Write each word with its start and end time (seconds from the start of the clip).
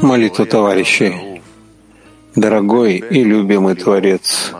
Молитва 0.00 0.46
товарищей. 0.46 1.42
Дорогой 2.36 2.98
и 2.98 3.24
любимый 3.24 3.74
Творец, 3.74 4.52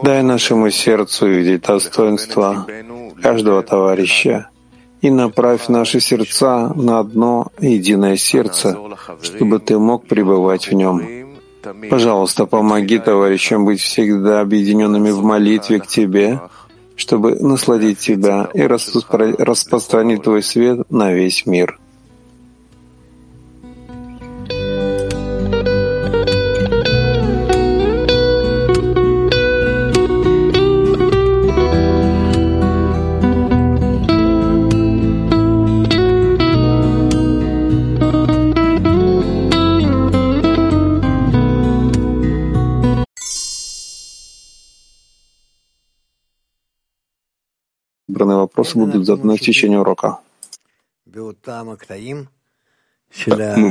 дай 0.00 0.22
нашему 0.22 0.70
сердцу 0.70 1.26
видеть 1.26 1.62
достоинство 1.62 2.64
каждого 3.20 3.64
товарища 3.64 4.50
и 5.00 5.10
направь 5.10 5.66
наши 5.66 5.98
сердца 5.98 6.72
на 6.76 7.00
одно 7.00 7.48
единое 7.58 8.16
сердце, 8.16 8.78
чтобы 9.20 9.58
Ты 9.58 9.76
мог 9.76 10.06
пребывать 10.06 10.68
в 10.68 10.74
нем. 10.74 11.02
Пожалуйста, 11.90 12.46
помоги 12.46 13.00
товарищам 13.00 13.64
быть 13.64 13.80
всегда 13.80 14.40
объединенными 14.40 15.10
в 15.10 15.24
молитве 15.24 15.80
к 15.80 15.88
Тебе, 15.88 16.38
чтобы 16.94 17.34
насладить 17.34 17.98
Тебя 17.98 18.48
и 18.54 18.62
распространить 18.62 20.22
Твой 20.22 20.44
свет 20.44 20.88
на 20.88 21.12
весь 21.12 21.46
мир. 21.46 21.80
Вопросы 48.64 48.78
будут 48.78 49.06
заданы 49.06 49.36
в 49.36 49.40
течение 49.40 49.80
урока. 49.80 50.18
Мы 51.06 51.34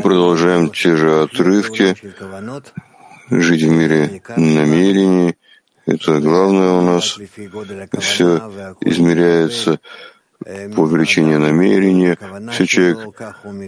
продолжаем 0.02 0.70
те 0.70 0.96
же 0.96 1.24
отрывки. 1.24 1.96
Жить 3.30 3.64
в 3.64 3.70
мире 3.70 4.22
намерений. 4.38 5.36
Это 5.86 6.20
главное 6.20 6.72
у 6.72 6.82
нас. 6.82 7.18
Все 8.00 8.38
измеряется 8.82 9.80
по 10.76 10.82
увеличению 10.82 11.40
намерения. 11.40 12.18
Все 12.52 12.66
человек 12.66 13.00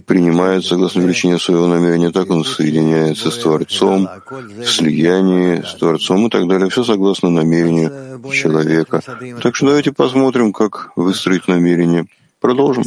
принимает 0.06 0.64
согласно 0.64 1.02
увеличению 1.02 1.38
своего 1.38 1.66
намерения, 1.66 2.10
так 2.10 2.30
он 2.30 2.44
соединяется 2.44 3.30
с 3.30 3.38
Творцом, 3.38 4.08
в 4.30 4.64
слиянии 4.64 5.62
с 5.62 5.74
Творцом 5.74 6.26
и 6.26 6.30
так 6.30 6.46
далее. 6.48 6.68
Все 6.68 6.84
согласно 6.84 7.30
намерению 7.30 8.22
человека. 8.32 9.02
Так 9.42 9.54
что 9.56 9.66
давайте 9.66 9.92
посмотрим, 9.92 10.52
как 10.52 10.92
выстроить 10.96 11.48
намерение. 11.48 12.06
Продолжим. 12.40 12.84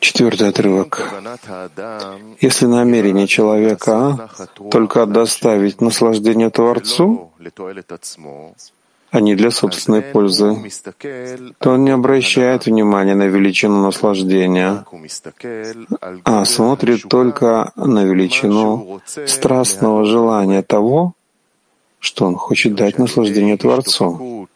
Четвертый 0.00 0.48
отрывок. 0.48 1.14
Если 2.40 2.66
намерение 2.66 3.28
человека 3.28 4.30
только 4.70 5.06
доставить 5.06 5.80
наслаждение 5.80 6.50
Творцу, 6.50 7.30
а 9.12 9.20
не 9.20 9.34
для 9.36 9.50
собственной 9.50 10.00
пользы, 10.00 10.56
то 11.58 11.72
он 11.72 11.84
не 11.84 11.90
обращает 11.90 12.64
внимания 12.64 13.14
на 13.14 13.24
величину 13.24 13.82
наслаждения, 13.84 14.86
а 16.24 16.44
смотрит 16.46 17.02
только 17.10 17.72
на 17.76 18.04
величину 18.04 19.00
страстного 19.26 20.06
желания 20.06 20.62
того, 20.62 21.12
что 21.98 22.24
он 22.24 22.36
хочет 22.36 22.74
дать 22.74 22.98
наслаждение 22.98 23.58
Творцу. 23.58 24.48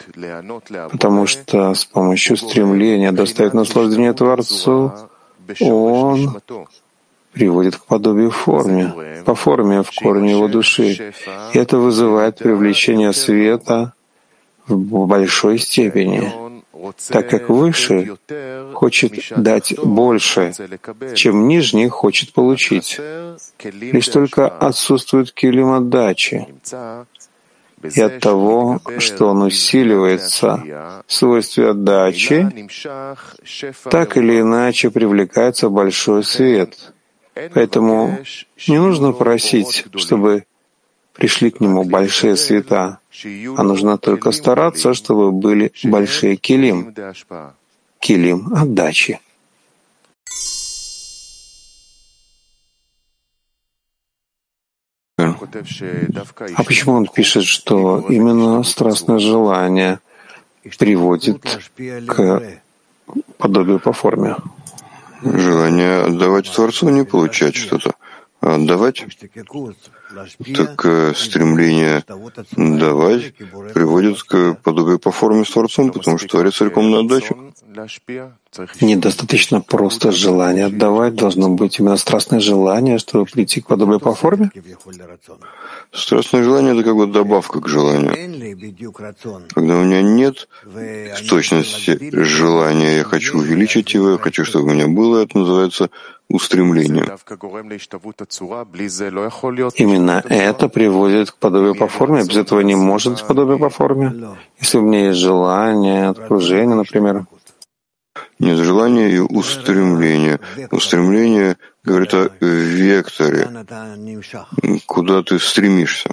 Потому 0.91 1.27
что 1.27 1.75
с 1.75 1.85
помощью 1.85 2.39
стремления 2.39 3.13
доставить 3.13 3.53
наслаждение 3.53 4.15
Творцу 4.15 4.91
он 5.61 6.41
приводит 7.33 7.77
к 7.77 7.85
подобию 7.85 8.31
форме, 8.31 9.23
по 9.27 9.35
форме 9.35 9.83
в 9.83 9.91
корне 9.95 10.31
его 10.31 10.49
души. 10.49 11.13
И 11.53 11.59
это 11.59 11.77
вызывает 11.77 12.39
привлечение 12.39 13.13
света 13.13 13.93
в 14.67 15.07
большой 15.07 15.59
степени, 15.59 16.33
так 17.09 17.29
как 17.29 17.49
выше 17.49 18.17
хочет 18.75 19.13
дать 19.37 19.79
больше, 19.79 20.53
чем 21.15 21.49
нижний 21.49 21.89
хочет 21.89 22.33
получить. 22.33 23.01
Лишь 23.63 24.09
только 24.09 24.49
отсутствует 24.49 25.33
килим 25.33 25.73
отдачи. 25.73 26.47
И 27.95 28.01
от 28.01 28.21
того, 28.21 28.81
что 28.99 29.27
он 29.27 29.43
усиливается 29.43 31.03
в 31.07 31.13
свойстве 31.13 31.71
отдачи, 31.71 32.69
так 33.91 34.17
или 34.17 34.41
иначе 34.41 34.91
привлекается 34.91 35.69
большой 35.69 36.25
свет. 36.25 36.93
Поэтому 37.53 38.19
не 38.67 38.79
нужно 38.79 39.13
просить, 39.13 39.85
чтобы 39.95 40.47
пришли 41.13 41.51
к 41.51 41.61
нему 41.61 41.85
большие 41.85 42.37
света, 42.37 42.99
а 43.25 43.63
нужно 43.63 43.99
только 43.99 44.33
стараться, 44.33 44.95
чтобы 44.95 45.33
были 45.33 45.73
большие 45.85 46.37
килим, 46.37 46.95
килим 48.01 48.55
отдачи. 48.55 49.21
А 55.19 56.63
почему 56.65 56.95
он 56.95 57.07
пишет, 57.07 57.45
что 57.45 58.05
именно 58.09 58.63
страстное 58.63 59.19
желание 59.19 60.01
приводит 60.79 61.43
к 62.07 62.43
подобию 63.39 63.81
по 63.81 63.93
форме? 63.93 64.37
Желание 65.23 66.03
отдавать 66.03 66.53
Творцу, 66.53 66.91
не 66.91 67.05
получать 67.05 67.57
что-то, 67.57 67.91
а 67.91 68.06
отдавать 68.55 69.05
так 70.55 70.85
э, 70.85 71.13
стремление 71.15 72.05
давать 72.57 73.35
приводит 73.75 74.23
к 74.23 74.55
подобию 74.63 74.99
по 74.99 75.11
форме 75.11 75.45
с 75.45 75.51
Творцом, 75.51 75.91
потому 75.91 76.19
что 76.19 76.29
Творец 76.29 76.57
целиком 76.57 76.91
на 76.91 77.01
отдачу. 77.01 77.37
Недостаточно 78.81 79.61
просто 79.61 80.13
желание 80.13 80.67
отдавать, 80.67 81.15
должно 81.15 81.51
быть 81.51 81.79
именно 81.79 81.97
страстное 81.97 82.41
желание, 82.41 82.99
чтобы 82.99 83.27
прийти 83.27 83.61
к 83.61 83.67
подобию 83.67 84.01
по 84.01 84.15
форме? 84.15 84.51
Страстное 85.93 86.43
желание— 86.43 86.73
это 86.75 86.85
как 86.85 86.97
бы 86.97 87.07
добавка 87.07 87.61
к 87.61 87.69
желанию. 87.69 88.15
Когда 89.55 89.77
у 89.77 89.85
меня 89.85 90.03
нет 90.03 90.49
в 90.65 91.29
точности 91.29 91.99
желания, 92.13 92.97
я 92.99 93.05
хочу 93.05 93.39
увеличить 93.39 93.93
его, 93.93 94.13
я 94.13 94.19
хочу, 94.19 94.45
чтобы 94.45 94.67
у 94.67 94.71
меня 94.71 94.89
было, 94.89 95.23
это 95.23 95.39
называется 95.39 95.91
устремлением. 96.29 97.07
Именно 99.77 100.23
это 100.29 100.69
приводит 100.69 101.31
к 101.31 101.37
подобию 101.37 101.75
по 101.75 101.87
форме. 101.89 102.25
Без 102.25 102.37
этого 102.37 102.61
не 102.61 102.75
может 102.75 103.13
быть 103.13 103.27
подобие 103.27 103.59
по 103.59 103.71
форме. 103.71 104.37
Если 104.61 104.79
у 104.79 104.83
меня 104.83 105.09
есть 105.09 105.19
желание, 105.19 106.09
окружение, 106.09 106.77
например. 106.77 107.27
Нет 108.39 108.59
желания 108.59 109.11
и 109.11 109.19
устремления. 109.19 110.41
Устремление 110.71 111.57
говорит 111.85 112.15
о 112.15 112.31
векторе, 112.41 113.49
куда 114.87 115.23
ты 115.23 115.39
стремишься. 115.39 116.11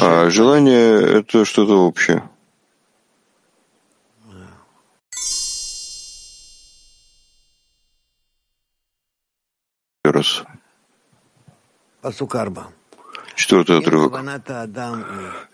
А 0.00 0.30
желание— 0.30 1.18
это 1.18 1.44
что-то 1.44 1.86
общее. 1.86 2.22
Четвертый 13.34 13.78
отрывок. 13.78 14.12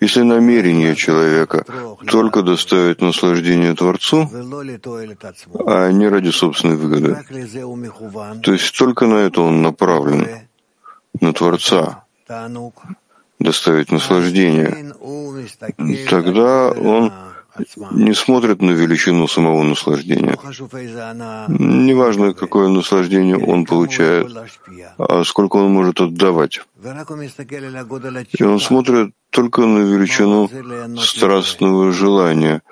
Если 0.01 0.23
намерение 0.23 0.95
человека 0.95 1.65
только 2.07 2.43
доставить 2.43 3.01
наслаждение 3.01 3.75
Творцу, 3.75 4.29
а 5.67 5.91
не 5.91 6.09
ради 6.09 6.31
собственной 6.31 6.77
выгоды, 6.77 7.17
то 8.43 8.53
есть 8.53 8.77
только 8.77 9.07
на 9.07 9.15
это 9.15 9.41
он 9.41 9.63
направлен, 9.63 10.27
на 11.21 11.33
Творца, 11.33 12.05
доставить 13.39 13.91
наслаждение, 13.91 14.95
тогда 16.09 16.71
он 16.71 17.13
не 17.93 18.15
смотрит 18.15 18.63
на 18.63 18.71
величину 18.71 19.27
самого 19.29 19.63
наслаждения. 19.63 20.39
Неважно, 21.49 22.35
какое 22.35 22.69
наслаждение 22.69 23.37
он 23.37 23.65
получает, 23.65 24.29
а 24.99 25.25
сколько 25.25 25.57
он 25.57 25.73
может 25.73 26.01
отдавать. 26.01 26.61
И 28.39 28.43
он 28.43 28.61
смотрит 28.61 29.15
только 29.31 29.63
на 29.63 29.79
величину 29.79 30.51
страстного 30.99 31.93
желания, 31.93 32.63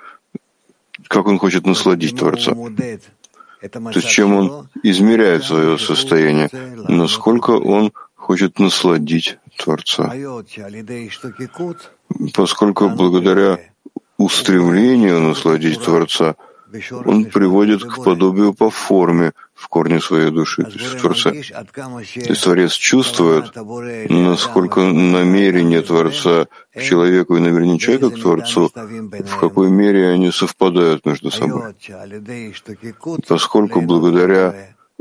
как 1.07 1.27
он 1.27 1.37
хочет 1.37 1.65
насладить 1.65 2.17
Творца. 2.17 2.53
То 3.61 3.99
есть 3.99 4.09
чем 4.09 4.33
он 4.35 4.69
измеряет 4.83 5.43
свое 5.43 5.77
состояние, 5.77 6.49
насколько 6.87 7.51
он 7.51 7.91
хочет 8.15 8.59
насладить 8.59 9.37
Творца. 9.57 10.13
Поскольку 12.33 12.89
благодаря 12.89 13.59
устремлению 14.19 15.19
насладить 15.21 15.81
Творца 15.81 16.35
он 17.05 17.25
приводит 17.25 17.83
к 17.83 18.03
подобию 18.03 18.53
по 18.53 18.69
форме 18.69 19.31
в 19.55 19.67
корне 19.69 19.99
своей 19.99 20.29
души, 20.29 20.63
то 20.63 20.77
есть 20.77 20.85
в 20.85 21.01
Творце. 21.01 21.31
То 21.31 22.29
есть 22.29 22.43
Творец 22.43 22.73
чувствует, 22.73 23.55
насколько 24.09 24.81
намерение 24.81 25.81
Творца 25.81 26.45
к 26.71 26.81
человеку 26.81 27.37
и 27.37 27.39
намерение 27.39 27.79
человека 27.79 28.11
к 28.11 28.21
Творцу, 28.21 28.71
в 28.71 29.39
какой 29.39 29.71
мере 29.71 30.09
они 30.09 30.31
совпадают 30.31 31.07
между 31.07 31.31
собой. 31.31 31.73
Поскольку 33.27 33.81
благодаря 33.81 34.53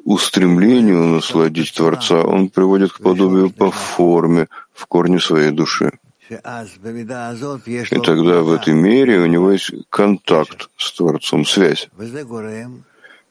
устремлению 0.04 1.04
насладить 1.04 1.74
Творца 1.74 2.22
он 2.22 2.48
приводит 2.48 2.92
к 2.92 3.02
подобию 3.02 3.50
по 3.50 3.70
форме 3.70 4.48
в 4.72 4.86
корне 4.86 5.20
своей 5.20 5.50
души. 5.50 5.92
И 6.30 8.00
тогда 8.00 8.42
в 8.42 8.52
этой 8.52 8.74
мере 8.74 9.18
у 9.20 9.26
него 9.26 9.52
есть 9.52 9.72
контакт 9.88 10.68
с 10.76 10.92
Творцом, 10.92 11.44
связь. 11.44 11.88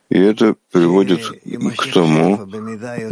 И 0.09 0.17
это 0.17 0.55
приводит 0.71 1.21
к 1.77 1.91
тому, 1.93 2.47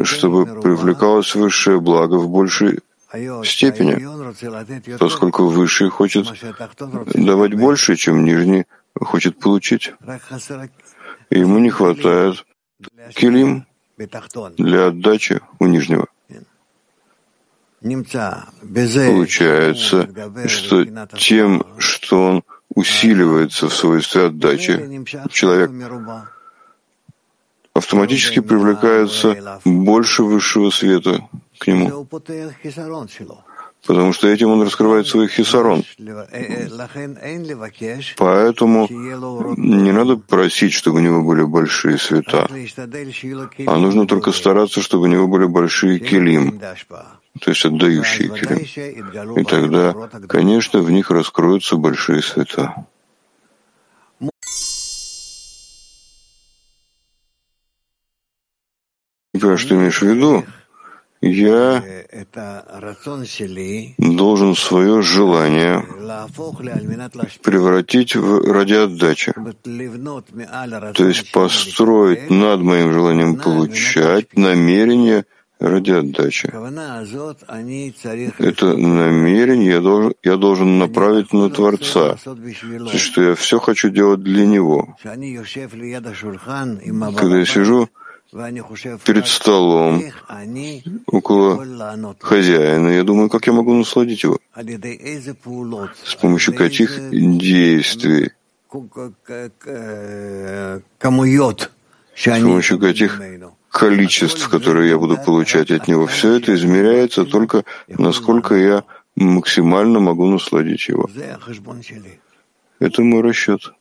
чтобы 0.03 0.45
привлекалось 0.61 1.35
высшее 1.35 1.79
благо 1.79 2.15
в 2.15 2.29
большей 2.29 2.79
степени, 3.43 4.97
поскольку 4.97 5.47
высший 5.47 5.89
хочет 5.89 6.27
давать 7.13 7.53
больше, 7.53 7.95
чем 7.95 8.23
нижний 8.23 8.65
хочет 8.99 9.39
получить. 9.39 9.93
И 11.29 11.39
ему 11.39 11.59
не 11.59 11.69
хватает 11.69 12.45
килим 13.13 13.65
для 14.57 14.87
отдачи 14.87 15.41
у 15.59 15.65
нижнего. 15.65 16.07
Получается, 17.85 20.09
что 20.47 20.85
тем, 21.17 21.63
что 21.77 22.27
он 22.27 22.43
усиливается 22.73 23.69
в 23.69 23.73
свойстве 23.73 24.25
отдачи, 24.25 25.05
человек 25.29 25.69
автоматически 27.73 28.39
привлекается 28.39 29.59
больше 29.65 30.23
высшего 30.23 30.71
света 30.71 31.29
к 31.59 31.67
нему. 31.67 32.07
Потому 33.85 34.13
что 34.13 34.29
этим 34.29 34.49
он 34.49 34.63
раскрывает 34.63 35.05
свой 35.05 35.27
хисарон. 35.27 35.83
Поэтому 38.17 38.87
не 38.89 39.91
надо 39.91 40.17
просить, 40.17 40.73
чтобы 40.73 40.97
у 40.97 41.01
него 41.01 41.21
были 41.21 41.43
большие 41.43 41.99
света, 41.99 42.49
а 43.67 43.77
нужно 43.77 44.07
только 44.07 44.31
стараться, 44.31 44.81
чтобы 44.81 45.03
у 45.03 45.07
него 45.07 45.27
были 45.27 45.45
большие 45.45 45.99
килим, 45.99 46.59
то 47.41 47.51
есть 47.51 47.65
отдающие 47.65 48.29
килим. 48.29 49.37
И 49.37 49.43
тогда, 49.43 49.93
конечно, 50.27 50.81
в 50.81 50.91
них 50.91 51.11
раскроются 51.11 51.75
большие 51.75 52.21
света. 52.21 52.85
Что 59.57 59.75
имеешь 59.75 60.01
в 60.01 60.05
виду? 60.05 60.43
я 61.25 61.83
должен 63.97 64.55
свое 64.55 65.01
желание 65.01 65.83
превратить 67.41 68.15
в 68.15 68.51
ради 68.51 68.73
отдачи, 68.73 69.33
то 70.93 71.07
есть 71.07 71.31
построить 71.31 72.29
над 72.29 72.61
моим 72.61 72.93
желанием 72.93 73.37
получать 73.37 74.35
намерение 74.37 75.25
ради 75.65 75.91
отдачи. 75.91 76.47
Это 78.39 78.77
намерение 78.77 79.71
я 79.71 79.81
должен, 79.81 80.13
я 80.23 80.37
должен 80.37 80.79
направить 80.79 81.33
на 81.33 81.49
Творца, 81.49 82.17
что 82.95 83.21
я 83.21 83.35
все 83.35 83.59
хочу 83.59 83.89
делать 83.89 84.21
для 84.23 84.45
Него. 84.45 84.95
Когда 87.15 87.37
я 87.37 87.45
сижу 87.45 87.89
перед 89.05 89.27
столом 89.27 90.03
около 91.07 91.65
хозяина. 92.19 92.89
Я 92.89 93.03
думаю, 93.03 93.29
как 93.29 93.47
я 93.47 93.53
могу 93.53 93.73
насладить 93.73 94.23
его? 94.23 94.39
С 96.03 96.15
помощью 96.15 96.53
каких 96.53 97.09
действий? 97.11 98.31
С 102.15 102.27
помощью 102.41 102.79
каких 102.79 103.21
количеств, 103.75 104.47
которые 104.47 104.89
я 104.91 104.97
буду 104.97 105.17
получать 105.17 105.69
от 105.69 105.89
него. 105.89 106.07
Все 106.07 106.35
это 106.37 106.55
измеряется 106.55 107.25
только, 107.25 107.65
насколько 107.89 108.55
я 108.55 108.83
максимально 109.17 109.99
могу 109.99 110.25
насладить 110.27 110.87
его. 110.87 111.09
Это 112.79 113.01
мой 113.01 113.21
расчет. 113.21 113.73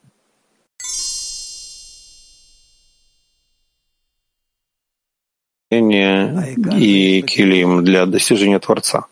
и 5.71 7.23
килим 7.23 7.85
для 7.85 8.07
достижения 8.07 8.59
Творца. 8.59 9.07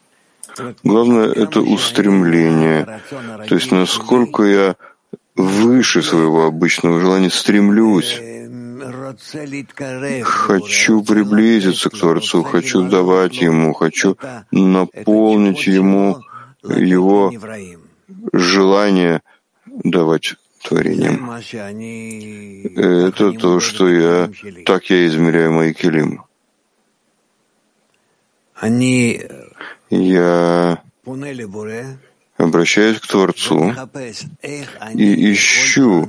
Главное— 0.85 1.29
это 1.45 1.61
устремление, 1.61 3.01
то 3.49 3.55
есть 3.55 3.73
насколько 3.73 4.45
я 4.45 4.77
выше 5.35 6.03
своего 6.03 6.47
обычного 6.47 7.01
желания 7.01 7.31
стремлюсь, 7.31 8.21
хочу 10.25 11.03
приблизиться 11.03 11.91
к 11.91 11.99
Творцу, 11.99 12.43
хочу 12.43 12.89
давать 12.89 13.41
Ему, 13.41 13.73
хочу 13.73 14.17
наполнить 14.51 15.67
Ему 15.67 16.23
Его 16.63 17.33
желание 18.33 19.23
давать 19.67 20.35
творением. 20.63 21.31
Это 22.77 23.33
то, 23.33 23.61
что 23.61 23.89
я, 23.89 24.31
так 24.65 24.91
я 24.91 25.07
измеряю 25.07 25.53
мои 25.53 25.73
килим. 25.73 26.23
Я 29.91 30.83
обращаюсь 32.43 32.99
к 32.99 33.07
Творцу 33.07 33.75
и 34.95 35.33
ищу, 35.33 36.09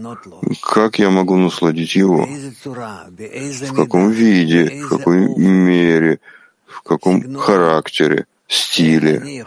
как 0.61 0.99
я 0.99 1.09
могу 1.09 1.37
насладить 1.37 1.95
Его, 1.95 2.27
в 2.65 3.73
каком 3.75 4.11
виде, 4.11 4.81
в 4.83 4.89
какой 4.89 5.27
мере, 5.37 6.19
в 6.65 6.81
каком 6.81 7.35
характере, 7.35 8.25
стиле, 8.47 9.45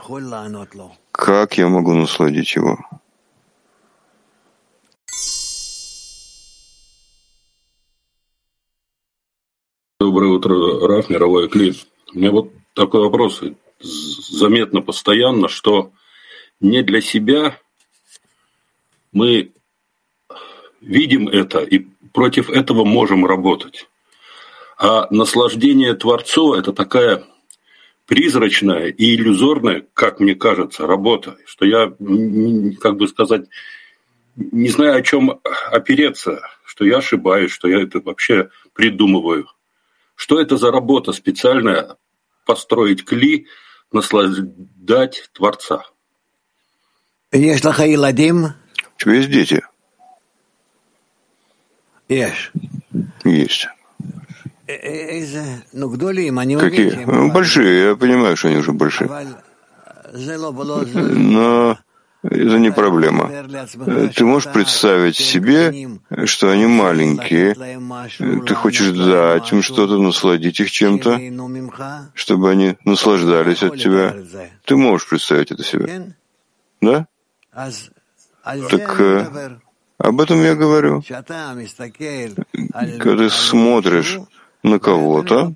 как 1.13 1.59
я 1.59 1.69
могу 1.69 1.93
насладить 1.93 2.55
Его. 2.55 2.79
Доброе 9.99 10.31
утро, 10.31 10.87
Раф, 10.87 11.09
мировой 11.09 11.49
клип. 11.49 11.77
У 12.15 12.19
меня 12.19 12.31
вот 12.31 12.53
такой 12.75 13.01
вопрос. 13.01 13.43
Заметно 13.81 14.83
постоянно, 14.83 15.49
что 15.49 15.91
не 16.61 16.83
для 16.83 17.01
себя 17.01 17.59
мы 19.13 19.53
видим 20.81 21.29
это 21.29 21.61
и 21.61 21.87
против 22.13 22.51
этого 22.51 22.85
можем 22.85 23.27
работать. 23.27 23.89
А 24.79 25.07
наслаждение 25.11 25.95
Творцу– 25.95 26.55
это 26.55 26.73
такая 26.73 27.25
призрачная 28.07 28.89
и 28.89 29.15
иллюзорная, 29.15 29.87
как 29.95 30.21
мне 30.21 30.35
кажется, 30.35 30.87
работа, 30.87 31.37
что 31.47 31.65
я, 31.65 31.95
как 32.81 32.97
бы 32.97 33.09
сказать, 33.09 33.47
не 34.37 34.69
знаю, 34.69 34.97
о 34.97 35.03
чем 35.03 35.41
опереться, 35.71 36.41
что 36.65 36.85
я 36.85 36.99
ошибаюсь, 36.99 37.51
что 37.51 37.69
я 37.69 37.83
это 37.83 38.01
вообще 38.01 38.51
придумываю. 38.75 39.49
Что 40.15 40.41
это 40.41 40.57
за 40.57 40.71
работа 40.71 41.13
специальная 41.13 41.97
построить 42.45 43.05
кли, 43.05 43.47
наслаждать 43.93 45.31
Творца. 45.33 45.85
У 48.97 49.01
тебя 49.01 49.15
есть 49.15 49.31
дети? 49.31 49.63
Есть. 52.09 52.53
Есть. 53.25 53.69
Какие? 56.61 57.05
Большие, 57.31 57.89
я 57.89 57.97
понимаю, 57.97 58.37
что 58.37 58.49
они 58.49 58.59
уже 58.59 58.73
большие. 58.73 59.09
Но 60.95 61.79
это 62.23 62.59
не 62.59 62.73
проблема. 62.73 63.31
Ты 64.15 64.25
можешь 64.25 64.53
представить 64.53 65.17
себе, 65.17 65.99
что 66.25 66.51
они 66.51 66.67
маленькие, 66.67 67.55
ты 68.47 68.55
хочешь 68.55 68.91
дать 68.91 69.53
им 69.53 69.63
что-то, 69.63 69.99
насладить 69.99 70.61
их 70.61 70.71
чем-то, 70.71 71.21
чтобы 72.15 72.51
они 72.51 72.77
наслаждались 72.85 73.63
от 73.63 73.77
тебя. 73.77 74.15
Ты 74.65 74.77
можешь 74.77 75.09
представить 75.09 75.51
это 75.51 75.63
себе. 75.65 76.15
Да? 76.81 77.07
Так 77.57 79.01
э, 79.01 79.59
об 79.99 80.21
этом 80.21 80.43
я 80.43 80.55
говорю. 80.55 81.03
Когда 82.99 83.17
ты 83.17 83.31
смотришь 83.31 84.19
на 84.63 84.79
кого-то, 84.79 85.55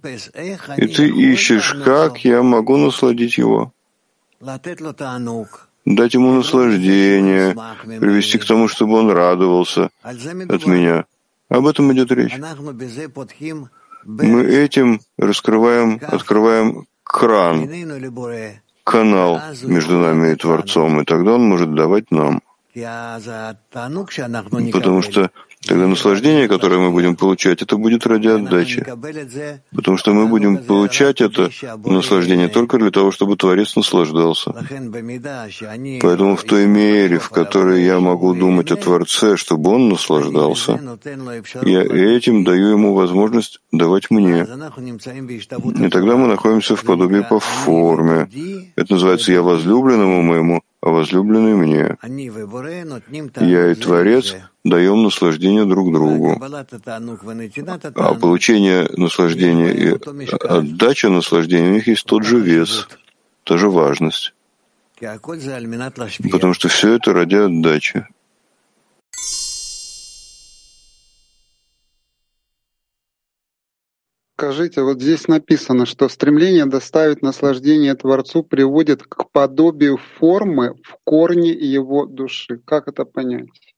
и 0.77 0.87
ты 0.87 1.09
ищешь, 1.09 1.75
как 1.85 2.25
я 2.25 2.43
могу 2.43 2.77
насладить 2.79 3.39
его? 3.39 3.73
Дать 4.41 6.15
ему 6.15 6.33
наслаждение, 6.33 7.55
привести 8.01 8.39
к 8.39 8.45
тому, 8.45 8.69
чтобы 8.69 8.99
он 8.99 9.11
радовался 9.11 9.91
от 10.03 10.67
меня. 10.67 11.05
Об 11.49 11.67
этом 11.67 11.93
идет 11.93 12.13
речь. 12.13 12.37
Мы 14.05 14.45
этим 14.45 15.01
раскрываем, 15.19 16.01
открываем 16.03 16.87
кран, 17.03 17.69
канал 18.91 19.41
между 19.63 19.99
нами 19.99 20.33
и 20.33 20.37
Творцом, 20.37 21.01
и 21.01 21.05
тогда 21.05 21.35
он 21.35 21.49
может 21.49 21.75
давать 21.75 22.11
нам. 22.11 22.43
Потому 24.73 25.03
что 25.03 25.31
Тогда 25.67 25.87
наслаждение, 25.87 26.49
которое 26.49 26.81
мы 26.81 26.91
будем 26.91 27.17
получать, 27.17 27.61
это 27.61 27.77
будет 27.77 28.07
ради 28.07 28.29
отдачи. 28.29 28.83
Потому 29.75 29.99
что 29.99 30.15
мы 30.15 30.27
будем 30.27 30.57
получать 30.57 31.21
это 31.21 31.51
наслаждение 31.85 32.49
только 32.49 32.79
для 32.79 32.91
того, 32.91 33.11
чтобы 33.11 33.37
Творец 33.37 33.77
наслаждался. 33.77 34.53
Поэтому 36.01 36.37
в 36.37 36.45
той 36.45 36.67
мере, 36.67 37.19
в 37.19 37.29
которой 37.29 37.85
я 37.85 38.01
могу 38.01 38.35
думать 38.35 38.71
о 38.73 38.77
Творце, 38.77 39.37
чтобы 39.37 39.71
он 39.71 39.91
наслаждался, 39.91 40.81
я 41.63 41.83
этим 41.83 42.43
даю 42.43 42.69
ему 42.69 42.95
возможность 42.95 43.61
давать 43.71 44.11
мне. 44.11 44.47
И 45.79 45.89
тогда 45.91 46.17
мы 46.17 46.27
находимся 46.27 46.75
в 46.75 46.85
подобии 46.85 47.21
по 47.29 47.39
форме. 47.39 48.31
Это 48.77 48.95
называется 48.95 49.31
«я 49.33 49.43
возлюбленному 49.43 50.23
моему», 50.23 50.63
возлюбленный 50.83 51.55
мне. 51.55 51.97
Я 53.41 53.71
и 53.71 53.75
Творец 53.75 54.37
даем 54.65 55.03
наслаждение 55.03 55.65
друг 55.65 55.93
другу. 55.93 56.41
А 57.95 58.15
получение 58.15 58.89
наслаждения 58.97 59.73
и 59.73 59.99
отдача 60.47 61.11
наслаждения 61.11 61.69
у 61.71 61.75
них 61.75 61.87
есть 61.87 62.05
тот 62.07 62.25
же 62.25 62.41
вес, 62.41 62.89
та 63.45 63.57
же 63.57 63.69
важность. 63.69 64.35
Потому 66.31 66.55
что 66.55 66.69
все 66.69 66.95
это 66.95 67.13
ради 67.13 67.37
отдачи. 67.37 68.07
Скажите, 74.41 74.81
вот 74.81 75.03
здесь 75.03 75.29
написано, 75.29 75.85
что 75.85 76.09
стремление 76.09 76.65
доставить 76.65 77.21
наслаждение 77.21 77.95
Творцу 77.95 78.43
приводит 78.43 79.03
к 79.03 79.31
подобию 79.31 80.01
формы 80.19 80.77
в 80.83 80.97
корне 81.05 81.51
его 81.51 82.07
души. 82.07 82.59
Как 82.65 82.89
это 82.89 83.05
понять? 83.05 83.75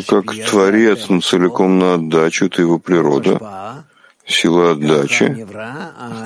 что 0.00 0.22
как 0.22 0.34
Творец 0.48 1.10
он 1.10 1.20
целиком 1.20 1.78
на 1.78 1.94
отдачу, 1.96 2.46
это 2.46 2.62
его 2.62 2.78
природа, 2.78 3.84
сила 4.24 4.70
отдачи, 4.70 5.46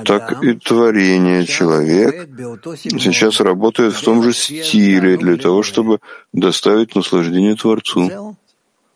так 0.05 0.41
и 0.41 0.53
творение 0.53 1.45
человек 1.45 2.29
сейчас 2.73 3.41
работает 3.41 3.95
в 3.95 4.01
том 4.01 4.23
же 4.23 4.31
стиле 4.31 5.17
для 5.17 5.35
того, 5.35 5.61
чтобы 5.61 5.99
доставить 6.31 6.95
наслаждение 6.95 7.57
Творцу. 7.57 8.37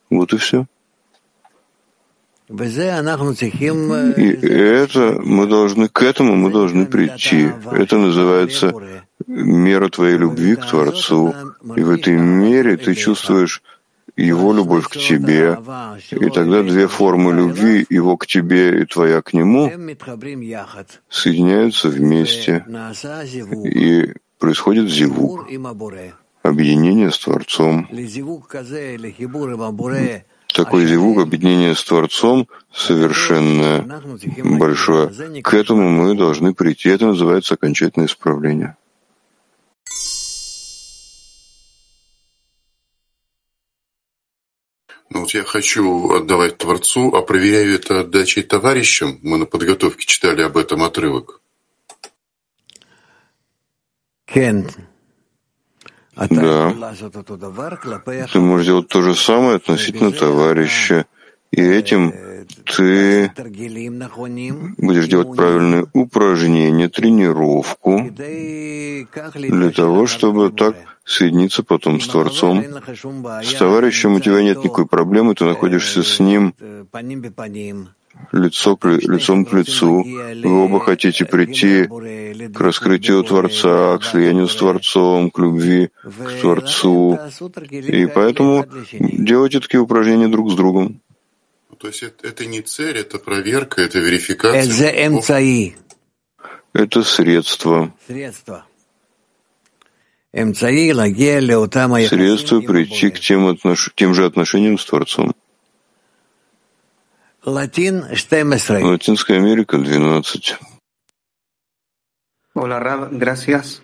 Вот 0.09 0.31
и 0.31 0.37
все. 0.37 0.65
И 2.49 4.47
это 4.47 5.21
мы 5.23 5.47
должны, 5.47 5.87
к 5.87 6.01
этому 6.01 6.35
мы 6.35 6.51
должны 6.51 6.85
прийти. 6.85 7.49
Это 7.71 7.97
называется 7.97 8.73
мера 9.27 9.89
твоей 9.89 10.17
любви 10.17 10.55
к 10.55 10.65
Творцу. 10.65 11.33
И 11.75 11.81
в 11.81 11.89
этой 11.89 12.17
мере 12.17 12.77
ты 12.77 12.95
чувствуешь 12.95 13.61
его 14.15 14.53
любовь 14.53 14.87
к 14.87 14.97
тебе. 14.97 15.57
И 16.11 16.29
тогда 16.29 16.63
две 16.63 16.87
формы 16.87 17.33
любви, 17.33 17.85
его 17.89 18.17
к 18.17 18.27
тебе 18.27 18.81
и 18.81 18.85
твоя 18.85 19.21
к 19.21 19.33
нему, 19.33 19.71
соединяются 21.09 21.89
вместе. 21.89 22.65
И 23.63 24.13
происходит 24.37 24.89
зивук, 24.89 25.47
объединение 26.43 27.11
с 27.11 27.17
Творцом. 27.17 27.87
Такой 30.53 30.85
зивук, 30.85 31.19
объединение 31.19 31.75
с 31.75 31.83
Творцом, 31.83 32.47
совершенно 32.71 34.01
большое. 34.37 35.41
К 35.41 35.53
этому 35.55 35.89
мы 35.89 36.15
должны 36.15 36.53
прийти. 36.53 36.89
Это 36.89 37.07
называется 37.07 37.55
окончательное 37.55 38.07
исправление. 38.07 38.77
Ну 45.09 45.21
вот 45.21 45.31
я 45.31 45.43
хочу 45.43 46.11
отдавать 46.11 46.57
Творцу, 46.57 47.09
а 47.15 47.21
проверяю 47.21 47.75
это 47.75 47.99
отдачей 48.01 48.43
товарищам. 48.43 49.19
Мы 49.21 49.37
на 49.37 49.45
подготовке 49.45 50.05
читали 50.05 50.41
об 50.41 50.57
этом 50.57 50.83
отрывок. 50.83 51.41
Да. 56.15 56.73
Ты 58.31 58.39
можешь 58.39 58.65
делать 58.67 58.87
то 58.87 59.01
же 59.01 59.15
самое 59.15 59.55
относительно 59.55 60.11
товарища. 60.11 61.05
И 61.51 61.61
этим 61.61 62.13
ты 62.65 63.31
будешь 64.77 65.07
делать 65.07 65.35
правильные 65.35 65.87
упражнения, 65.93 66.89
тренировку 66.89 68.09
для 69.35 69.69
того, 69.69 70.07
чтобы 70.07 70.51
так 70.51 70.75
соединиться 71.05 71.63
потом 71.63 71.99
с 71.99 72.07
Творцом. 72.07 72.63
С 73.43 73.53
товарищем 73.53 74.15
у 74.15 74.19
тебя 74.19 74.41
нет 74.41 74.57
никакой 74.63 74.87
проблемы, 74.87 75.35
ты 75.35 75.45
находишься 75.45 76.03
с 76.03 76.19
ним 76.19 76.55
лицо 78.31 78.75
к, 78.75 78.85
лицом 78.85 79.45
к 79.45 79.53
лицу. 79.53 80.03
Вы 80.03 80.63
оба 80.63 80.79
хотите 80.79 81.25
прийти 81.25 81.85
к 81.85 82.59
раскрытию 82.59 83.23
Творца, 83.23 83.97
к 83.97 84.03
слиянию 84.03 84.47
с 84.47 84.55
Творцом, 84.55 85.29
к 85.31 85.39
любви 85.39 85.89
к 86.03 86.41
Творцу. 86.41 87.19
И 87.71 88.05
поэтому 88.07 88.65
делайте 88.91 89.59
такие 89.59 89.81
упражнения 89.81 90.27
друг 90.27 90.51
с 90.51 90.55
другом. 90.55 91.01
То 91.77 91.87
есть 91.87 92.03
это, 92.03 92.27
это 92.27 92.45
не 92.45 92.61
цель, 92.61 92.97
это 92.97 93.19
проверка, 93.19 93.81
это 93.81 93.99
верификация. 93.99 94.63
Это 96.73 97.03
средство. 97.03 97.93
Средство. 98.07 98.65
Средство 102.07 102.61
прийти 102.61 103.11
к 103.11 103.19
тем, 103.19 103.47
отнош... 103.47 103.91
тем 103.95 104.13
же 104.13 104.25
отношениям 104.25 104.77
с 104.79 104.85
Творцом. 104.85 105.35
Латинская 108.83 109.37
Америка, 109.37 109.77
12. 109.77 110.57
Hola, 112.55 112.79
Rab, 112.79 113.09
gracias. 113.11 113.81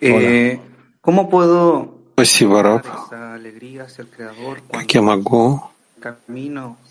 Eh, 0.00 0.58
¿Cómo 1.00 1.28
puedo 1.28 1.98
Спасибо, 2.18 2.64
Раб. 2.64 2.84
Как 4.72 4.92
я 4.92 5.02
могу 5.02 5.62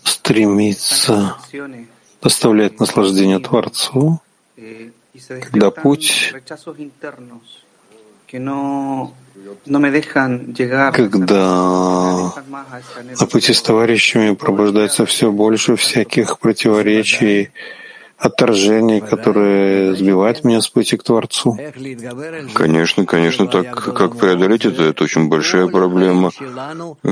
стремиться 0.02 1.36
доставлять 2.22 2.80
наслаждение 2.80 3.38
Творцу, 3.38 4.22
когда 5.42 5.70
путь, 5.70 6.32
когда 10.92 12.32
на 13.20 13.26
пути 13.30 13.52
с 13.52 13.62
товарищами 13.62 14.34
пробуждается 14.34 15.06
все 15.06 15.30
больше 15.30 15.76
всяких 15.76 16.38
противоречий, 16.38 17.50
отторжений, 18.18 19.00
которые 19.00 19.94
сбивают 19.94 20.44
меня 20.44 20.60
с 20.60 20.68
пути 20.68 20.96
к 20.96 21.02
Творцу? 21.04 21.56
Конечно, 22.54 23.06
конечно, 23.06 23.46
так 23.46 23.94
как 23.94 24.16
преодолеть 24.16 24.64
это, 24.64 24.82
это 24.84 25.04
очень 25.04 25.28
большая 25.28 25.68
проблема. 25.68 26.30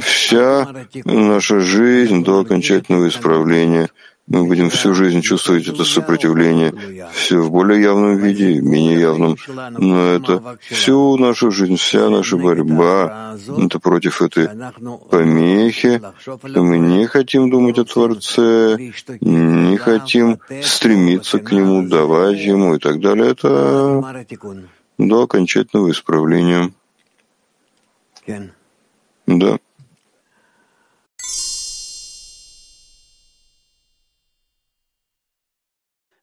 Вся 0.01 0.69
наша 1.05 1.61
жизнь 1.61 2.25
до 2.25 2.41
окончательного 2.41 3.09
исправления— 3.09 3.89
мы 4.27 4.45
будем 4.45 4.71
всю 4.71 4.95
жизнь 4.95 5.21
чувствовать 5.21 5.69
это 5.69 5.85
сопротивление, 5.85 6.75
все 7.13 7.39
в 7.41 7.51
более 7.51 7.81
явном 7.81 8.17
виде, 8.17 8.61
менее 8.61 9.01
явном. 9.01 9.37
Но 9.79 10.13
это 10.13 10.59
всю 10.61 11.17
нашу 11.17 11.51
жизнь, 11.51 11.77
вся 11.77 12.11
наша 12.11 12.37
борьба, 12.37 13.37
это 13.57 13.79
против 13.79 14.23
этой 14.23 14.49
помехи. 15.11 16.03
Мы 16.45 16.79
не 16.79 17.07
хотим 17.07 17.51
думать 17.51 17.79
о 17.79 17.85
Творце, 17.85 18.77
не 19.21 19.77
хотим 19.77 20.41
стремиться 20.63 21.39
к 21.39 21.53
Нему, 21.53 21.87
давать 21.89 22.39
Ему 22.39 22.75
и 22.75 22.79
так 22.79 23.01
далее. 23.01 23.31
Это 23.31 24.27
до 24.99 25.23
окончательного 25.23 25.91
исправления. 25.91 26.73
Да. 29.27 29.59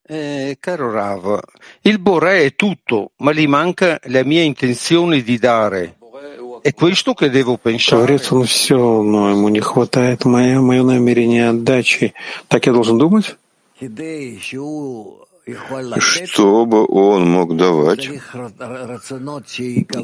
Eh, 0.05 0.57
caro 0.59 0.91
Rav, 0.91 1.39
il 1.81 1.97
Boré 1.97 2.45
è 2.45 2.55
tutto, 2.55 3.11
ma 3.17 3.31
gli 3.31 3.47
manca 3.47 3.99
la 4.05 4.23
mia 4.23 4.41
intenzione 4.41 5.21
di 5.21 5.37
dare. 5.37 5.95
È 6.61 6.73
questo 6.73 7.13
che 7.13 7.29
devo 7.29 7.57
pensare. 7.57 8.05
Творец 8.05 8.31
он 8.31 8.43
все, 8.45 9.01
но 9.01 9.29
ему 9.29 9.49
не 9.49 9.61
хватает 9.61 10.25
мое, 10.25 10.59
мое 10.59 10.83
намерение 10.83 11.47
отдачи. 11.49 12.13
Так 12.47 12.65
я 12.65 12.73
должен 12.73 12.97
думать? 12.97 13.37
чтобы 16.25 16.85
он 16.87 17.29
мог 17.29 17.57
давать, 17.57 18.05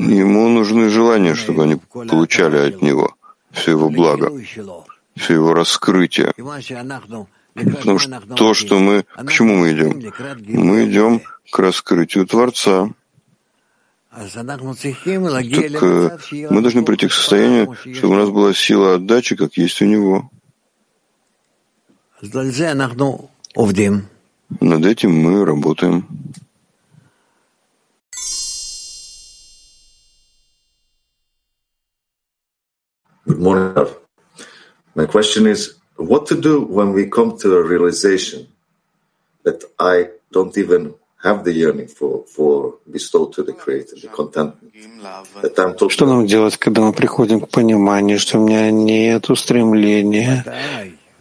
ему 0.09 0.49
нужны 0.49 0.89
желания, 0.89 1.33
чтобы 1.33 1.63
они 1.63 1.75
получали 1.75 2.57
от 2.57 2.81
него 2.81 3.15
все 3.51 3.71
его 3.71 3.89
благо, 3.89 4.31
все 5.15 5.33
его 5.33 5.53
раскрытие. 5.53 6.33
Потому 7.65 7.99
что 7.99 8.21
то, 8.35 8.53
что 8.53 8.79
мы... 8.79 9.03
К 9.15 9.31
чему 9.31 9.55
мы 9.55 9.73
идем? 9.73 10.01
Мы 10.47 10.89
идем 10.89 11.21
к 11.51 11.59
раскрытию 11.59 12.25
Творца. 12.25 12.89
Так 14.11 14.33
э, 14.33 14.57
мы 16.49 16.61
должны 16.61 16.83
прийти 16.83 17.07
к 17.07 17.13
состоянию, 17.13 17.75
чтобы 17.93 18.15
у 18.15 18.17
нас 18.17 18.29
была 18.29 18.53
сила 18.53 18.95
отдачи, 18.95 19.35
как 19.35 19.55
есть 19.55 19.81
у 19.81 19.85
него. 19.85 20.29
Над 24.59 24.85
этим 24.85 25.11
мы 25.11 25.45
работаем. 25.45 26.07
Good 33.25 33.39
morning. 33.39 33.87
My 34.95 35.05
question 35.05 35.45
is, 35.45 35.78
what 35.99 36.27
to 36.27 36.35
do 36.35 36.61
when 36.61 36.93
we 36.93 37.07
come 37.07 37.37
to 37.37 37.57
a 37.57 37.63
realization 37.63 38.47
that 39.43 39.63
I 39.79 40.09
don't 40.31 40.57
even 40.57 40.93
have 41.23 41.43
the 41.43 41.51
yearning 41.51 41.87
for, 41.87 42.23
for 42.25 42.75
bestowed 42.89 43.33
to 43.33 43.43
the 43.43 43.53
Creator, 43.53 43.95
the 44.01 44.07
contentment. 44.07 44.71
Что 45.89 46.05
нам 46.05 46.25
делать, 46.25 46.57
когда 46.57 46.81
мы 46.81 46.93
приходим 46.93 47.41
к 47.41 47.49
пониманию, 47.49 48.19
что 48.19 48.39
у 48.39 48.47
меня 48.47 48.71
нет 48.71 49.29
устремления 49.29 50.45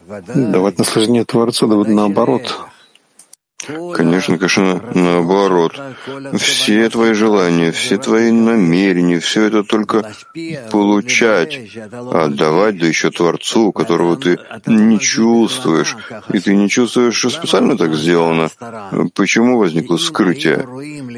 давать 0.07 0.79
наслаждение 0.79 1.25
Творцу, 1.25 1.67
да 1.67 1.91
наоборот? 1.91 2.55
Конечно, 3.95 4.39
конечно, 4.39 4.83
наоборот. 4.95 5.79
Все 6.39 6.89
твои 6.89 7.13
желания, 7.13 7.71
все 7.73 7.99
твои 7.99 8.31
намерения, 8.31 9.21
все 9.21 9.45
это 9.45 9.63
только 9.63 10.11
получать, 10.71 11.59
отдавать, 11.77 12.79
да 12.79 12.87
еще 12.87 13.11
Творцу, 13.11 13.73
которого 13.73 14.17
ты 14.17 14.39
не 14.67 14.99
чувствуешь. 14.99 15.97
И 16.33 16.39
ты 16.39 16.57
не 16.57 16.69
чувствуешь, 16.69 17.17
что 17.17 17.31
специально 17.31 17.77
так 17.77 17.95
сделано. 17.95 18.49
Почему 19.15 19.59
возникло 19.59 19.99
скрытие? 19.99 20.67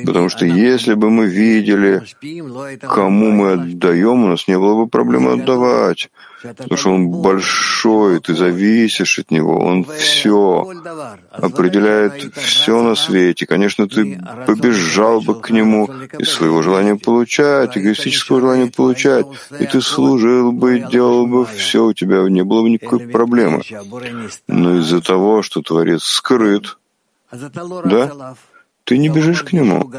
Потому 0.04 0.28
что 0.28 0.44
если 0.44 0.94
бы 0.94 1.10
мы 1.10 1.26
видели, 1.26 2.02
кому 2.80 3.30
мы 3.30 3.52
отдаем, 3.52 4.24
у 4.24 4.28
нас 4.28 4.48
не 4.48 4.58
было 4.58 4.74
бы 4.74 4.88
проблемы 4.88 5.32
отдавать. 5.32 6.10
Потому 6.42 6.76
что 6.76 6.90
он 6.90 7.08
большой, 7.08 8.20
ты 8.20 8.34
зависишь 8.34 9.18
от 9.18 9.30
него, 9.30 9.58
он 9.58 9.84
все 9.84 10.66
определяет 11.30 12.34
все 12.34 12.82
на 12.82 12.94
свете. 12.94 13.46
Конечно, 13.46 13.88
ты 13.88 14.20
побежал 14.46 15.20
бы 15.20 15.40
к 15.40 15.50
нему 15.50 15.88
из 16.18 16.30
своего 16.30 16.62
желания 16.62 16.96
получать, 16.96 17.76
эгоистического 17.76 18.40
желания 18.40 18.70
получать, 18.70 19.26
и 19.58 19.66
ты 19.66 19.80
служил 19.82 20.52
бы, 20.52 20.86
делал 20.90 21.26
бы 21.26 21.44
все, 21.44 21.84
у 21.84 21.92
тебя 21.92 22.22
не 22.28 22.42
было 22.42 22.62
бы 22.62 22.70
никакой 22.70 23.00
проблемы. 23.08 23.62
Но 24.46 24.78
из-за 24.78 25.02
того, 25.02 25.42
что 25.42 25.60
Творец 25.60 26.04
скрыт, 26.04 26.78
да, 27.32 28.34
ты 28.84 28.98
не 28.98 29.08
бежишь 29.08 29.42
к 29.42 29.52
нему. 29.52 29.90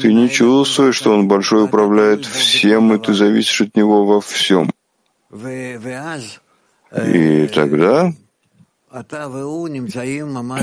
Ты 0.00 0.12
не 0.12 0.28
чувствуешь, 0.28 0.96
что 0.96 1.12
он 1.12 1.28
большой 1.28 1.64
управляет 1.64 2.24
всем, 2.24 2.92
и 2.94 2.98
ты 2.98 3.12
зависишь 3.14 3.60
от 3.60 3.76
него 3.76 4.04
во 4.04 4.20
всем. 4.20 4.70
И 5.32 5.78
тогда 7.54 8.12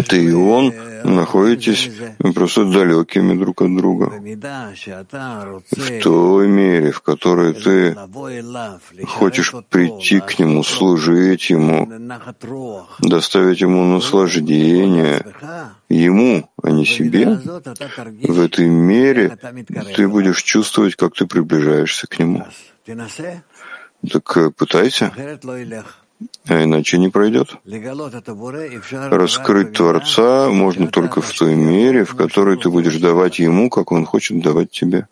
ты 0.09 0.25
и 0.25 0.33
он 0.33 0.73
находитесь 1.05 1.89
просто 2.35 2.65
далекими 2.65 3.37
друг 3.37 3.61
от 3.61 3.77
друга. 3.77 4.11
В 5.71 6.03
той 6.03 6.47
мере, 6.49 6.91
в 6.91 7.01
которой 7.01 7.53
ты 7.53 7.95
хочешь 9.05 9.53
прийти 9.69 10.19
к 10.19 10.39
нему, 10.39 10.63
служить 10.63 11.49
ему, 11.49 11.87
доставить 12.99 13.61
ему 13.61 13.85
наслаждение, 13.85 15.25
ему, 15.87 16.49
а 16.61 16.71
не 16.71 16.85
себе, 16.85 17.27
в 17.27 18.41
этой 18.41 18.67
мере 18.67 19.37
ты 19.95 20.09
будешь 20.09 20.43
чувствовать, 20.43 20.97
как 20.97 21.13
ты 21.13 21.25
приближаешься 21.25 22.07
к 22.07 22.19
нему. 22.19 22.45
Так 24.11 24.37
э, 24.37 24.51
пытайся, 24.51 25.11
а 26.45 26.63
иначе 26.63 26.97
не 26.97 27.09
пройдет. 27.09 27.55
Раскрыть 28.91 29.73
Творца 29.73 30.49
можно 30.49 30.87
только 30.87 31.21
в 31.21 31.31
той 31.31 31.55
мере, 31.55 32.05
в 32.05 32.15
которой 32.15 32.57
ты 32.57 32.69
будешь 32.69 32.97
давать 32.97 33.39
Ему, 33.39 33.69
как 33.69 33.91
Он 33.91 34.05
хочет 34.05 34.41
давать 34.41 34.71
тебе. 34.71 35.07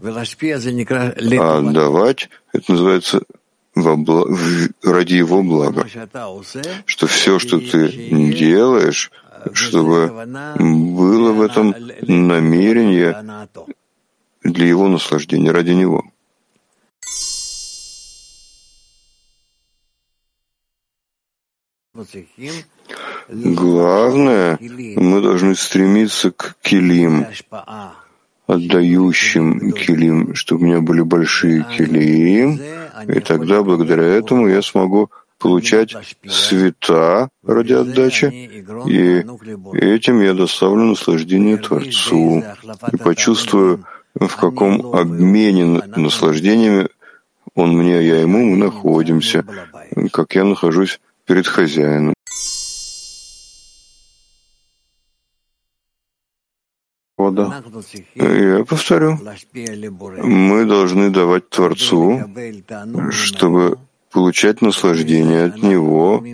А 0.00 1.62
давать— 1.62 2.28
это 2.52 2.72
называется 2.72 3.22
во 3.74 3.96
бла... 3.96 4.26
ради 4.82 5.14
Его 5.14 5.42
блага. 5.42 5.86
Что 6.84 7.06
все, 7.06 7.38
что 7.38 7.58
ты 7.58 7.88
делаешь, 8.32 9.10
чтобы 9.52 10.08
было 10.58 11.32
в 11.32 11.40
этом 11.40 11.74
намерение 12.02 13.48
для 14.42 14.66
Его 14.66 14.88
наслаждения, 14.88 15.52
ради 15.52 15.70
Него. 15.70 16.04
Главное, 23.28 24.58
мы 24.60 25.20
должны 25.20 25.54
стремиться 25.54 26.30
к 26.30 26.56
килим, 26.62 27.26
отдающим 28.46 29.72
килим, 29.72 30.34
чтобы 30.34 30.62
у 30.62 30.66
меня 30.66 30.80
были 30.80 31.02
большие 31.02 31.66
килим, 31.76 32.60
и 33.06 33.20
тогда 33.20 33.62
благодаря 33.62 34.04
этому 34.04 34.48
я 34.48 34.62
смогу 34.62 35.10
получать 35.38 35.94
света 36.26 37.28
ради 37.44 37.72
отдачи, 37.72 38.26
и 38.86 39.24
этим 39.76 40.20
я 40.20 40.34
доставлю 40.34 40.84
наслаждение 40.84 41.58
Творцу. 41.58 42.42
И 42.92 42.96
почувствую, 42.96 43.84
в 44.14 44.36
каком 44.36 44.94
обмене 44.94 45.82
наслаждениями 45.96 46.88
он 47.54 47.76
мне, 47.76 48.06
я 48.06 48.20
ему, 48.20 48.44
мы 48.44 48.56
находимся, 48.56 49.44
как 50.12 50.34
я 50.34 50.44
нахожусь 50.44 51.00
перед 51.28 51.46
хозяином. 51.46 52.14
Я 58.14 58.64
повторю, 58.64 59.18
мы 60.24 60.64
должны 60.64 61.10
давать 61.10 61.50
Творцу, 61.50 62.22
чтобы 63.10 63.78
получать 64.10 64.62
наслаждение 64.62 65.44
от 65.44 65.62
Него, 65.62 66.24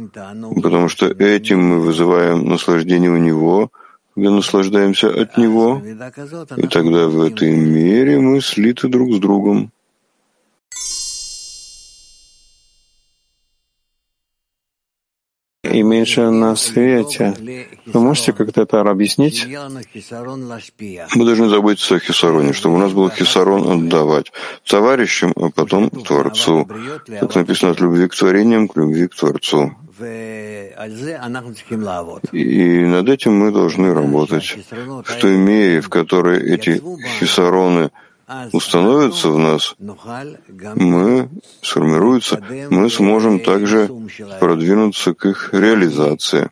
потому 0.63 0.89
что 0.89 1.07
этим 1.07 1.61
мы 1.61 1.81
вызываем 1.81 2.47
наслаждение 2.49 3.11
у 3.11 3.17
Него, 3.17 3.71
когда 4.15 4.31
наслаждаемся 4.31 5.09
от 5.09 5.37
Него, 5.37 5.83
и 6.57 6.67
тогда 6.69 7.09
в 7.09 7.21
этой 7.23 7.57
мере 7.57 8.21
мы 8.21 8.41
слиты 8.41 8.89
друг 8.89 9.13
с 9.15 9.19
другом. 9.19 9.73
И 15.75 15.83
меньше 15.83 16.31
на 16.31 16.57
свете. 16.57 17.35
Вы 17.87 18.01
можете 18.01 18.33
как-то 18.33 18.63
это 18.63 18.81
объяснить? 18.81 19.47
Мы 21.15 21.25
должны 21.25 21.49
заботиться 21.49 21.97
о 21.97 21.99
хисароне, 21.99 22.53
чтобы 22.53 22.77
у 22.77 22.79
нас 22.79 22.93
был 22.93 23.11
хисарон 23.11 23.69
отдавать 23.69 24.33
товарищам, 24.67 25.33
а 25.37 25.51
потом 25.51 25.91
Творцу. 25.91 26.69
Как 27.21 27.35
написано, 27.35 27.73
от 27.73 27.81
любви 27.81 28.09
к 28.09 28.15
творениям 28.15 28.69
к 28.69 28.77
любви 28.77 29.09
к 29.09 29.15
Творцу. 29.15 29.73
И 32.33 32.85
над 32.85 33.09
этим 33.09 33.33
мы 33.35 33.53
должны 33.53 33.95
работать. 33.95 34.57
В 35.05 35.21
той 35.21 35.37
мере, 35.37 35.81
в 35.81 35.89
которой 35.89 36.41
эти 36.55 36.83
хисароны— 37.21 37.91
установятся 38.53 39.31
в 39.31 39.39
нас, 39.39 39.75
мы 40.77 41.29
сформируются, 41.63 42.43
мы 42.71 42.91
сможем 42.91 43.41
также 43.41 43.91
продвинуться 44.41 45.15
к 45.15 45.27
их 45.27 45.51
реализации. 45.53 46.51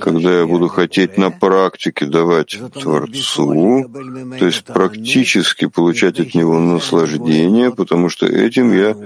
Когда 0.00 0.40
я 0.40 0.46
буду 0.46 0.68
хотеть 0.68 1.18
на 1.18 1.30
практике 1.30 2.06
давать 2.06 2.58
Творцу, 2.74 3.90
то 4.38 4.46
есть 4.46 4.64
практически 4.64 5.66
получать 5.66 6.20
от 6.20 6.34
Него 6.34 6.58
наслаждение, 6.58 7.70
потому 7.70 8.08
что 8.08 8.26
этим 8.26 8.72
я 8.72 8.96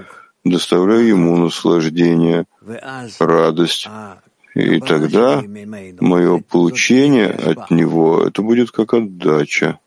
доставляю 0.44 1.06
Ему 1.06 1.36
наслаждение, 1.36 2.46
радость, 3.18 3.88
и 4.54 4.80
тогда 4.80 5.42
мое 6.00 6.38
получение 6.38 7.28
от 7.28 7.70
Него— 7.70 8.24
это 8.26 8.42
будет 8.42 8.70
как 8.70 8.94
отдача 8.94 9.78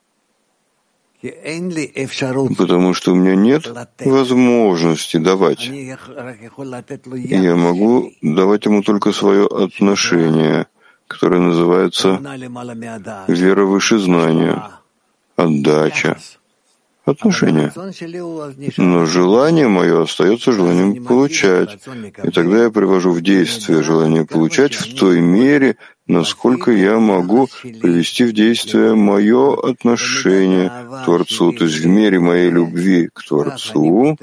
потому 1.21 2.93
что 2.93 3.11
у 3.11 3.15
меня 3.15 3.35
нет 3.35 3.67
возможности 3.99 5.17
давать. 5.17 5.65
Я 5.65 7.55
могу 7.55 8.13
давать 8.21 8.65
ему 8.65 8.83
только 8.83 9.11
свое 9.11 9.45
отношение, 9.45 10.67
которая 11.07 11.41
называется 11.41 12.19
вера 13.27 13.65
выше 13.65 13.99
знания, 13.99 14.63
отдача, 15.35 16.17
отношения. 17.09 17.71
Но 18.77 19.05
желание 19.05 19.67
мое 19.67 20.03
остается 20.03 20.51
желанием 20.51 21.03
получать. 21.03 21.79
И 22.23 22.29
тогда 22.31 22.63
я 22.63 22.69
привожу 22.69 23.11
в 23.11 23.21
действие 23.21 23.83
желание 23.83 24.25
получать 24.25 24.75
в 24.75 24.95
той 24.95 25.19
мере, 25.19 25.77
насколько 26.07 26.71
я 26.71 26.99
могу 26.99 27.47
привести 27.63 28.23
в 28.25 28.33
действие 28.33 28.95
мое 28.95 29.55
отношение 29.55 30.69
к 30.69 31.05
Творцу, 31.05 31.53
то 31.53 31.65
есть 31.65 31.77
в 31.77 31.87
мере 31.87 32.19
моей 32.19 32.49
любви 32.49 33.09
к 33.13 33.23
Творцу, 33.23 34.17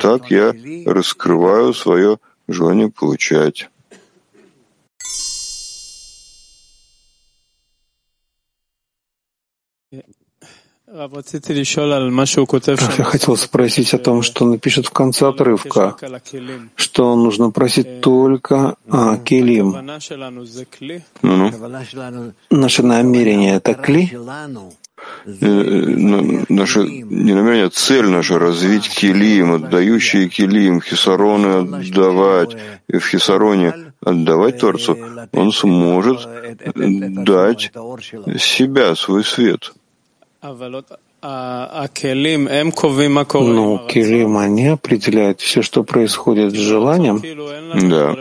так 0.00 0.30
я 0.30 0.54
раскрываю 0.86 1.74
свое 1.74 2.18
желание 2.48 2.90
получать. 2.90 3.68
Я 10.88 11.08
хотел 13.04 13.36
спросить 13.36 13.92
о 13.92 13.98
том, 13.98 14.22
что 14.22 14.44
он 14.44 14.58
пишет 14.60 14.86
в 14.86 14.90
конце 14.90 15.28
отрывка, 15.28 15.96
что 16.76 17.16
нужно 17.16 17.50
просить 17.50 18.00
только 18.00 18.76
о 18.88 19.16
келим. 19.16 19.74
Ну-ну. 21.22 22.32
Наше 22.50 22.82
намерение— 22.84 23.56
это 23.56 23.74
кли? 23.74 24.16
Э, 25.26 26.44
наше 26.48 26.80
не 26.84 27.34
намерение, 27.34 27.66
а 27.66 27.70
цель 27.70 28.08
наша— 28.08 28.38
развить 28.40 28.88
килим, 28.88 29.54
отдающие 29.54 30.28
килим, 30.28 30.80
хисароны 30.80 31.76
отдавать, 31.76 32.56
и 32.88 32.98
в 32.98 33.06
хисароне 33.06 33.74
отдавать 34.00 34.60
Творцу, 34.60 34.96
он 35.32 35.52
сможет 35.52 36.28
дать 36.74 37.72
себя, 38.38 38.94
свой 38.94 39.24
свет. 39.24 39.72
Но 41.22 41.86
Келим, 43.88 44.36
они 44.36 44.68
определяют 44.68 45.40
все, 45.40 45.62
что 45.62 45.82
происходит 45.82 46.52
с 46.52 46.56
желанием. 46.56 47.20
Да. 47.88 48.14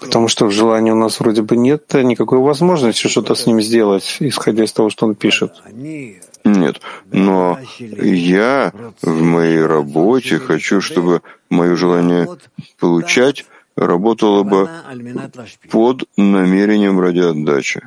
Потому 0.00 0.28
что 0.28 0.46
в 0.46 0.52
желании 0.52 0.92
у 0.92 0.96
нас 0.96 1.20
вроде 1.20 1.42
бы 1.42 1.56
нет 1.56 1.92
никакой 1.94 2.38
возможности 2.38 3.08
что-то 3.08 3.34
с 3.34 3.46
ним 3.46 3.60
сделать, 3.60 4.16
исходя 4.20 4.64
из 4.64 4.72
того, 4.72 4.88
что 4.88 5.06
он 5.06 5.14
пишет. 5.14 5.52
Нет, 6.44 6.80
но 7.10 7.58
я 7.78 8.72
в 9.02 9.22
моей 9.22 9.64
работе 9.64 10.38
хочу, 10.38 10.80
чтобы 10.80 11.20
мое 11.50 11.76
желание 11.76 12.26
получать 12.80 13.44
работало 13.76 14.42
бы 14.42 14.68
под 15.70 16.04
намерением 16.16 16.98
ради 17.00 17.20
отдачи. 17.20 17.82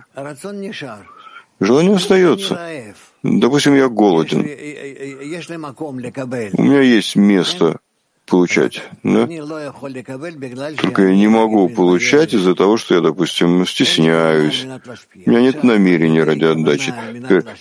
Желание 1.59 1.95
остается. 1.95 2.59
Допустим, 3.25 3.75
я 3.75 3.89
голоден. 3.89 4.41
У 6.57 6.61
меня 6.61 6.81
есть 6.81 7.15
место 7.15 7.79
получать, 8.25 8.81
да? 9.03 9.27
Только 10.81 11.03
я 11.03 11.15
не 11.15 11.27
могу 11.27 11.69
получать 11.69 12.33
из-за 12.33 12.55
того, 12.55 12.77
что 12.77 12.95
я, 12.95 13.01
допустим, 13.01 13.65
стесняюсь. 13.65 14.65
У 15.25 15.29
меня 15.29 15.41
нет 15.41 15.63
намерения 15.63 16.23
ради 16.23 16.45
отдачи. 16.45 16.93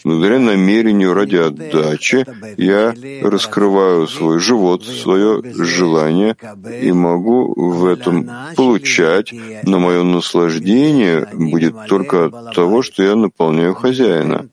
Благодаря 0.05 0.38
намерению 0.38 1.14
ради 1.14 1.37
отдачи 1.37 2.24
я 2.57 2.94
раскрываю 3.22 4.07
свой 4.09 4.40
живот, 4.40 4.85
свое 4.85 5.42
желание 5.55 6.37
и 6.81 6.92
могу 6.92 7.53
в 7.57 7.87
этом 7.87 8.29
получать, 8.57 9.33
но 9.64 9.79
мое 9.79 10.03
наслаждение 10.03 11.27
будет 11.33 11.74
только 11.88 12.27
от 12.27 12.55
того, 12.55 12.83
что 12.83 13.03
я 13.03 13.14
наполняю 13.14 13.74
хозяина. 13.74 14.48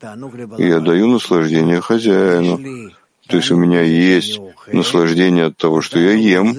И 0.58 0.67
я 0.67 0.80
даю 0.80 1.08
наслаждение 1.08 1.82
хозяину. 1.82 2.60
То 3.28 3.38
есть 3.38 3.52
у 3.52 3.56
меня 3.56 3.82
есть 3.82 4.40
наслаждение 4.68 5.46
от 5.46 5.58
того, 5.58 5.82
что 5.82 6.00
я 6.00 6.14
ем, 6.14 6.52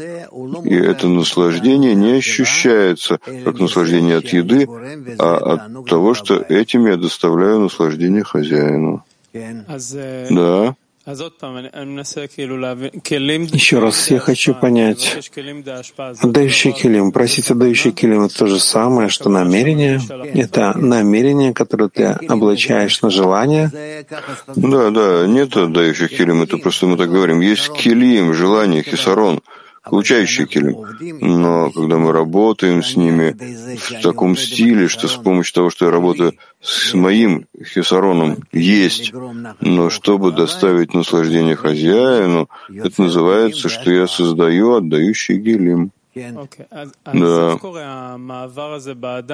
и 0.64 0.75
это 0.75 1.09
наслаждение 1.09 1.94
не 1.94 2.12
ощущается 2.12 3.18
как 3.44 3.59
наслаждение 3.59 4.18
от 4.18 4.29
еды, 4.29 4.66
а 5.18 5.37
от 5.55 5.87
того, 5.87 6.14
что 6.14 6.37
этим 6.37 6.87
я 6.87 6.96
доставляю 6.96 7.61
наслаждение 7.61 8.25
хозяину. 8.25 9.05
Да. 9.33 10.75
Еще 13.52 13.78
раз 13.80 14.10
я 14.10 14.20
хочу 14.20 14.54
понять. 14.54 15.30
Отдающий 16.20 16.72
килим, 16.72 17.10
просить 17.10 17.50
отдающий 17.50 17.90
килим— 17.90 18.22
это 18.26 18.38
то 18.38 18.46
же 18.46 18.60
самое, 18.60 19.08
что 19.08 19.28
намерение. 19.28 20.00
Это 20.34 20.78
намерение, 20.78 21.52
которое 21.52 21.88
ты 21.88 22.16
облачаешь 22.28 23.02
на 23.02 23.10
желание. 23.10 23.70
Да, 24.54 24.90
да, 24.90 25.26
нет 25.26 25.56
отдающих 25.56 26.16
килим, 26.16 26.42
это 26.42 26.56
просто 26.58 26.86
мы 26.86 26.96
так 26.96 27.10
говорим. 27.10 27.40
Есть 27.40 27.72
килим, 27.72 28.32
желание, 28.32 28.82
хисарон— 28.82 29.42
получающие 29.84 30.46
килим. 30.46 30.76
Но 31.20 31.70
когда 31.70 31.98
мы 31.98 32.12
работаем 32.12 32.82
с 32.82 32.96
ними 32.96 33.36
в 33.76 34.02
таком 34.02 34.36
стиле, 34.36 34.88
что 34.88 35.08
с 35.08 35.16
помощью 35.16 35.54
того, 35.54 35.70
что 35.70 35.86
я 35.86 35.90
работаю 35.90 36.34
с 36.60 36.94
моим 36.94 37.46
хисароном, 37.62 38.38
есть, 38.52 39.12
но 39.60 39.90
чтобы 39.90 40.32
доставить 40.32 40.94
наслаждение 40.94 41.56
хозяину, 41.56 42.48
это 42.68 43.02
называется, 43.02 43.68
что 43.68 43.90
я 43.90 44.06
создаю 44.06 44.74
отдающий 44.74 45.36
гилим. 45.36 45.92
Да. 46.14 47.57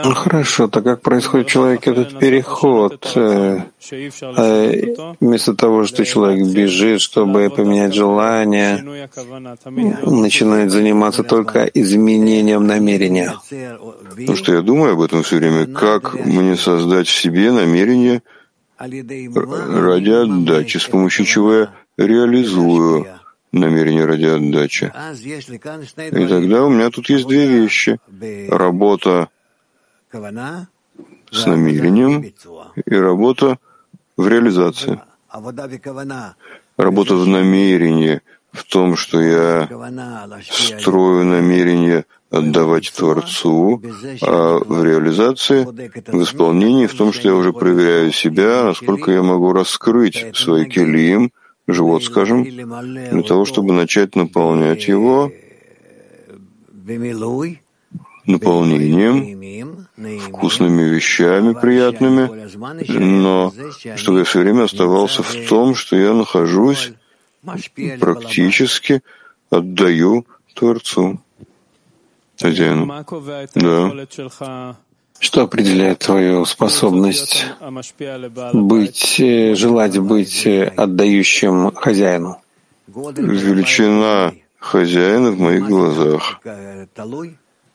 Ну, 0.05 0.15
хорошо, 0.15 0.69
так 0.69 0.85
как 0.85 1.03
происходит 1.03 1.49
в 1.49 1.51
человеке 1.51 1.91
этот 1.91 2.19
переход, 2.21 3.13
э, 3.17 3.63
э, 3.91 4.95
вместо 5.19 5.55
того, 5.55 5.85
что 5.87 6.05
человек 6.05 6.47
бежит, 6.47 7.01
чтобы 7.01 7.51
поменять 7.51 7.95
желание, 7.95 8.81
начинает 10.07 10.71
заниматься 10.71 11.25
только 11.25 11.65
изменением 11.65 12.67
намерения. 12.69 13.35
Потому 14.11 14.37
что 14.37 14.53
я 14.55 14.63
думаю 14.63 14.93
об 14.93 15.01
этом 15.01 15.25
все 15.25 15.39
время, 15.39 15.67
как 15.67 16.15
мне 16.15 16.57
создать 16.57 17.09
в 17.09 17.21
себе 17.21 17.51
намерение 17.51 18.23
ради 18.79 20.11
отдачи, 20.11 20.77
с 20.79 20.85
помощью 20.85 21.25
чего 21.25 21.55
я 21.55 21.71
реализую 21.97 23.18
намерение 23.53 24.05
ради 24.05 24.27
отдачи. 24.27 24.93
И 25.97 26.27
тогда 26.27 26.65
у 26.65 26.71
меня 26.71 26.91
тут 26.91 27.09
есть 27.09 27.27
две 27.27 27.47
вещи. 27.47 27.99
Работа 28.49 29.29
с 31.31 31.47
намерением 31.47 32.33
и 32.87 32.95
работа 32.95 33.59
в 34.17 34.29
реализации. 34.29 35.01
Работа 36.77 37.15
в 37.17 37.27
намерении, 37.27 38.21
в 38.53 38.65
том, 38.65 38.97
что 38.97 39.21
я 39.21 39.69
строю 40.79 41.25
намерение 41.25 42.05
отдавать 42.31 42.93
Творцу, 42.93 43.83
а 44.23 44.59
в 44.59 44.85
реализации, 44.85 45.65
в 45.65 46.23
исполнении, 46.23 46.87
в 46.87 46.95
том, 46.95 47.13
что 47.13 47.29
я 47.29 47.35
уже 47.35 47.53
проверяю 47.53 48.13
себя, 48.13 48.65
насколько 48.65 49.11
я 49.11 49.23
могу 49.23 49.53
раскрыть 49.53 50.27
свой 50.35 50.67
килим, 50.67 51.33
живот, 51.69 52.03
скажем, 52.03 52.45
для 52.45 53.23
того, 53.23 53.45
чтобы 53.45 53.73
начать 53.73 54.17
наполнять 54.17 54.89
его 54.89 55.31
наполнением, 58.25 59.87
вкусными 60.21 60.83
вещами 60.83 61.53
приятными, 61.55 62.49
но 62.99 63.53
чтобы 63.97 64.19
я 64.19 64.25
все 64.25 64.41
время 64.41 64.65
оставался 64.65 65.23
в 65.23 65.49
том, 65.49 65.75
что 65.75 65.97
я 65.97 66.13
нахожусь, 66.15 66.93
практически 68.01 69.03
отдаю 69.51 70.27
Творцу, 70.55 71.21
хозяину. 72.41 73.05
Да. 73.55 74.77
Что 75.21 75.43
определяет 75.43 75.99
твою 75.99 76.45
способность 76.45 77.47
быть, 78.53 79.21
э, 79.21 79.55
желать 79.55 79.99
быть 79.99 80.47
э, 80.47 80.65
отдающим 80.77 81.73
хозяину? 81.75 82.41
Величина 82.87 84.33
хозяина 84.59 85.31
в 85.31 85.41
моих 85.41 85.67
глазах. 85.67 86.41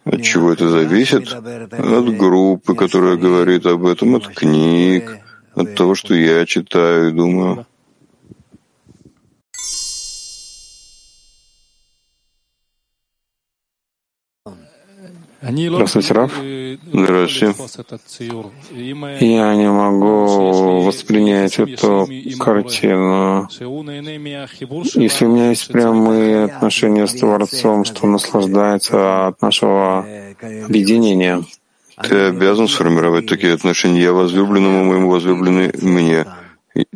От 0.06 0.21
чего 0.21 0.51
это 0.51 0.69
зависит? 0.69 1.34
От 1.34 2.17
группы, 2.17 2.75
которая 2.75 3.17
говорит 3.17 3.65
об 3.65 3.86
этом, 3.86 4.15
от 4.15 4.27
книг, 4.27 5.19
от 5.56 5.75
того, 5.75 5.95
что 5.95 6.13
я 6.13 6.45
читаю 6.45 7.10
и 7.10 7.13
думаю. 7.13 7.65
Здравствуйте, 15.45 16.13
Раф. 16.13 16.32
Здравствуйте. 16.93 17.53
Я 19.19 19.56
не 19.56 19.69
могу 19.69 20.82
воспринять 20.82 21.60
эту 21.60 22.08
картину. 22.39 23.49
Если 23.51 25.25
у 25.25 25.34
меня 25.34 25.49
есть 25.49 25.67
прямые 25.67 26.45
отношения 26.45 27.06
с 27.08 27.13
Творцом, 27.13 27.84
что 27.84 28.08
наслаждается 28.08 29.27
от 29.27 29.41
нашего 29.41 30.06
объединения, 30.65 31.43
Ты 32.01 32.15
обязан 32.29 32.67
сформировать 32.67 33.27
такие 33.27 33.53
отношения. 33.53 34.01
Я 34.01 34.13
возлюбленному 34.13 34.86
моему 34.86 35.10
возлюбленный 35.10 35.71
мне. 35.79 36.25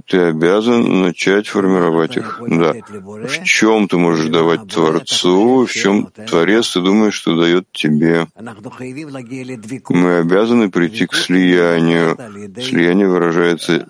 Ты 0.08 0.18
обязан 0.18 1.02
начать 1.02 1.48
формировать 1.48 2.18
их. 2.18 2.42
Да. 2.48 2.74
В 2.74 3.44
чем 3.44 3.88
ты 3.88 3.98
можешь 3.98 4.28
давать 4.28 4.68
Творцу, 4.68 5.66
в 5.66 5.72
чем 5.72 6.12
Творец, 6.28 6.74
ты 6.74 6.82
думаешь, 6.82 7.14
что 7.14 7.40
дает 7.40 7.72
тебе. 7.72 8.28
Мы 9.90 10.18
обязаны 10.18 10.72
прийти 10.72 11.06
к 11.06 11.14
слиянию. 11.14 12.18
Слияние 12.62 13.08
выражается 13.08 13.88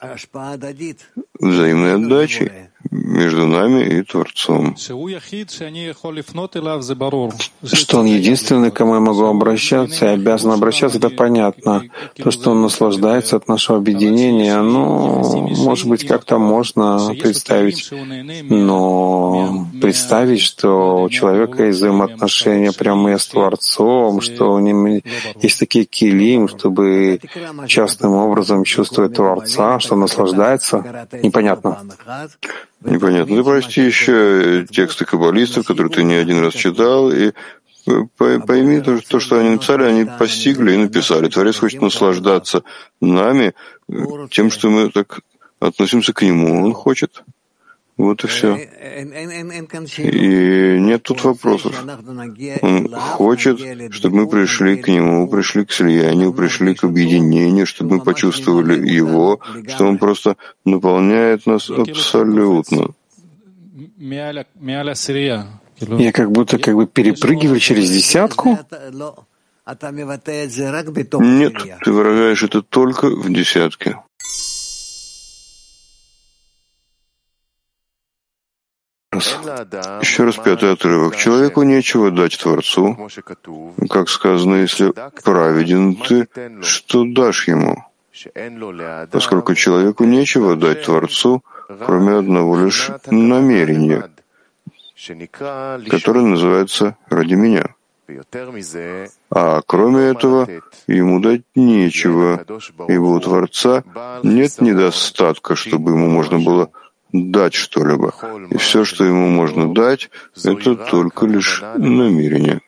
взаимной 1.40 1.96
отдачей 1.96 2.52
между 2.92 3.46
нами 3.46 3.84
и 3.84 4.04
Творцом. 4.04 4.76
Что 7.64 8.00
он 8.00 8.06
единственный, 8.06 8.72
к 8.72 8.76
кому 8.76 8.94
я 8.96 9.00
могу 9.00 9.26
обращаться 9.26 10.06
и 10.06 10.10
обязан 10.10 10.52
обращаться, 10.52 10.98
это 10.98 11.10
понятно. 11.10 11.84
То, 12.16 12.32
что 12.32 12.52
он 12.52 12.62
наслаждается 12.62 13.36
от 13.36 13.48
нашего 13.48 13.78
объединения, 13.78 14.62
ну, 14.62 15.48
может 15.58 15.88
быть, 15.88 16.06
как-то 16.08 16.38
можно 16.38 17.14
представить, 17.20 17.92
но 18.50 19.68
представить, 19.82 20.42
что 20.42 21.04
у 21.04 21.10
человека 21.10 21.66
есть 21.66 21.78
взаимоотношения 21.80 22.72
прямые 22.72 23.20
с 23.20 23.28
Творцом, 23.28 24.22
что 24.22 24.54
у 24.54 24.60
него 24.60 25.02
есть 25.42 25.60
такие 25.60 25.86
килим, 25.86 26.48
чтобы 26.48 27.20
частным 27.68 28.14
образом 28.14 28.64
чувствовать 28.64 29.14
Творца, 29.14 29.80
что 29.80 29.96
наслаждается, 29.96 31.08
непонятно. 31.24 31.80
Непонятно. 32.82 33.36
Ты 33.36 33.44
прости 33.44 33.82
еще 33.82 34.66
тексты 34.70 35.06
каббалистов, 35.06 35.66
которые 35.66 35.92
ты 35.92 36.04
не 36.04 36.16
один 36.16 36.42
раз 36.42 36.54
читал, 36.54 37.12
и 37.12 37.34
пойми 38.18 38.82
то, 38.82 39.00
то, 39.00 39.20
что 39.20 39.40
они 39.40 39.52
написали, 39.52 39.84
они 39.84 40.06
постигли 40.20 40.74
и 40.74 40.78
написали. 40.78 41.30
Творец 41.30 41.58
хочет 41.58 41.82
наслаждаться 41.82 42.64
нами 43.02 43.54
тем, 44.30 44.52
что 44.52 44.70
мы 44.70 44.90
так 44.92 45.22
относимся 45.60 46.14
к 46.14 46.22
нему. 46.22 46.64
Он 46.64 46.74
хочет. 46.74 47.24
Вот 47.98 48.24
и 48.24 48.28
все. 48.28 48.56
И 49.98 50.80
нет 50.80 51.02
тут 51.04 51.24
вопросов. 51.24 51.84
Он 52.62 52.94
хочет, 52.94 53.60
чтобы 53.92 54.16
мы 54.18 54.30
пришли 54.30 54.78
к 54.78 54.88
нему, 54.88 55.28
пришли 55.28 55.66
к 55.66 55.72
слиянию, 55.72 56.32
пришли 56.32 56.76
к 56.76 56.84
объединению, 56.84 57.66
чтобы 57.66 57.98
мы 57.98 58.04
почувствовали 58.04 58.88
его, 58.88 59.40
что 59.68 59.86
он 59.88 59.98
просто 59.98 60.38
наполняет 60.64 61.48
нас 61.48 61.70
абсолютно. 61.72 62.94
Я 65.80 66.12
как 66.12 66.32
будто 66.32 66.58
как 66.60 66.76
бы 66.76 66.86
перепрыгиваю 66.88 67.60
через 67.60 67.90
десятку. 67.90 68.60
Нет, 71.20 71.54
ты 71.84 71.92
выражаешь 71.92 72.44
это 72.44 72.62
только 72.62 73.10
в 73.10 73.34
десятке. 73.34 73.98
Еще 79.18 80.24
раз 80.24 80.36
пятый 80.36 80.74
отрывок. 80.74 81.16
Человеку 81.16 81.64
нечего 81.64 82.12
дать 82.12 82.38
Творцу. 82.38 83.10
Как 83.90 84.10
сказано, 84.10 84.56
если 84.56 84.94
праведен 85.24 85.96
ты, 85.96 86.28
что 86.62 87.06
дашь 87.06 87.48
ему? 87.48 87.86
Поскольку 89.12 89.54
человеку 89.54 90.04
нечего 90.04 90.56
дать 90.56 90.84
Творцу, 90.84 91.44
кроме 91.86 92.18
одного 92.18 92.58
лишь 92.58 92.90
намерения, 93.08 94.10
которое 95.90 96.26
называется 96.26 96.98
«ради 97.10 97.36
меня». 97.36 97.76
А 99.30 99.62
кроме 99.66 100.06
этого, 100.06 100.48
ему 100.88 101.20
дать 101.20 101.42
нечего, 101.56 102.46
ибо 102.88 103.04
у 103.04 103.20
Творца 103.20 103.84
нет 104.24 104.62
недостатка, 104.62 105.56
чтобы 105.56 105.92
ему 105.92 106.08
можно 106.08 106.40
было 106.40 106.72
дать 107.12 107.54
что-либо. 107.54 108.14
И 108.50 108.58
все, 108.58 108.86
что 108.86 109.04
ему 109.04 109.28
можно 109.30 109.74
дать, 109.74 110.10
это 110.44 110.76
только 110.76 111.26
лишь 111.26 111.62
намерение. 111.78 112.62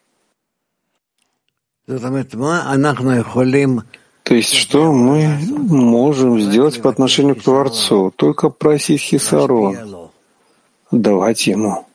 То 4.24 4.36
есть 4.36 4.54
что 4.54 4.94
мы 4.94 5.40
можем 5.52 6.40
сделать 6.40 6.82
по 6.82 6.90
отношению 6.90 7.36
к 7.36 7.42
Творцу? 7.42 8.14
Только 8.16 8.50
просить 8.50 9.02
Хисарон, 9.02 10.10
давать 10.92 11.48
ему. 11.48 11.86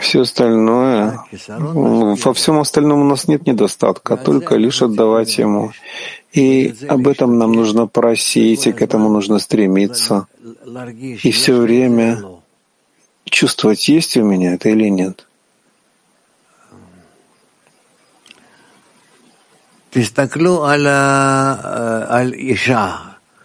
Все 0.00 0.20
остальное, 0.22 1.20
во 1.30 2.32
всем 2.34 2.58
остальном 2.58 3.02
у 3.02 3.04
нас 3.04 3.28
нет 3.28 3.46
недостатка, 3.46 4.16
только 4.16 4.56
лишь 4.56 4.82
отдавать 4.82 5.38
ему. 5.38 5.72
И 6.34 6.74
об 6.88 7.06
этом 7.06 7.38
нам 7.38 7.52
нужно 7.52 7.86
просить, 7.86 8.66
и 8.66 8.72
к 8.72 8.82
этому 8.82 9.08
нужно 9.08 9.38
стремиться. 9.38 10.26
И 11.22 11.30
все 11.30 11.54
время 11.56 12.22
чувствовать, 13.24 13.88
есть 13.88 14.16
у 14.16 14.24
меня 14.24 14.54
это 14.54 14.68
или 14.68 14.88
нет. 14.88 15.26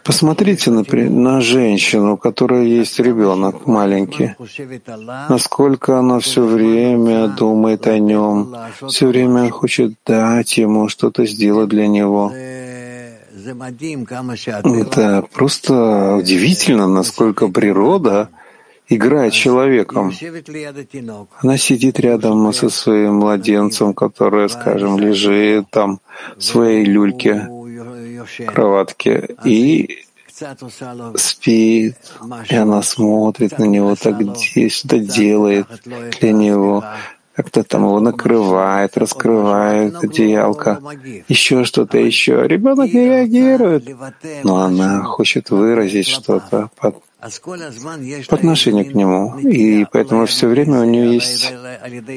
Посмотрите 0.03 0.71
например, 0.71 1.11
на 1.11 1.41
женщину, 1.41 2.13
у 2.13 2.17
которой 2.17 2.67
есть 2.67 2.99
ребенок 2.99 3.67
маленький. 3.67 4.33
Насколько 5.29 5.99
она 5.99 6.19
все 6.19 6.43
время 6.43 7.27
думает 7.27 7.85
о 7.85 7.99
нем, 7.99 8.55
все 8.87 9.05
время 9.05 9.51
хочет 9.51 9.93
дать 10.07 10.57
ему 10.57 10.89
что-то 10.89 11.27
сделать 11.27 11.69
для 11.69 11.87
него. 11.87 12.33
Это 14.63 15.25
просто 15.33 16.15
удивительно, 16.15 16.87
насколько 16.87 17.47
природа 17.47 18.29
играет 18.89 19.33
человеком. 19.33 20.11
Она 21.43 21.57
сидит 21.57 21.99
рядом 21.99 22.51
со 22.53 22.69
своим 22.69 23.15
младенцем, 23.15 23.93
который, 23.93 24.49
скажем, 24.49 24.97
лежит 24.97 25.69
там 25.69 25.99
в 26.37 26.41
своей 26.43 26.85
люльке, 26.85 27.47
кроватке, 28.47 29.35
и 29.45 30.03
спит, 31.15 31.95
и 32.49 32.55
она 32.55 32.81
смотрит 32.81 33.59
на 33.59 33.65
него, 33.65 33.95
так 33.95 34.15
что-то 34.69 34.99
делает 34.99 35.67
для 36.19 36.31
него 36.31 36.83
как-то 37.39 37.63
там 37.63 37.85
его 37.85 38.01
накрывает, 38.01 38.97
раскрывает 38.97 40.03
одеялко, 40.03 40.81
еще 41.29 41.63
что-то 41.63 41.97
еще. 41.97 42.45
Ребенок 42.45 42.91
не 42.91 43.05
реагирует, 43.05 43.87
но 44.43 44.57
она 44.57 45.03
хочет 45.03 45.49
выразить 45.49 46.09
что-то 46.09 46.69
по, 46.75 46.91
по 46.91 48.35
отношению 48.35 48.91
к 48.91 48.93
нему. 48.93 49.39
И 49.39 49.85
поэтому 49.89 50.25
все 50.25 50.47
время 50.47 50.81
у 50.81 50.83
нее 50.83 51.13
есть 51.13 51.53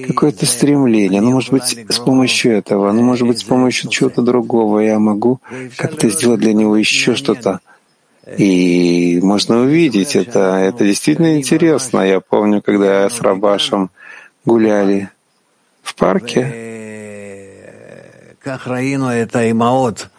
какое-то 0.09 0.45
стремление. 0.45 1.21
Ну, 1.21 1.31
может 1.31 1.53
быть, 1.53 1.79
с 1.89 2.01
помощью 2.01 2.57
этого, 2.59 2.91
ну, 2.91 3.03
может 3.03 3.29
быть, 3.29 3.39
с 3.39 3.45
помощью 3.45 3.91
чего-то 3.91 4.23
другого 4.23 4.81
я 4.81 4.99
могу 4.99 5.39
как-то 5.77 6.11
сделать 6.11 6.41
для 6.41 6.53
него 6.53 6.77
еще 6.77 7.15
что-то. 7.15 7.61
И 8.39 9.21
можно 9.23 9.61
увидеть 9.61 10.17
это. 10.17 10.57
Это 10.57 10.85
действительно 10.85 11.39
интересно. 11.39 12.01
Я 12.01 12.19
помню, 12.19 12.61
когда 12.61 13.03
я 13.03 13.09
с 13.09 13.21
Рабашем 13.21 13.91
гуляли 14.45 15.11
в 15.83 15.95
парке. 15.95 16.71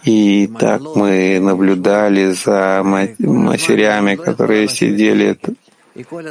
И 0.04 0.48
так 0.60 0.82
мы 0.96 1.40
наблюдали 1.42 2.32
за 2.32 2.82
матерями, 2.84 4.16
которые 4.16 4.70
сидели 4.70 5.38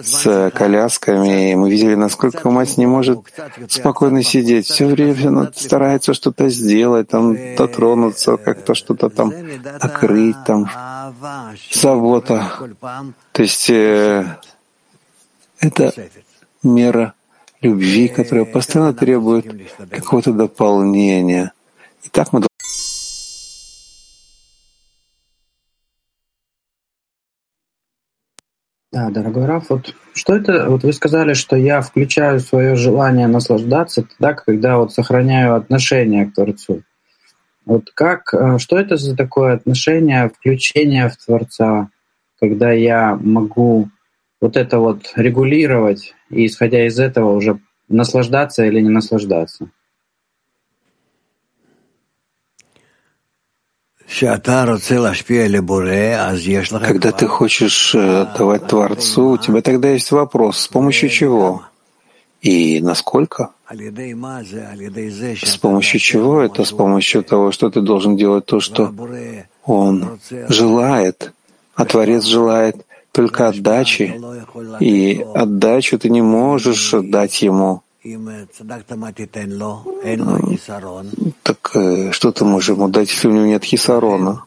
с 0.03 0.51
колясками, 0.55 1.53
и 1.53 1.55
мы 1.55 1.71
видели, 1.71 1.95
насколько 1.95 2.51
мать 2.51 2.79
не 2.79 2.87
может 2.87 3.21
спокойно 3.69 4.23
сидеть. 4.23 4.67
Все 4.67 4.87
время 4.87 5.29
она 5.29 5.53
старается 5.55 6.15
что-то 6.15 6.49
сделать, 6.49 7.09
там 7.09 7.37
дотронуться, 7.57 8.37
как-то 8.39 8.75
что-то 8.75 9.09
там 9.09 9.33
накрыть, 9.81 10.37
там 10.47 10.69
забота. 11.71 12.53
То 13.33 13.43
есть 13.43 13.71
э, 13.71 14.25
это 15.61 15.95
мера 16.63 17.15
любви, 17.63 18.09
которая 18.09 18.45
постоянно 18.45 18.93
требует 18.93 19.47
какого-то 19.91 20.33
дополнения. 20.33 21.53
И 22.05 22.09
так 22.09 22.33
мы 22.33 22.43
Да, 28.93 29.09
дорогой 29.09 29.47
Раф, 29.47 29.71
вот 29.71 29.95
что 30.13 30.37
это, 30.37 30.69
вот 30.69 30.83
вы 30.83 30.93
сказали, 30.93 31.33
что 31.33 31.57
я 31.57 31.81
включаю 31.81 32.41
свое 32.41 32.77
желание 32.77 33.27
наслаждаться 33.27 34.03
тогда, 34.03 34.35
когда 34.35 34.77
вот 34.77 34.93
сохраняю 34.93 35.55
отношение 35.55 36.27
к 36.27 36.35
Творцу. 36.35 36.83
Вот 37.65 37.91
как, 37.95 38.35
э, 38.35 38.59
что 38.59 38.79
это 38.79 38.99
за 38.99 39.17
такое 39.17 39.55
отношение, 39.55 40.29
включение 40.29 41.09
в 41.09 41.17
Творца, 41.17 41.89
когда 42.39 42.71
я 42.71 43.17
могу 43.19 43.89
вот 44.43 44.57
это 44.57 44.81
вот 44.81 45.13
регулировать 45.15 46.15
и 46.29 46.47
исходя 46.47 46.85
из 46.85 46.99
этого 46.99 47.33
уже 47.33 47.61
наслаждаться 47.89 48.65
или 48.65 48.81
не 48.81 48.89
наслаждаться. 48.89 49.71
Когда 56.87 57.13
ты 57.13 57.27
хочешь 57.29 57.95
э, 57.95 58.27
давать 58.37 58.67
Творцу, 58.67 59.31
у 59.31 59.39
тебя 59.39 59.63
тогда 59.63 59.91
есть 59.91 60.11
вопрос, 60.11 60.59
с 60.59 60.69
помощью 60.69 61.09
чего? 61.09 61.63
И 62.43 62.81
насколько? 62.81 63.53
С 65.47 65.57
помощью 65.57 66.01
чего? 66.01 66.43
Это 66.43 66.65
с 66.65 66.73
помощью 66.73 67.23
того, 67.23 67.53
что 67.53 67.71
ты 67.71 67.81
должен 67.81 68.17
делать 68.17 68.45
то, 68.45 68.59
что 68.59 68.93
Он 69.65 70.19
желает, 70.49 71.33
а 71.75 71.85
Творец 71.85 72.25
желает, 72.25 72.85
только 73.13 73.49
отдачи, 73.49 74.21
и 74.81 75.25
отдачу 75.35 75.99
ты 75.99 76.11
не 76.11 76.23
можешь 76.23 76.95
дать 77.03 77.43
Ему 77.43 77.83
так 81.45 81.71
э, 81.75 82.11
что 82.11 82.33
ты 82.33 82.45
можешь 82.45 82.71
ему 82.71 82.89
дать, 82.89 83.09
если 83.09 83.29
у 83.29 83.33
него 83.33 83.47
нет 83.47 83.65
хисарона? 83.65 84.45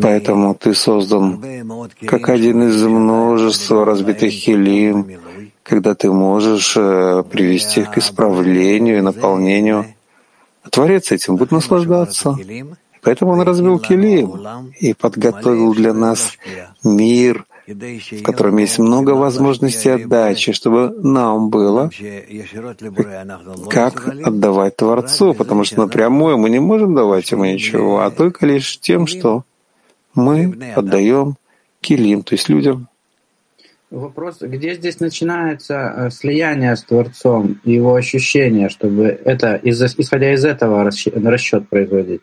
Поэтому 0.00 0.54
ты 0.54 0.74
создан 0.74 1.42
как 2.06 2.28
один 2.28 2.62
из 2.68 2.82
множества 2.84 3.84
разбитых 3.84 4.30
хилим, 4.30 5.20
когда 5.64 5.94
ты 5.94 6.10
можешь 6.12 6.76
э, 6.76 7.24
привести 7.28 7.80
их 7.80 7.90
к 7.90 7.98
исправлению 7.98 8.98
и 8.98 9.02
наполнению. 9.02 9.86
Творец 10.70 11.10
этим 11.12 11.36
будет 11.36 11.50
наслаждаться. 11.50 12.36
Поэтому 13.08 13.32
он 13.32 13.40
разбил 13.40 13.78
килим 13.78 14.70
и 14.78 14.92
подготовил 14.92 15.72
для 15.72 15.94
нас 15.94 16.36
мир— 16.84 17.46
в 17.66 18.22
котором 18.22 18.58
есть 18.58 18.78
много 18.78 19.12
возможностей 19.12 19.88
отдачи, 19.88 20.52
чтобы 20.52 20.90
нам 21.02 21.48
было 21.48 21.90
как 23.70 24.08
отдавать 24.08 24.76
Творцу, 24.76 25.32
потому 25.32 25.64
что 25.64 25.80
напрямую 25.80 26.36
мы 26.36 26.50
не 26.50 26.58
можем 26.58 26.94
давать 26.94 27.30
ему 27.30 27.46
ничего, 27.46 28.00
а 28.00 28.10
только 28.10 28.44
лишь 28.44 28.78
тем, 28.78 29.06
что 29.06 29.44
мы 30.14 30.74
отдаем 30.76 31.36
килим, 31.80 32.22
то 32.22 32.34
есть 32.34 32.50
людям. 32.50 32.88
Вопрос, 33.90 34.42
где 34.42 34.74
здесь 34.74 35.00
начинается 35.00 35.74
э, 35.74 36.10
слияние 36.10 36.76
с 36.76 36.84
Творцом 36.84 37.58
его 37.64 37.94
ощущение, 37.94 38.68
чтобы 38.68 39.04
это, 39.24 39.58
исходя 39.62 40.34
из 40.34 40.44
этого 40.44 40.84
расчет 40.84 41.68
производить? 41.70 42.20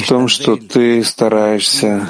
В 0.00 0.08
том, 0.08 0.28
что 0.28 0.56
ты 0.56 1.02
стараешься 1.04 2.08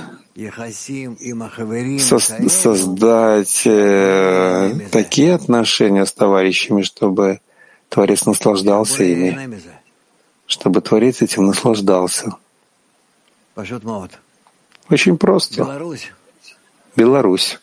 со- 2.01 2.49
создать 2.49 3.63
э, 3.67 4.73
такие 4.91 5.35
отношения 5.35 6.05
с 6.05 6.13
товарищами, 6.13 6.83
чтобы 6.83 7.41
Творец 7.89 8.27
наслаждался 8.27 9.05
ими, 9.05 9.61
чтобы 10.47 10.81
Творец 10.81 11.23
этим 11.23 11.47
наслаждался. 11.47 12.37
Очень 14.91 15.17
просто. 15.17 15.63
Беларусь. 16.97 17.61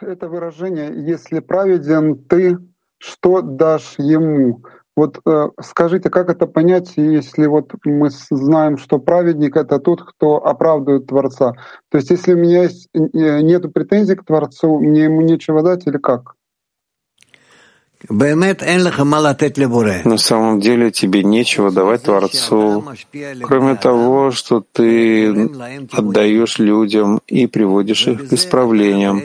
Это 0.00 0.28
выражение 0.28 0.92
«если 1.06 1.40
праведен 1.40 2.16
ты, 2.16 2.58
что 2.98 3.42
дашь 3.42 3.94
ему?» 3.98 4.62
Вот 4.96 5.20
э, 5.26 5.48
скажите, 5.60 6.08
как 6.08 6.30
это 6.30 6.46
понять, 6.46 6.92
если 6.96 7.46
вот 7.46 7.72
мы 7.84 8.10
знаем, 8.10 8.78
что 8.78 9.00
праведник— 9.00 9.56
это 9.56 9.80
тот, 9.80 10.02
кто 10.02 10.36
оправдывает 10.36 11.08
Творца? 11.08 11.54
То 11.90 11.98
есть 11.98 12.10
если 12.10 12.34
у 12.34 12.36
меня 12.38 12.62
есть, 12.62 12.88
э, 12.94 13.40
нет 13.40 13.72
претензий 13.72 14.14
к 14.14 14.24
Творцу, 14.24 14.78
мне 14.78 15.04
ему 15.04 15.20
нечего 15.20 15.62
дать 15.62 15.86
или 15.88 15.98
как? 15.98 16.36
На 20.04 20.18
самом 20.18 20.60
деле 20.60 20.90
тебе 20.90 21.22
нечего 21.22 21.70
давать 21.70 22.02
Творцу, 22.02 22.84
кроме 23.42 23.76
того, 23.76 24.30
что 24.30 24.64
ты 24.72 25.50
отдаешь 25.92 26.58
людям 26.58 27.20
и 27.26 27.46
приводишь 27.46 28.06
их 28.06 28.28
к 28.28 28.32
исправлениям. 28.32 29.22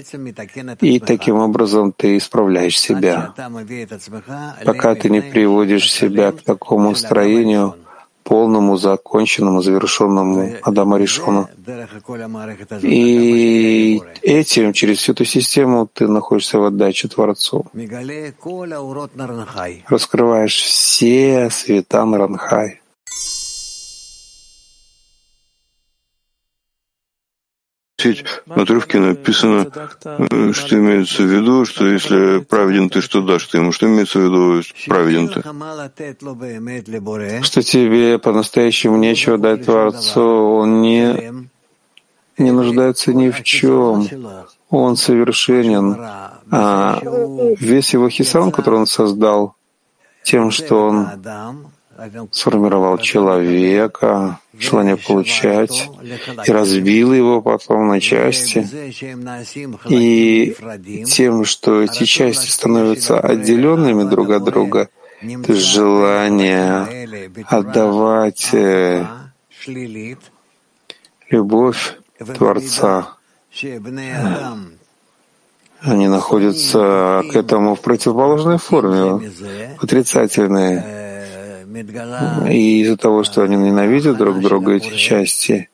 И 0.81 0.99
таким 0.99 1.35
образом 1.37 1.91
ты 1.91 2.17
исправляешь 2.17 2.79
себя. 2.79 3.33
Пока 4.65 4.95
ты 4.95 5.09
не 5.09 5.21
приводишь 5.21 5.91
себя 5.91 6.31
к 6.31 6.41
такому 6.41 6.95
строению, 6.95 7.75
полному, 8.29 8.77
законченному, 8.77 9.61
завершенному 9.61 10.51
Адама 10.61 10.99
Ришону. 10.99 11.47
И 12.83 14.01
этим, 14.21 14.73
через 14.73 14.97
всю 14.97 15.13
эту 15.13 15.25
систему, 15.25 15.87
ты 15.87 16.07
находишься 16.07 16.59
в 16.59 16.63
отдаче 16.63 17.07
Творцу. 17.07 17.65
Раскрываешь 19.89 20.61
все 20.61 21.49
света 21.49 22.05
Наранхай. 22.05 22.78
В 28.45 28.59
отрывке 28.59 28.99
написано, 28.99 29.67
э, 30.05 30.51
что 30.53 30.75
имеется 30.77 31.23
в 31.23 31.25
виду, 31.25 31.65
что 31.65 31.85
если 31.85 32.39
праведен 32.39 32.89
ты, 32.89 33.01
что 33.01 33.21
дашь 33.21 33.47
ты 33.47 33.57
ему? 33.57 33.71
Что 33.71 33.87
имеется 33.87 34.19
в 34.19 34.23
виду 34.23 34.61
праведен 34.87 35.27
ты? 35.27 35.41
Что 37.43 37.61
тебе 37.61 38.19
по-настоящему 38.19 38.97
нечего 38.97 39.37
дать 39.37 39.65
Творцу, 39.65 40.21
он 40.21 40.81
не, 40.81 41.49
не 42.37 42.51
нуждается 42.51 43.13
ни 43.13 43.29
в 43.29 43.43
чем. 43.43 44.07
Он 44.69 44.95
совершенен. 44.95 45.97
А 46.51 46.99
весь 47.59 47.93
его 47.93 48.09
хисан, 48.09 48.51
который 48.51 48.79
он 48.79 48.87
создал, 48.87 49.55
тем, 50.23 50.51
что 50.51 50.87
он 50.87 51.07
сформировал 52.31 52.97
человека, 52.97 54.39
желание 54.59 54.97
получать, 54.97 55.89
и 56.45 56.51
разбил 56.51 57.13
его 57.13 57.41
потом 57.41 57.87
на 57.87 57.99
части. 57.99 58.67
И 59.89 60.55
тем, 61.05 61.45
что 61.45 61.81
эти 61.81 62.05
части 62.05 62.49
становятся 62.49 63.19
отделенными 63.19 64.09
друг 64.09 64.29
от 64.31 64.43
друга, 64.43 64.89
то 65.21 65.53
есть 65.53 65.65
желание 65.65 67.29
отдавать 67.47 68.53
э, 68.53 69.05
любовь 71.29 71.97
Творца, 72.37 73.15
они 75.81 76.07
находятся 76.07 77.23
к 77.31 77.35
этому 77.35 77.75
в 77.75 77.81
противоположной 77.81 78.57
форме, 78.57 79.31
отрицательные. 79.81 81.08
И 82.49 82.81
из-за 82.81 82.97
того, 82.97 83.23
что 83.23 83.43
они 83.43 83.55
ненавидят 83.55 84.17
друг 84.17 84.39
друга, 84.39 84.73
эти 84.73 84.95
части, 84.95 85.69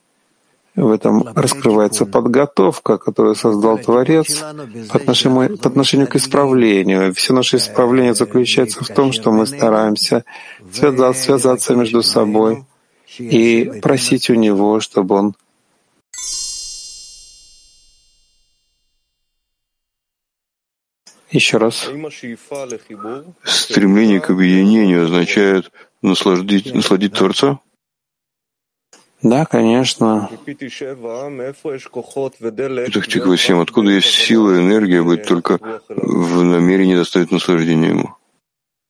в 0.76 0.92
этом 0.92 1.24
раскрывается 1.36 2.06
подготовка, 2.06 2.98
которую 2.98 3.36
создал 3.36 3.78
Творец 3.78 4.44
по 4.92 4.98
отношению, 4.98 5.58
по 5.58 5.70
отношению 5.70 6.08
к 6.08 6.18
исправлению. 6.18 7.14
Все 7.14 7.34
наше 7.34 7.58
исправление 7.58 8.14
заключается 8.14 8.84
в 8.84 8.88
том, 8.90 9.14
что 9.14 9.32
мы 9.32 9.46
стараемся 9.46 10.26
связаться, 10.72 11.24
связаться 11.24 11.76
между 11.76 12.04
собой 12.04 12.66
и 13.18 13.80
просить 13.82 14.30
у 14.30 14.36
Него, 14.36 14.82
чтобы 14.82 15.16
Он 15.16 15.36
Еще 21.36 21.58
раз. 21.58 21.90
Стремление 23.44 24.22
к 24.22 24.30
объединению 24.30 25.04
означает 25.04 25.70
насладить, 26.06 26.74
насладить 26.74 27.14
Творца? 27.14 27.60
Да, 29.22 29.46
конечно. 29.46 30.30
Итак, 32.88 33.08
Тиква 33.08 33.38
7. 33.38 33.62
Откуда 33.62 33.92
есть 33.92 34.10
сила 34.10 34.56
и 34.56 34.62
энергия 34.62 35.02
быть 35.02 35.26
только 35.26 35.60
в 35.90 36.44
намерении 36.44 36.96
доставить 36.96 37.32
наслаждение 37.32 37.90
ему? 37.90 38.16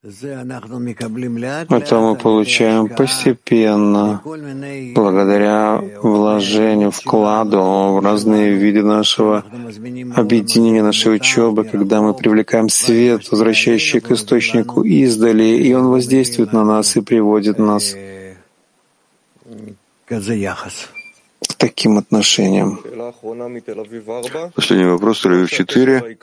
Это 0.05 1.99
мы 1.99 2.15
получаем 2.15 2.87
постепенно, 2.89 4.21
благодаря 4.93 5.81
вложению, 6.03 6.91
вкладу 6.91 7.59
в 7.93 7.99
разные 8.03 8.53
виды 8.53 8.83
нашего 8.83 9.43
объединения, 10.15 10.83
нашей 10.83 11.15
учебы, 11.15 11.63
когда 11.63 12.03
мы 12.03 12.13
привлекаем 12.13 12.69
свет, 12.69 13.31
возвращающий 13.31 13.99
к 13.99 14.11
источнику 14.11 14.83
издали, 14.83 15.57
и 15.57 15.73
он 15.73 15.87
воздействует 15.87 16.53
на 16.53 16.63
нас 16.63 16.95
и 16.95 17.01
приводит 17.01 17.57
нас 17.57 17.95
к 21.55 21.57
таким 21.57 21.97
отношениям. 21.97 22.79
Последний 24.55 24.85
вопрос, 24.85 25.25
Тель-Авив 25.25 25.47
4. 25.47 26.17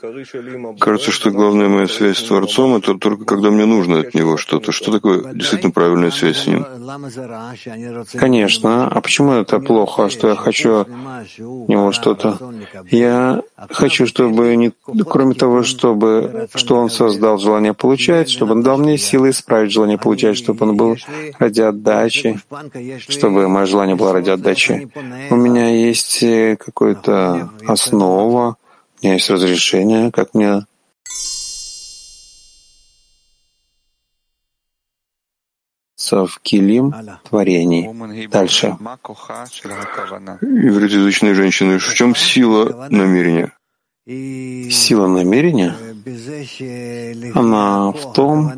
Кажется, 0.79 1.11
что 1.11 1.31
главная 1.31 1.67
моя 1.67 1.87
связь 1.87 2.17
с 2.17 2.23
Творцом— 2.23 2.75
это 2.77 2.93
только 2.95 3.25
когда 3.25 3.49
мне 3.49 3.65
нужно 3.65 3.99
от 3.99 4.13
Него 4.13 4.37
что-то. 4.37 4.71
Что 4.71 4.91
такое 4.91 5.33
действительно 5.33 5.71
правильная 5.71 6.11
связь 6.11 6.43
с 6.43 6.47
Ним? 6.47 6.65
Конечно. 8.13 8.87
А 8.87 9.01
почему 9.01 9.31
это 9.33 9.59
плохо, 9.59 10.09
что 10.09 10.29
я 10.29 10.35
хочу 10.35 10.75
от 10.81 10.89
Него 11.39 11.91
что-то? 11.91 12.37
Я 12.91 13.41
хочу, 13.71 14.05
чтобы, 14.05 14.55
не, 14.55 14.71
кроме 15.09 15.33
того, 15.33 15.63
чтобы, 15.63 16.47
что 16.53 16.75
он 16.75 16.89
создал 16.89 17.39
желание 17.39 17.73
получать, 17.73 18.29
чтобы 18.29 18.51
он 18.53 18.61
дал 18.61 18.77
мне 18.77 18.97
силы 18.97 19.31
исправить 19.31 19.71
желание 19.71 19.97
получать, 19.97 20.37
чтобы 20.37 20.67
он 20.67 20.77
был 20.77 20.97
ради 21.39 21.61
отдачи, 21.61 22.39
чтобы 23.07 23.47
мое 23.47 23.65
желание 23.65 23.95
было 23.95 24.13
ради 24.13 24.29
отдачи. 24.29 24.89
У 25.29 25.35
меня 25.35 25.69
есть 25.69 26.23
э, 26.23 26.55
какая-то 26.57 27.51
основа, 27.67 28.57
у 29.01 29.05
меня 29.05 29.13
есть 29.15 29.29
разрешение, 29.29 30.11
как 30.11 30.33
мне 30.33 30.65
в 36.11 36.39
килим 36.41 36.93
творений. 37.27 38.27
Дальше. 38.27 38.77
Ивритоязычные 40.41 41.33
женщины, 41.33 41.79
в 41.79 41.93
чем 41.93 42.15
сила 42.15 42.87
намерения? 42.89 43.51
Сила 44.05 45.07
намерения, 45.07 45.75
она 47.33 47.91
в 47.91 48.13
том, 48.13 48.51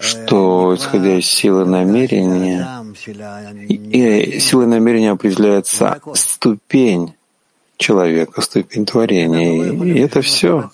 что, 0.00 0.74
исходя 0.74 1.18
из 1.18 1.26
силы 1.26 1.64
намерения, 1.64 2.84
и 3.68 4.38
силой 4.40 4.66
намерения 4.66 5.10
определяется 5.10 6.00
ступень 6.14 7.14
человека, 7.78 8.42
ступень 8.42 8.84
творения. 8.84 9.72
И 9.72 10.00
это 10.00 10.20
все. 10.20 10.70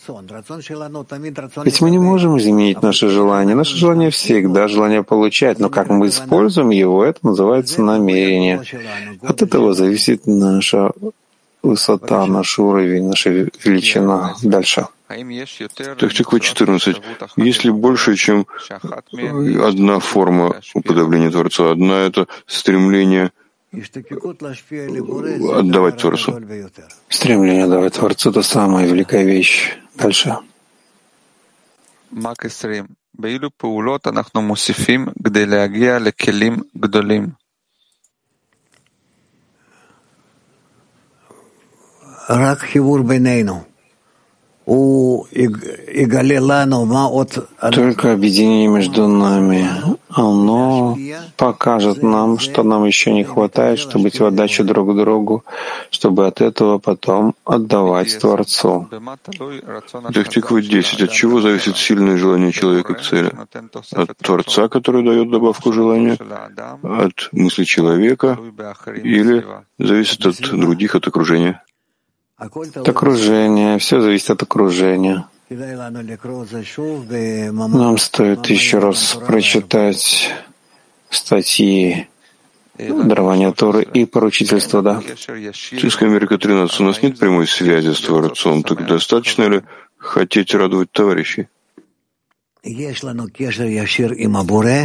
Ведь 1.65 1.81
мы 1.81 1.91
не 1.91 1.99
можем 1.99 2.39
изменить 2.39 2.83
наше 2.83 3.09
желание. 3.09 3.55
Наше 3.55 3.77
желание 3.77 4.11
всегда 4.11 4.69
желание 4.69 5.05
получать, 5.05 5.59
но 5.59 5.69
как 5.69 5.91
мы 5.91 6.09
используем 6.09 6.71
его, 6.71 7.05
это 7.05 7.21
называется 7.23 7.83
намерение. 7.83 8.63
От 9.23 9.43
этого 9.43 9.75
зависит 9.75 10.27
наша 10.27 10.93
высота, 11.63 12.27
наш 12.27 12.59
уровень, 12.59 13.07
наша 13.09 13.31
величина. 13.31 14.35
Дальше. 14.43 14.87
Тактика 15.98 16.40
14. 16.40 17.02
Есть 17.38 17.64
ли 17.64 17.72
больше, 17.72 18.16
чем 18.16 18.46
одна 19.70 20.00
форма 20.00 20.62
уподобления 20.74 21.32
Творца? 21.32 21.72
Одна — 21.72 22.08
это 22.08 22.28
стремление 22.46 23.32
отдавать 25.62 25.98
Творцу. 25.98 26.42
Стремление 27.10 27.66
отдавать 27.66 27.94
Творцу — 27.94 28.32
это 28.32 28.44
самая 28.44 28.86
великая 28.88 29.24
вещь. 29.24 29.78
Дальше. 29.96 30.38
Мак 32.12 32.46
20. 32.46 32.86
באילו 33.14 33.50
פעולות 33.58 34.08
אנחנו 34.08 34.42
מוסיפים 34.42 35.08
כדי 35.24 35.46
להגיע 35.46 36.00
לכלים 36.00 36.58
גדולים? 36.78 37.28
רק 42.30 42.60
חיבור 42.60 43.04
בינינו. 43.04 43.64
Только 47.73 48.13
объединение 48.13 48.69
между 48.69 49.09
нами, 49.09 49.69
оно 50.09 50.97
покажет 51.37 52.03
нам, 52.03 52.39
что 52.39 52.63
нам 52.63 52.85
еще 52.87 53.13
не 53.13 53.25
хватает, 53.25 53.79
чтобы 53.79 54.05
быть 54.05 54.21
в 54.21 54.25
отдаче 54.25 54.63
друг 54.63 54.97
другу, 54.97 55.45
чтобы 55.91 56.27
от 56.27 56.41
этого 56.41 56.79
потом 56.79 57.35
отдавать 57.45 58.19
Творцу. 58.19 58.89
Тактика 60.15 60.63
10. 60.63 61.03
От 61.03 61.11
чего 61.11 61.41
зависит 61.43 61.77
сильное 61.77 62.17
желание 62.17 62.53
человека 62.53 62.95
к 62.95 63.03
цели? 63.03 63.33
От 63.93 64.17
Творца, 64.17 64.69
который 64.69 65.05
дает 65.05 65.31
добавку 65.31 65.73
желания? 65.73 66.17
От 66.83 67.29
мысли 67.33 67.65
человека? 67.65 68.39
Или 69.03 69.45
зависит 69.79 70.25
от 70.25 70.41
других, 70.41 70.95
от 70.95 71.07
окружения? 71.07 71.61
От 72.53 72.89
окружения, 72.89 73.79
все 73.79 74.01
зависит 74.01 74.31
от 74.31 74.43
окружения. 74.43 75.27
Нам 77.49 77.99
стоит 77.99 78.47
еще 78.47 78.79
раз 78.79 79.19
прочитать 79.27 80.31
статьи 81.11 82.09
дарования 82.79 83.53
Торы 83.53 83.83
и 83.83 84.05
поручительства, 84.05 84.83
да. 84.83 85.03
Чистая 85.53 86.09
Америка 86.11 86.39
13. 86.39 86.81
У 86.81 86.85
нас 86.85 87.03
нет 87.03 87.19
прямой 87.19 87.47
связи 87.47 87.93
с 87.93 88.01
Творцом, 88.01 88.63
так 88.63 88.87
достаточно 88.87 89.45
ли 89.45 89.63
хотеть 89.97 90.55
радовать 90.55 90.91
товарищей? 90.91 91.49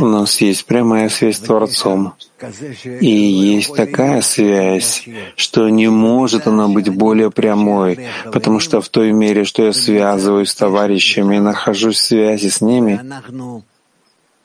У 0.02 0.06
нас 0.06 0.42
есть 0.42 0.66
прямая 0.66 1.08
связь 1.08 1.38
с 1.38 1.40
Творцом. 1.40 2.14
И 3.00 3.08
есть 3.08 3.74
такая 3.74 4.22
связь, 4.22 5.06
что 5.36 5.70
не 5.70 5.88
может 5.88 6.48
она 6.48 6.68
быть 6.68 6.90
более 6.90 7.32
прямой, 7.32 8.00
потому 8.26 8.60
что 8.60 8.82
в 8.82 8.90
той 8.90 9.14
мере, 9.14 9.46
что 9.46 9.64
я 9.64 9.74
связываюсь 9.74 10.50
с 10.50 10.56
товарищами 10.56 11.38
и 11.38 11.40
нахожусь 11.40 11.98
в 11.98 12.06
связи 12.06 12.50
с 12.50 12.60
ними, 12.60 13.00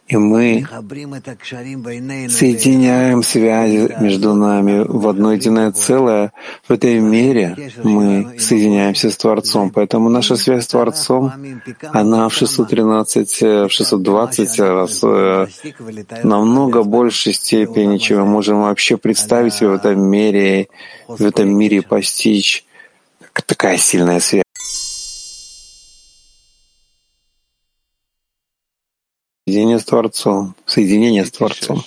и 0.07 0.18
мы 0.18 0.66
соединяем 2.28 3.22
связи 3.22 3.96
между 4.00 4.34
нами 4.34 4.84
в 4.86 5.09
одно 5.09 5.32
единое 5.32 5.72
целое. 5.72 6.32
В 6.68 6.72
этой 6.72 7.00
мере 7.00 7.57
мы 7.82 8.38
соединяемся 8.38 9.11
с 9.11 9.16
Творцом. 9.16 9.70
Поэтому 9.70 10.11
наша 10.11 10.36
связь 10.36 10.64
с 10.64 10.68
Творцом, 10.68 11.32
она 11.92 12.28
в 12.28 12.34
613, 12.34 13.40
в 13.40 13.70
620 13.70 14.59
раз 14.61 15.00
э, 15.02 15.46
намного 16.22 16.82
большей 16.82 17.32
степени, 17.32 17.96
чем 17.96 18.20
мы 18.20 18.26
можем 18.26 18.61
вообще 18.61 18.98
представить 18.98 19.55
себе 19.55 19.70
в 19.70 19.74
этом 19.74 20.02
мире, 20.02 20.68
в 21.09 21.24
этом 21.24 21.48
мире 21.57 21.80
постичь. 21.80 22.66
Такая 23.46 23.78
сильная 23.78 24.20
связь. 24.20 24.43
Соединение 29.55 29.78
с 29.78 29.84
Творцом. 29.84 30.55
Соединение 30.66 31.24
с 31.24 31.30
Творцом. 31.30 31.84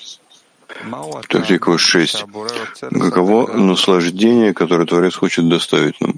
Тактика 1.27 1.77
6. 1.77 2.25
Каково 2.79 3.47
наслаждение, 3.57 4.53
которое 4.53 4.85
Творец 4.85 5.15
хочет 5.15 5.49
доставить 5.49 5.99
нам? 5.99 6.15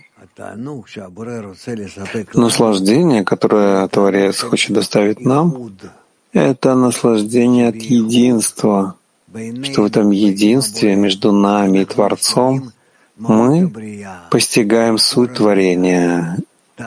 Наслаждение, 2.35 3.23
которое 3.23 3.87
Творец 3.87 4.41
хочет 4.41 4.73
доставить 4.73 5.21
нам, 5.21 5.71
это 6.33 6.75
наслаждение 6.75 7.69
от 7.69 7.77
единства, 7.77 8.95
что 9.63 9.81
в 9.81 9.85
этом 9.85 10.11
единстве 10.11 10.95
между 10.95 11.31
нами 11.31 11.79
и 11.79 11.85
Творцом 11.85 12.71
мы 13.17 13.71
постигаем 14.29 14.99
суть 14.99 15.33
творения, 15.33 16.37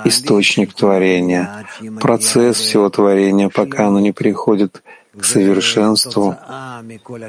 источник 0.05 0.75
творения, 0.75 1.67
процесс 2.01 2.57
всего 2.57 2.89
творения, 2.89 3.49
пока 3.49 3.89
оно 3.89 4.01
не 4.01 4.13
приходит 4.13 4.83
к 5.17 5.25
совершенству. 5.25 6.37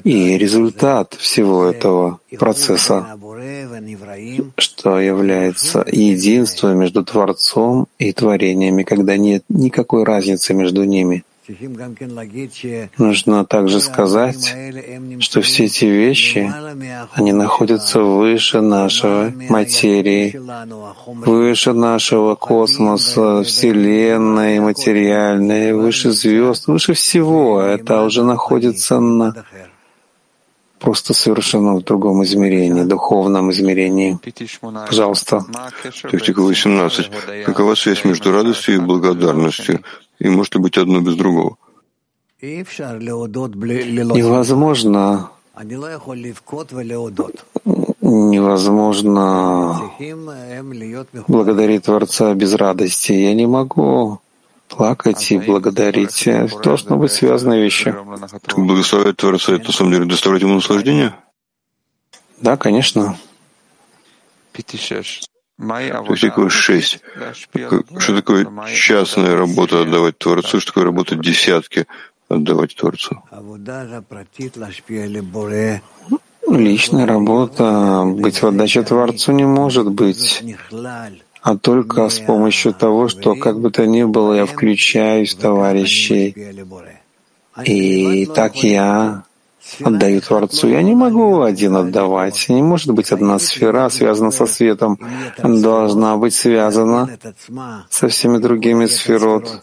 И 0.03 0.37
результат 0.37 1.15
всего 1.15 1.65
этого 1.65 2.19
процесса, 2.39 3.17
что 4.57 4.99
является 4.99 5.85
единством 5.91 6.79
между 6.79 7.03
Творцом 7.03 7.87
и 7.99 8.13
творениями, 8.13 8.83
когда 8.83 9.17
нет 9.17 9.43
никакой 9.49 10.03
разницы 10.03 10.53
между 10.53 10.83
ними. 10.83 11.23
Нужно 12.97 13.45
также 13.45 13.81
сказать, 13.81 14.55
что 15.19 15.41
все 15.41 15.65
эти 15.65 15.85
вещи, 15.85 16.51
они 17.13 17.33
находятся 17.33 18.01
выше 18.01 18.61
нашей 18.61 19.31
материи, 19.49 20.39
выше 21.05 21.73
нашего 21.73 22.35
космоса, 22.35 23.43
Вселенной 23.43 24.59
материальной, 24.59 25.73
выше 25.73 26.11
звезд, 26.11 26.67
выше 26.67 26.93
всего. 26.93 27.61
Это 27.61 28.03
уже 28.03 28.23
находится 28.23 28.99
на 28.99 29.45
просто 30.79 31.13
совершенно 31.13 31.75
в 31.75 31.83
другом 31.83 32.23
измерении, 32.23 32.83
духовном 32.83 33.51
измерении. 33.51 34.19
Пожалуйста. 34.61 35.45
Тактика 36.11 36.41
18. 36.41 37.45
Какова 37.45 37.75
связь 37.75 38.03
между 38.03 38.31
радостью 38.31 38.75
и 38.75 38.79
благодарностью? 38.79 39.79
И 40.23 40.29
может 40.29 40.55
ли 40.55 40.61
быть 40.61 40.77
одно 40.77 41.01
без 41.01 41.15
другого? 41.15 41.57
Невозможно 44.15 45.29
невозможно 48.01 49.91
благодарить 51.27 51.83
Творца 51.83 52.33
без 52.33 52.53
радости. 52.53 53.11
Я 53.11 53.33
не 53.33 53.47
могу 53.47 54.19
плакать 54.67 55.31
и 55.31 55.37
благодарить. 55.37 56.27
Должны 56.63 56.95
быть 56.95 57.11
связанные 57.11 57.63
вещи. 57.63 57.95
Благословлять 58.55 59.17
Творца— 59.17 59.53
это, 59.55 59.67
на 59.67 59.73
самом 59.73 59.91
деле, 59.91 60.05
доставлять 60.05 60.41
ему 60.41 60.55
наслаждение? 60.55 61.15
Да, 62.41 62.57
конечно. 62.57 63.17
То 65.59 66.05
есть 66.09 66.21
такое 66.21 66.49
шесть. 66.49 66.99
Что 67.97 68.15
такое 68.15 68.47
частная 68.73 69.37
работа 69.37 69.81
отдавать 69.81 70.17
Творцу, 70.17 70.59
что 70.59 70.71
такое 70.71 70.85
работа 70.85 71.15
десятки 71.15 71.85
отдавать 72.27 72.75
Творцу? 72.75 73.21
Личная 76.49 77.05
работа, 77.05 78.03
быть 78.05 78.41
в 78.41 78.47
отдаче 78.47 78.83
Творцу 78.83 79.31
не 79.31 79.45
может 79.45 79.89
быть. 79.89 80.43
А 81.41 81.57
только 81.57 82.09
с 82.09 82.19
помощью 82.19 82.73
того, 82.73 83.07
что 83.09 83.35
как 83.35 83.59
бы 83.59 83.69
то 83.69 83.85
ни 83.85 84.03
было 84.03 84.33
я 84.33 84.45
включаюсь 84.45 85.35
в 85.35 85.39
товарищей. 85.39 86.35
И 87.63 88.25
так 88.25 88.55
я 88.63 89.23
отдаю 89.83 90.21
Творцу. 90.21 90.67
Я 90.67 90.81
не 90.81 90.95
могу 90.95 91.41
один 91.41 91.75
отдавать. 91.75 92.49
Не 92.49 92.61
может 92.61 92.91
быть 92.91 93.11
одна 93.11 93.39
сфера, 93.39 93.89
связана 93.89 94.31
со 94.31 94.45
светом. 94.45 94.99
Должна 95.37 96.17
быть 96.17 96.33
связана 96.33 97.09
со 97.89 98.07
всеми 98.07 98.37
другими 98.37 98.85
сферот. 98.85 99.61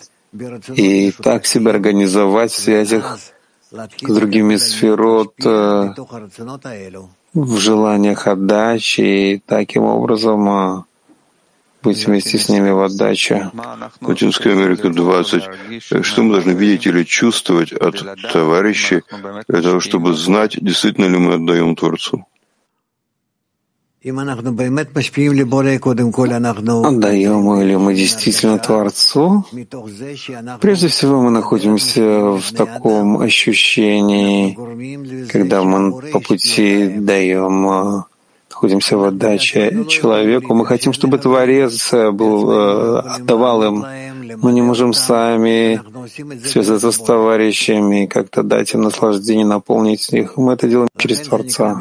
И 0.76 1.12
так 1.12 1.46
себя 1.46 1.72
организовать 1.72 2.52
в 2.52 2.58
связях 2.58 3.18
с 3.72 4.14
другими 4.14 4.56
сферот, 4.56 5.34
э, 5.44 5.94
в 7.34 7.56
желаниях 7.56 8.26
отдачи, 8.26 9.00
и 9.00 9.38
таким 9.38 9.84
образом 9.84 10.48
э, 10.48 10.82
быть 11.82 12.06
вместе 12.06 12.38
с 12.38 12.48
ними 12.48 12.70
в 12.70 12.80
отдаче. 12.82 13.50
Латинская 14.00 14.52
Америка 14.52 14.88
20. 14.90 15.42
Что 16.02 16.22
мы 16.22 16.32
должны 16.32 16.52
видеть 16.52 16.86
или 16.86 17.04
чувствовать 17.04 17.72
от 17.72 18.04
товарищей 18.32 19.02
для 19.48 19.62
того, 19.62 19.80
чтобы 19.80 20.14
знать, 20.14 20.58
действительно 20.60 21.06
ли 21.06 21.18
мы 21.18 21.34
отдаем 21.34 21.76
Творцу? 21.76 22.26
Отдаем 26.86 27.60
или 27.60 27.76
мы 27.76 27.94
действительно 27.94 28.58
Творцу? 28.58 29.44
Прежде 30.60 30.88
всего 30.88 31.20
мы 31.20 31.30
находимся 31.30 32.30
в 32.30 32.52
таком 32.56 33.20
ощущении, 33.20 34.56
когда 35.28 35.62
мы 35.62 36.00
по 36.12 36.20
пути 36.20 36.88
даем 36.96 38.06
находимся 38.60 38.98
в 38.98 39.04
отдаче 39.04 39.86
человеку. 39.88 40.54
Мы 40.54 40.66
хотим, 40.66 40.92
чтобы 40.92 41.16
Творец 41.16 41.92
был, 41.92 42.50
э, 42.50 43.00
отдавал 43.16 43.62
им. 43.62 43.84
Мы 44.38 44.52
не 44.52 44.62
можем 44.62 44.92
сами 44.92 45.80
связаться 46.46 46.92
с 46.92 46.98
товарищами, 46.98 48.06
как-то 48.06 48.42
дать 48.42 48.74
им 48.74 48.82
наслаждение, 48.82 49.46
наполнить 49.46 50.12
их. 50.12 50.36
Мы 50.36 50.54
это 50.54 50.68
делаем 50.68 50.88
через 50.96 51.20
Творца. 51.20 51.80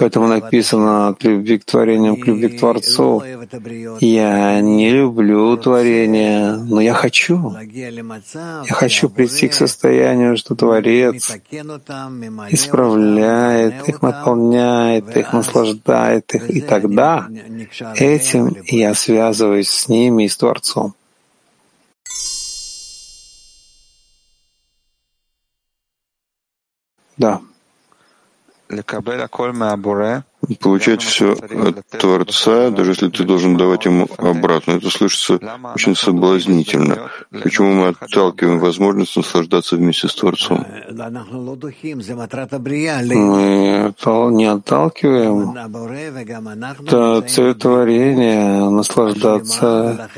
Поэтому 0.00 0.28
написано 0.28 1.08
от 1.08 1.24
любви 1.24 1.58
к 1.58 1.64
творениям, 1.64 2.16
к 2.16 2.26
любви 2.26 2.48
к 2.48 2.58
Творцу. 2.58 3.22
Я 4.00 4.60
не 4.60 4.90
люблю 4.90 5.56
творение, 5.56 6.56
но 6.56 6.80
я 6.80 6.94
хочу. 6.94 7.54
Я 7.72 8.74
хочу 8.74 9.08
прийти 9.08 9.48
к 9.48 9.54
состоянию, 9.54 10.36
что 10.36 10.54
Творец 10.54 11.36
исправляет 12.50 13.88
их, 13.88 14.02
наполняет 14.02 15.16
их, 15.16 15.32
наслаждает 15.32 16.34
их. 16.34 16.50
И 16.50 16.60
тогда 16.60 17.28
этим 17.96 18.56
я 18.66 18.94
связываюсь 18.94 19.70
с 19.70 19.88
ними 19.88 20.24
и 20.24 20.28
с 20.28 20.36
Творцом. 20.36 20.94
Да. 27.16 27.40
Получать 30.60 31.02
все 31.02 31.32
от 31.32 31.86
Творца, 31.88 32.70
даже 32.70 32.90
если 32.90 33.08
ты 33.08 33.24
должен 33.24 33.56
давать 33.56 33.86
ему 33.86 34.06
обратно. 34.18 34.72
Это 34.72 34.90
слышится 34.90 35.38
очень 35.74 35.96
соблазнительно. 35.96 37.10
Почему 37.30 37.72
мы 37.72 37.88
отталкиваем 37.88 38.58
возможность 38.58 39.16
наслаждаться 39.16 39.76
вместе 39.76 40.08
с 40.08 40.14
Творцом? 40.14 40.66
Мы 43.14 43.94
не 44.30 44.46
отталкиваем. 44.46 45.56
Это 46.86 47.22
цель 47.22 47.54
творения— 47.54 48.70
наслаждаться. 48.70 50.10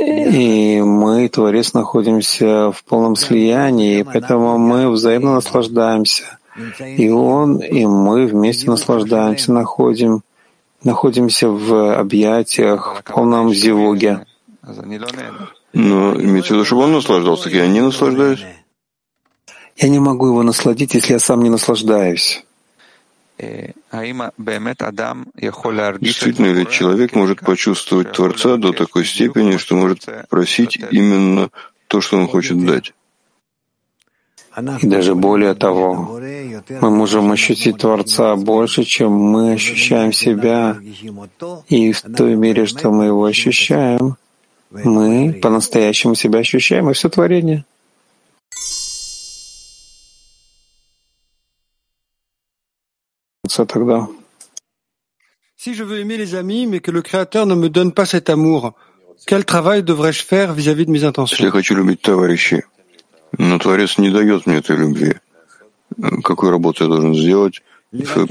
И 0.00 0.80
мы, 0.80 1.28
Творец, 1.28 1.74
находимся 1.74 2.70
в 2.72 2.82
полном 2.84 3.16
слиянии, 3.16 4.02
поэтому 4.02 4.58
мы 4.58 4.90
взаимно 4.90 5.34
наслаждаемся. 5.34 6.38
И 6.56 7.08
Он, 7.08 7.58
и 7.58 7.86
мы 7.86 8.26
вместе 8.26 8.68
наслаждаемся, 8.70 9.52
находим, 9.52 10.22
находимся 10.84 11.48
в 11.48 11.98
объятиях, 11.98 12.96
в 13.00 13.04
полном 13.12 13.54
зевуге. 13.54 14.26
Но 15.72 16.14
имеется 16.14 16.52
в 16.52 16.56
виду, 16.56 16.64
чтобы 16.64 16.82
он 16.82 16.92
наслаждался, 16.92 17.48
я 17.48 17.66
не 17.66 17.80
наслаждаюсь. 17.80 18.44
Я 19.76 19.88
не 19.88 19.98
могу 19.98 20.26
его 20.26 20.42
насладить, 20.42 20.94
если 20.94 21.14
я 21.14 21.18
сам 21.18 21.42
не 21.42 21.50
наслаждаюсь. 21.50 22.44
Действительно 26.00 26.52
ли 26.52 26.66
человек 26.68 27.14
может 27.14 27.40
почувствовать 27.40 28.12
Творца 28.12 28.56
до 28.56 28.72
такой 28.72 29.04
степени, 29.04 29.56
что 29.56 29.74
может 29.74 30.06
просить 30.28 30.78
именно 30.90 31.50
то, 31.88 32.00
что 32.00 32.18
он 32.18 32.28
хочет 32.28 32.64
дать? 32.64 32.92
И 34.80 34.86
даже 34.86 35.14
более 35.14 35.54
того, 35.54 36.20
мы 36.68 36.90
можем 36.90 37.30
ощутить 37.32 37.78
Творца 37.78 38.36
больше, 38.36 38.84
чем 38.84 39.12
мы 39.12 39.52
ощущаем 39.52 40.12
себя. 40.12 40.76
И 41.68 41.92
в 41.92 42.02
той 42.02 42.36
мере, 42.36 42.66
что 42.66 42.90
мы 42.90 43.06
его 43.06 43.24
ощущаем, 43.24 44.16
мы 44.70 45.38
по-настоящему 45.42 46.14
себя 46.14 46.40
ощущаем, 46.40 46.90
и 46.90 46.94
все 46.94 47.08
творение. 47.08 47.64
тогда. 53.66 54.08
Si 55.56 55.74
je 55.74 55.84
veux 55.84 56.00
aimer 56.00 56.16
les 56.16 56.34
amis, 56.34 56.66
mais 56.66 56.80
que 56.80 56.90
le 56.90 57.02
Créateur 57.02 57.46
ne 57.46 57.54
me 57.54 57.68
donne 57.68 57.92
pas 57.92 58.06
cet 58.06 58.30
amour, 58.30 58.72
quel 59.26 59.44
travail 59.44 59.82
devrais-je 59.82 60.24
faire 60.24 60.54
vis-à-vis 60.54 60.84
-vis 60.84 60.86
de 60.86 60.90
mes 60.90 61.04
intentions? 61.04 61.36
Если 61.36 61.44
я 61.44 61.50
хочу 61.50 61.74
любить 61.76 62.00
товарищей, 62.00 62.62
но 63.38 63.58
Творец 63.58 63.98
не 63.98 64.10
дает 64.10 64.46
мне 64.46 64.56
этой 64.56 64.76
любви. 64.76 65.14
Какую 66.22 66.50
работу 66.50 66.84
я 66.84 66.90
должен 66.90 67.14
сделать 67.14 67.62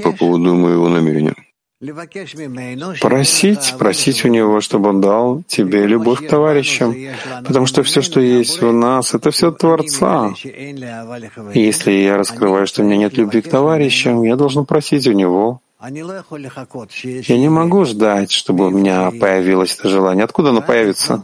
по 0.02 0.12
поводу 0.12 0.54
моего 0.54 0.88
намерения? 0.88 1.34
Просить, 3.00 3.74
просить 3.76 4.24
у 4.24 4.28
него, 4.28 4.60
чтобы 4.60 4.90
он 4.90 5.00
дал 5.00 5.42
тебе 5.48 5.84
любовь 5.84 6.24
к 6.24 6.28
товарищам, 6.28 6.94
потому 7.44 7.66
что 7.66 7.82
все, 7.82 8.02
что 8.02 8.20
есть 8.20 8.60
в 8.60 8.72
нас, 8.72 9.14
это 9.14 9.32
все 9.32 9.50
Творца. 9.50 10.32
И 10.44 11.60
если 11.60 11.90
я 11.90 12.16
раскрываю, 12.16 12.68
что 12.68 12.82
у 12.82 12.84
меня 12.84 12.98
нет 12.98 13.16
любви 13.18 13.42
к 13.42 13.48
товарищам, 13.48 14.22
я 14.22 14.36
должен 14.36 14.64
просить 14.64 15.08
у 15.08 15.12
него 15.12 15.61
я 15.84 17.38
не 17.38 17.48
могу 17.48 17.84
ждать, 17.84 18.30
чтобы 18.30 18.68
у 18.68 18.70
меня 18.70 19.10
появилось 19.10 19.76
это 19.76 19.88
желание. 19.88 20.24
Откуда 20.24 20.50
оно 20.50 20.62
появится? 20.62 21.20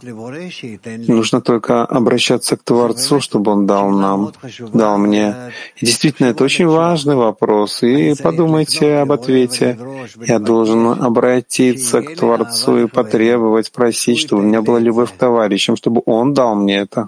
Нужно 1.07 1.39
только 1.39 1.85
обращаться 1.85 2.57
к 2.57 2.63
Творцу, 2.63 3.21
чтобы 3.21 3.51
Он 3.51 3.65
дал 3.65 3.89
нам, 3.89 4.33
дал 4.73 4.97
мне. 4.97 5.53
И 5.77 5.85
действительно, 5.85 6.27
это 6.27 6.43
очень 6.43 6.67
важный 6.67 7.15
вопрос. 7.15 7.83
И 7.83 8.15
подумайте 8.21 8.97
об 8.97 9.13
ответе. 9.13 9.79
Я 10.27 10.39
должен 10.39 10.87
обратиться 10.87 12.01
к 12.01 12.15
Творцу 12.15 12.79
и 12.79 12.87
потребовать, 12.87 13.71
просить, 13.71 14.19
чтобы 14.19 14.41
у 14.41 14.45
меня 14.45 14.61
была 14.61 14.79
любовь 14.79 15.13
к 15.13 15.17
товарищам, 15.17 15.77
чтобы 15.77 16.01
Он 16.05 16.33
дал 16.33 16.55
мне 16.55 16.79
это. 16.79 17.07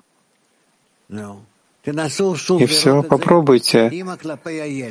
И 1.84 2.66
все, 2.66 3.04
попробуйте 3.04 3.92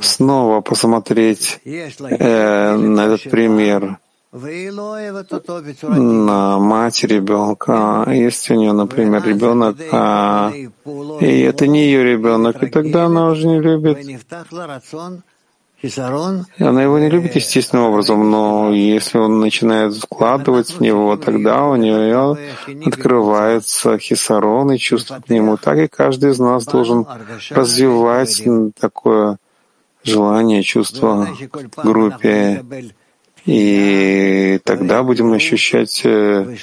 снова 0.02 0.60
посмотреть 0.60 1.60
э, 1.64 2.76
на 2.76 3.06
этот 3.06 3.30
пример 3.30 3.98
на 4.32 6.58
мать 6.58 7.04
ребенка. 7.04 8.04
Если 8.08 8.54
у 8.54 8.58
нее, 8.58 8.72
например, 8.72 9.24
ребенок, 9.24 9.76
а, 9.90 10.52
и 11.20 11.40
это 11.40 11.66
не 11.66 11.84
ее 11.84 12.04
ребенок, 12.04 12.62
и 12.62 12.66
тогда 12.66 13.06
она 13.06 13.30
уже 13.30 13.48
не 13.48 13.60
любит. 13.60 13.98
Она 16.58 16.82
его 16.82 16.98
не 16.98 17.08
любит 17.08 17.36
естественным 17.36 17.86
образом, 17.86 18.30
но 18.30 18.70
если 18.70 19.16
он 19.16 19.40
начинает 19.40 19.94
вкладывать 19.94 20.70
в 20.70 20.80
него, 20.80 21.16
тогда 21.16 21.64
у 21.66 21.76
нее 21.76 22.36
открывается 22.84 23.96
хисарон 23.98 24.72
и 24.72 24.78
чувство 24.78 25.20
к 25.26 25.30
нему. 25.30 25.56
Так 25.56 25.78
и 25.78 25.88
каждый 25.88 26.32
из 26.32 26.38
нас 26.38 26.66
должен 26.66 27.06
развивать 27.50 28.42
такое 28.78 29.38
желание, 30.04 30.62
чувство 30.62 31.26
в 31.76 31.82
группе. 31.82 32.62
И 33.46 34.60
тогда 34.64 35.02
будем 35.02 35.32
ощущать 35.32 36.02
э, 36.04 36.56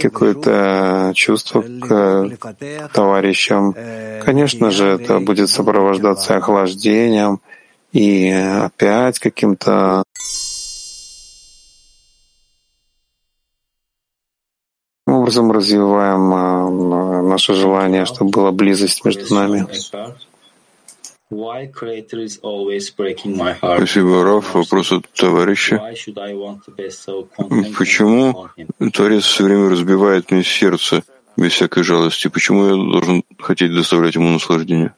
какое-то 0.00 1.12
чувство 1.14 1.60
к 1.60 2.30
товарищам. 2.94 3.76
Конечно 4.24 4.70
же, 4.70 4.86
это 4.86 5.20
будет 5.20 5.50
сопровождаться 5.50 6.36
охлаждением— 6.36 7.40
и 7.94 8.28
опять 8.28 9.20
каким-то 9.20 10.02
образом 15.06 15.52
развиваем 15.52 16.34
а, 16.34 17.22
наше 17.22 17.54
желание, 17.54 18.04
чтобы 18.04 18.32
была 18.32 18.50
близость 18.50 19.04
между 19.04 19.32
нами. 19.32 19.66
Спасибо, 23.76 24.24
Раф. 24.24 24.54
Вопрос 24.54 24.92
от 24.92 25.08
товарища. 25.12 25.78
Почему 27.78 28.48
Творец 28.92 29.24
все 29.24 29.44
время 29.44 29.70
разбивает 29.70 30.32
мне 30.32 30.42
сердце 30.42 31.04
без 31.36 31.52
всякой 31.52 31.84
жалости? 31.84 32.26
Почему 32.26 32.66
я 32.66 32.72
должен 32.72 33.22
хотеть 33.38 33.72
доставлять 33.72 34.16
ему 34.16 34.30
наслаждение? 34.30 34.94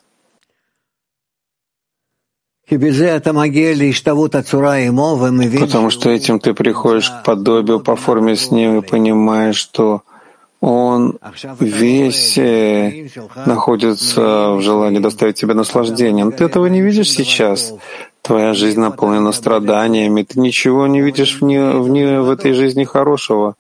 Потому 5.67 5.91
что 5.91 6.11
этим 6.11 6.39
ты 6.39 6.55
приходишь 6.55 7.11
к 7.11 7.23
подобию 7.25 7.81
по 7.81 7.97
форме 7.97 8.37
с 8.37 8.51
ним 8.51 8.79
и 8.79 8.83
понимаешь, 8.83 9.57
что 9.57 10.03
он 10.61 11.19
весь 11.61 12.39
э, 12.39 13.09
находится 13.45 14.51
в 14.53 14.63
желании 14.63 14.99
доставить 14.99 15.37
тебе 15.37 15.55
наслаждение. 15.55 16.31
Ты 16.31 16.45
этого 16.45 16.67
не 16.67 16.81
видишь 16.81 17.11
сейчас. 17.11 17.75
Твоя 18.23 18.55
жизнь 18.55 18.81
наполнена 18.81 19.33
страданиями. 19.33 20.23
Ты 20.23 20.41
ничего 20.41 20.87
не 20.87 21.01
видишь 21.03 21.41
в, 21.41 21.45
не, 21.45 21.61
в, 21.61 21.89
не, 21.89 22.21
в 22.21 22.31
этой 22.31 22.53
жизни 22.55 22.85
хорошего. 22.85 23.55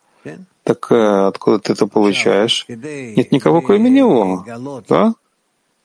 Так 0.64 0.88
э, 0.90 1.28
откуда 1.28 1.60
ты 1.60 1.74
это 1.74 1.86
получаешь? 1.86 2.64
Нет 2.68 3.30
никого, 3.30 3.60
кроме 3.60 3.88
него. 3.88 4.44
Да? 4.88 5.14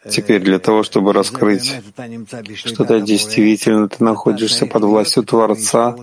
Теперь 0.09 0.41
для 0.41 0.59
того, 0.59 0.83
чтобы 0.83 1.13
раскрыть, 1.13 1.75
что 2.55 2.85
ты 2.85 3.01
действительно 3.01 3.87
ты 3.87 4.03
находишься 4.03 4.65
под 4.65 4.83
властью 4.83 5.23
Творца, 5.23 5.95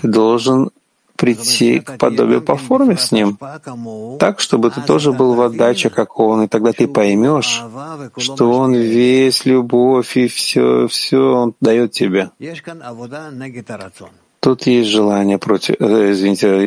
ты 0.00 0.08
должен 0.08 0.70
прийти 1.16 1.80
к 1.80 1.98
подобию 1.98 2.42
по 2.42 2.56
форме 2.56 2.96
с 2.96 3.12
ним, 3.12 3.38
так, 4.18 4.40
чтобы 4.40 4.70
ты 4.70 4.80
тоже 4.80 5.12
был 5.12 5.34
в 5.34 5.42
отдаче, 5.42 5.90
как 5.90 6.18
он, 6.18 6.44
и 6.44 6.48
тогда 6.48 6.72
ты 6.72 6.88
поймешь, 6.88 7.62
что 8.16 8.50
он 8.50 8.74
весь 8.74 9.44
любовь 9.44 10.16
и 10.16 10.26
все, 10.26 10.88
все 10.88 11.18
он 11.18 11.54
дает 11.60 11.92
тебе. 11.92 12.30
Тут 14.40 14.66
есть 14.66 14.90
желание 14.90 15.38
против, 15.38 15.76
э, 15.80 16.12
извините, 16.12 16.66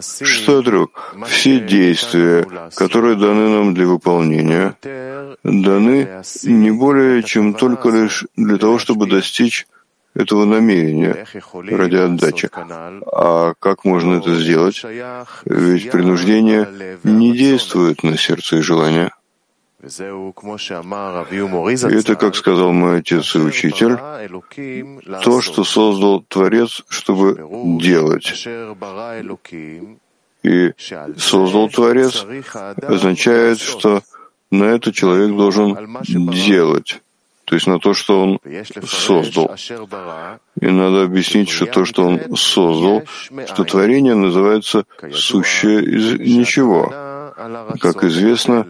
что, 0.00 0.62
друг, 0.62 1.14
все 1.26 1.60
действия, 1.60 2.46
которые 2.74 3.16
даны 3.16 3.48
нам 3.48 3.74
для 3.74 3.86
выполнения, 3.86 4.76
даны 5.42 6.22
не 6.44 6.70
более, 6.70 7.22
чем 7.22 7.54
только 7.54 7.88
лишь 7.90 8.24
для 8.36 8.56
того, 8.58 8.78
чтобы 8.78 9.06
достичь 9.06 9.66
этого 10.14 10.46
намерения 10.46 11.26
ради 11.52 11.96
отдачи. 11.96 12.48
А 13.12 13.52
как 13.58 13.84
можно 13.84 14.14
это 14.14 14.34
сделать? 14.34 14.82
Ведь 15.44 15.90
принуждение 15.90 16.98
не 17.04 17.36
действует 17.36 18.02
на 18.02 18.16
сердце 18.16 18.56
и 18.56 18.60
желание. 18.62 19.10
И 21.88 21.94
это, 21.94 22.16
как 22.16 22.34
сказал 22.34 22.72
мой 22.72 22.98
отец 22.98 23.34
и 23.36 23.38
учитель, 23.38 23.96
то, 25.22 25.40
что 25.40 25.64
создал 25.64 26.22
Творец, 26.28 26.82
чтобы 26.88 27.36
делать. 27.80 28.46
И 30.42 30.72
создал 31.16 31.68
Творец 31.68 32.24
означает, 32.82 33.60
что 33.60 34.02
на 34.50 34.64
это 34.64 34.92
человек 34.92 35.36
должен 35.36 35.98
делать, 36.02 37.00
то 37.44 37.54
есть 37.54 37.66
на 37.66 37.78
то, 37.78 37.94
что 37.94 38.22
он 38.22 38.40
создал. 38.84 39.54
И 40.60 40.66
надо 40.66 41.04
объяснить, 41.04 41.48
что 41.48 41.66
то, 41.66 41.84
что 41.84 42.06
он 42.06 42.36
создал, 42.36 43.04
что 43.46 43.64
творение 43.64 44.14
называется 44.14 44.84
сущее 45.12 45.82
из 45.82 46.18
ничего. 46.18 46.92
Как 47.80 48.04
известно, 48.04 48.66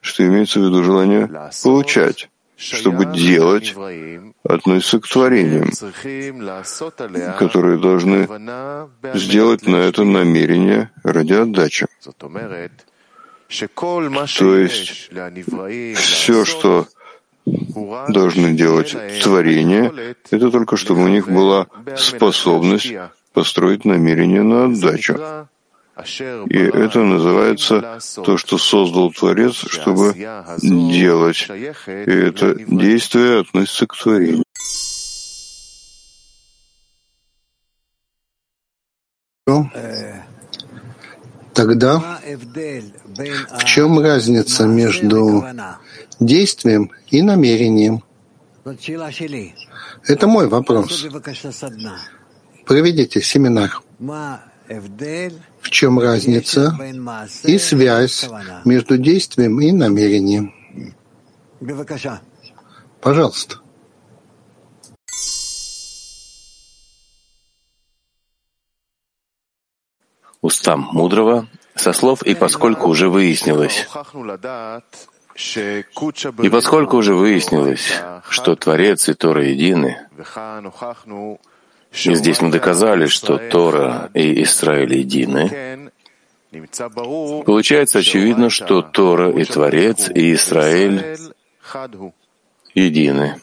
что 0.00 0.26
имеется 0.26 0.60
в 0.60 0.64
виду 0.64 0.82
желание 0.82 1.28
получать, 1.62 2.28
чтобы 2.56 3.06
делать, 3.06 3.74
относится 4.42 5.00
к 5.00 5.08
творениям, 5.08 5.70
которые 7.38 7.78
должны 7.78 8.28
сделать 9.14 9.66
на 9.66 9.76
это 9.76 10.04
намерение 10.04 10.90
ради 11.04 11.34
отдачи. 11.34 11.86
То 14.38 14.56
есть 14.56 15.10
все, 15.96 16.44
что 16.44 16.86
должны 18.08 18.52
делать 18.52 18.96
творения, 19.22 19.92
это 20.30 20.50
только 20.50 20.76
чтобы 20.76 21.04
у 21.04 21.08
них 21.08 21.28
была 21.28 21.66
способность 21.96 22.92
построить 23.32 23.84
намерение 23.84 24.42
на 24.42 24.64
отдачу. 24.66 25.48
И 25.98 26.58
это 26.58 27.00
называется 27.02 27.98
то, 28.24 28.36
что 28.36 28.58
создал 28.58 29.12
Творец, 29.12 29.54
чтобы 29.54 30.14
делать. 30.62 31.48
И 31.48 32.10
это 32.28 32.54
действие 32.54 33.40
относится 33.40 33.86
к 33.86 33.96
творению. 33.96 34.44
Тогда 41.52 42.20
в 43.58 43.64
чем 43.64 43.98
разница 43.98 44.66
между 44.66 45.44
действием 46.20 46.92
и 47.08 47.22
намерением? 47.22 48.04
Это 50.06 50.26
мой 50.28 50.46
вопрос. 50.46 51.06
Проведите 52.66 53.20
семинар. 53.20 53.80
В 54.68 55.70
чем 55.70 55.98
разница 55.98 56.76
и 57.44 57.58
связь 57.58 58.28
между 58.64 58.98
действием 58.98 59.60
и 59.60 59.72
намерением? 59.72 60.54
Пожалуйста. 63.00 63.60
Устам 70.40 70.88
мудрого, 70.92 71.48
со 71.74 71.92
слов 71.92 72.22
«и 72.22 72.34
поскольку 72.34 72.88
уже 72.88 73.08
выяснилось». 73.08 73.88
И 76.42 76.48
поскольку 76.50 76.96
уже 76.96 77.14
выяснилось, 77.14 77.92
что 78.28 78.56
Творец 78.56 79.08
и 79.08 79.14
Тора 79.14 79.44
едины, 79.44 80.08
и 81.92 82.14
здесь 82.14 82.40
мы 82.40 82.50
доказали, 82.50 83.06
что 83.06 83.38
Тора 83.38 84.10
и 84.14 84.42
Израиль 84.42 84.94
едины. 84.94 85.90
Получается 87.44 87.98
очевидно, 87.98 88.50
что 88.50 88.82
Тора 88.82 89.30
и 89.30 89.44
Творец 89.44 90.08
и 90.08 90.32
Израиль 90.32 91.18
едины. 92.74 93.36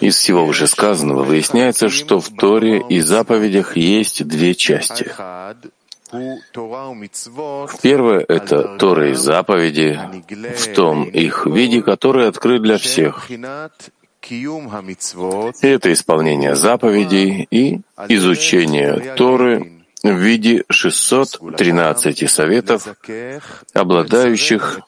Из 0.00 0.16
всего 0.16 0.44
вышесказанного 0.46 1.22
выясняется, 1.22 1.88
что 1.88 2.20
в 2.20 2.28
Торе 2.28 2.82
и 2.88 3.00
заповедях 3.00 3.76
есть 3.76 4.26
две 4.26 4.54
части. 4.54 5.12
Первое— 7.82 8.24
это 8.28 8.76
Тора 8.78 9.10
и 9.10 9.14
заповеди 9.14 9.98
в 10.56 10.74
том 10.74 11.04
их 11.04 11.46
виде, 11.46 11.82
который 11.82 12.28
открыт 12.28 12.62
для 12.62 12.76
всех, 12.76 13.30
это 15.60 15.92
исполнение 15.92 16.54
заповедей 16.54 17.46
и 17.50 17.80
изучение 18.08 19.14
Торы 19.16 19.82
в 20.02 20.14
виде 20.16 20.64
613 20.68 22.30
советов, 22.30 22.88
обладающих 23.74 24.80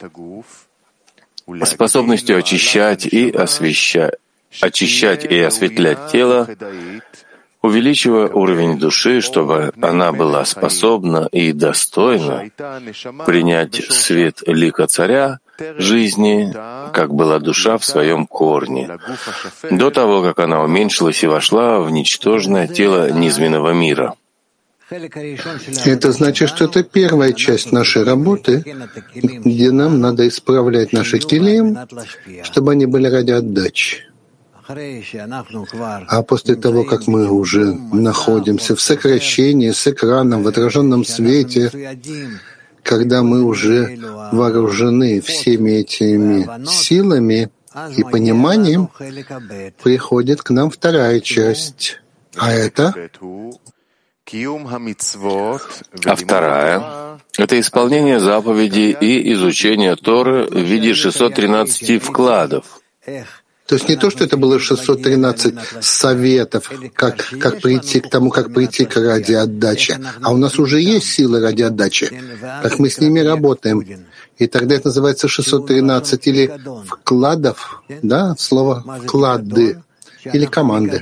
способностью 1.64 2.39
очищать 2.39 3.07
и 3.07 3.30
освещать, 3.30 4.14
очищать 4.61 5.24
и 5.24 5.41
осветлять 5.41 6.11
тело, 6.11 6.49
увеличивая 7.62 8.28
уровень 8.28 8.78
души, 8.78 9.20
чтобы 9.20 9.72
она 9.80 10.12
была 10.12 10.45
способна 10.45 11.28
и 11.32 11.53
достойна 11.53 12.51
принять 13.26 13.74
свет 13.91 14.43
лика 14.47 14.87
царя 14.87 15.39
жизни, 15.79 16.53
как 16.93 17.15
была 17.15 17.39
душа 17.39 17.79
в 17.79 17.85
своем 17.85 18.27
корне, 18.27 18.99
до 19.71 19.91
того, 19.91 20.23
как 20.23 20.39
она 20.39 20.63
уменьшилась 20.63 21.23
и 21.23 21.27
вошла 21.27 21.81
в 21.81 21.91
ничтожное 21.91 22.67
тело 22.67 23.11
низменного 23.11 23.73
мира. 23.73 24.15
Это 24.91 26.13
значит, 26.13 26.51
что 26.51 26.67
это 26.67 26.83
первая 26.83 27.33
часть 27.33 27.73
нашей 27.73 28.05
работы, 28.05 28.63
где 29.15 29.71
нам 29.71 30.01
надо 30.01 30.29
исправлять 30.29 30.93
наши 30.93 31.19
келеем, 31.19 31.79
чтобы 32.43 32.73
они 32.73 32.87
были 32.87 33.09
ради 33.09 33.31
отдачи. 33.31 34.05
А 34.67 36.23
после 36.23 36.57
того, 36.57 36.85
как 36.85 37.07
мы 37.07 37.31
уже 37.31 37.75
находимся 37.93 38.75
в 38.75 38.81
сокращении 38.81 39.71
с 39.71 39.87
экраном 39.87 40.43
в 40.43 40.49
отраженном 40.49 41.05
свете, 41.05 41.71
когда 42.85 43.22
мы 43.22 43.43
уже 43.43 43.97
вооружены 44.32 45.20
всеми 45.20 45.70
этими 45.70 46.66
силами 46.66 47.51
и 47.97 48.05
пониманием, 48.05 48.89
приходит 49.82 50.43
к 50.43 50.51
нам 50.51 50.70
вторая 50.70 51.20
часть. 51.20 52.01
А 52.37 52.53
это 52.53 53.11
А 56.05 56.16
вторая— 56.16 57.20
это 57.39 57.61
исполнение 57.61 58.20
заповедей 58.20 58.91
и 58.93 59.32
изучение 59.35 59.97
Торы 59.97 60.47
в 60.47 60.61
виде 60.61 60.95
613 60.95 62.03
вкладов. 62.03 62.80
То 63.67 63.77
есть 63.77 63.89
не 63.89 63.97
то, 63.97 64.11
что 64.11 64.25
это 64.25 64.37
было 64.37 64.59
613 64.59 65.55
советов, 65.81 66.71
как, 66.95 67.25
как 67.41 67.62
прийти 67.62 68.01
к 68.01 68.11
тому, 68.11 68.31
как 68.31 68.53
прийти 68.53 68.85
к 68.85 68.97
ради 68.97 69.33
отдачи, 69.33 69.99
а 70.21 70.33
у 70.33 70.37
нас 70.37 70.59
уже 70.59 70.81
есть 70.81 71.07
силы 71.07 71.41
ради 71.41 71.62
отдачи. 71.62 72.12
Так 72.62 72.79
мы 72.79 72.91
с 72.91 73.01
ними 73.01 73.21
работаем. 73.21 74.07
И 74.37 74.47
тогда 74.49 74.75
это 74.75 74.89
называется 74.89 75.29
613 75.29 76.27
или 76.27 76.53
вкладов, 76.87 77.83
да, 78.03 78.35
слово 78.39 78.85
«вклады» 79.05 79.79
или 80.33 80.47
команды. 80.47 81.01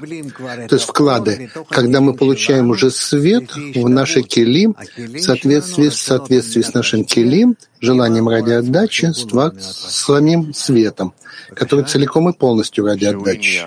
То 0.68 0.76
есть 0.76 0.86
вклады, 0.86 1.50
когда 1.68 2.00
мы 2.00 2.14
получаем 2.14 2.70
уже 2.70 2.90
свет 2.90 3.54
в 3.54 3.88
наши 3.88 4.22
келим, 4.22 4.76
в 4.96 5.18
соответствии, 5.18 5.88
в 5.88 5.94
соответствии 5.94 6.62
с 6.62 6.74
нашим 6.74 7.04
келим, 7.04 7.56
желанием 7.80 8.28
ради 8.28 8.52
отдачи, 8.52 9.06
с, 9.12 9.26
с 9.26 10.04
самим 10.04 10.54
светом, 10.54 11.14
который 11.54 11.84
целиком 11.84 12.28
и 12.28 12.32
полностью 12.32 12.86
ради 12.86 13.06
отдачи. 13.06 13.62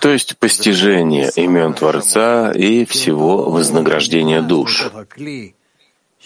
То 0.00 0.08
есть 0.08 0.38
постижение 0.38 1.30
имен 1.36 1.74
Творца 1.74 2.52
и 2.52 2.84
всего 2.84 3.50
вознаграждения 3.50 4.42
душ. 4.42 4.90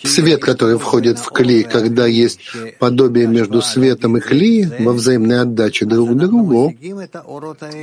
Свет, 0.02 0.42
который 0.42 0.78
входит 0.78 1.18
в 1.18 1.30
клей, 1.30 1.62
когда 1.62 2.06
есть 2.06 2.40
подобие 2.78 3.26
между 3.26 3.62
светом 3.62 4.16
и 4.16 4.20
клеем 4.20 4.84
во 4.84 4.92
взаимной 4.92 5.40
отдаче 5.40 5.86
друг 5.86 6.10
к 6.10 6.14
другу, 6.14 6.74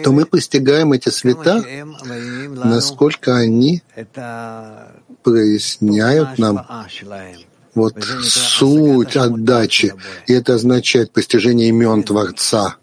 то 0.03 0.11
мы 0.11 0.25
постигаем 0.25 0.91
эти 0.93 1.09
света, 1.09 1.63
насколько 2.63 3.37
они 3.37 3.81
проясняют 5.23 6.37
нам 6.37 6.65
вот 7.73 7.95
суть 8.23 9.15
отдачи. 9.15 9.93
И 10.27 10.33
это 10.33 10.55
означает 10.55 11.11
постижение 11.11 11.69
имен 11.69 12.03
Творца. 12.03 12.75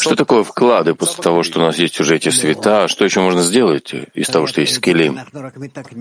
Что 0.00 0.16
такое 0.16 0.42
вклады 0.42 0.94
после 0.94 1.22
того, 1.22 1.42
что 1.42 1.60
у 1.60 1.62
нас 1.62 1.78
есть 1.78 2.00
уже 2.00 2.16
эти 2.16 2.30
света? 2.30 2.88
Что 2.88 3.04
еще 3.04 3.20
можно 3.20 3.42
сделать 3.42 3.94
из 4.14 4.28
того, 4.28 4.46
что 4.46 4.60
есть 4.60 4.80
келим? 4.80 5.18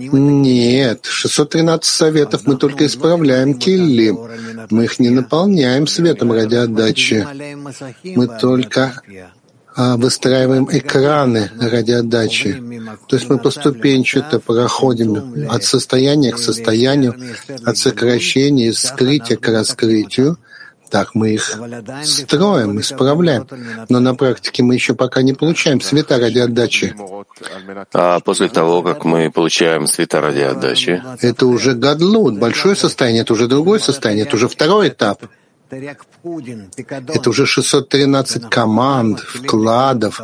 Нет, 0.01 1.05
613 1.05 1.85
советов 1.85 2.41
мы 2.45 2.55
только 2.57 2.85
исправляем 2.85 3.53
келим. 3.53 4.19
Мы 4.69 4.85
их 4.85 4.99
не 4.99 5.09
наполняем 5.09 5.87
светом 5.87 6.31
ради 6.31 6.55
отдачи. 6.55 7.27
Мы 8.03 8.27
только 8.27 9.01
а, 9.07 9.36
выстраиваем 9.78 10.67
экраны 10.71 11.51
ради 11.59 11.91
отдачи. 11.91 12.61
То 13.07 13.15
есть 13.15 13.30
мы 13.30 13.38
поступенчато 13.38 14.39
проходим 14.39 15.47
от 15.49 15.63
состояния 15.63 16.32
к 16.32 16.39
состоянию, 16.39 17.15
от 17.63 17.78
сокращения, 17.78 18.73
скрытия 18.73 19.38
к 19.38 19.47
раскрытию. 19.47 20.38
Так 20.89 21.15
мы 21.15 21.34
их 21.34 21.59
строим, 22.03 22.80
исправляем. 22.80 23.45
Но 23.89 23.99
на 23.99 24.15
практике 24.15 24.63
мы 24.63 24.73
еще 24.73 24.95
пока 24.95 25.21
не 25.21 25.34
получаем 25.34 25.82
света 25.82 26.17
ради 26.17 26.39
отдачи. 26.39 26.95
А 27.93 28.19
после 28.21 28.47
того, 28.47 28.82
как 28.82 29.03
мы 29.03 29.30
получаем 29.30 29.86
света 29.88 30.21
ради 30.21 30.39
отдачи? 30.39 31.03
Это 31.21 31.45
уже 31.45 31.73
гадлут, 31.73 32.39
большое 32.39 32.75
состояние, 32.75 33.23
это 33.23 33.34
уже 33.34 33.47
другое 33.47 33.80
состояние, 33.80 34.25
это 34.25 34.38
уже 34.38 34.47
второй 34.47 34.88
этап. 34.88 35.23
Это 35.70 37.30
уже 37.30 37.46
613 37.46 38.50
команд, 38.50 39.20
вкладов, 39.20 40.20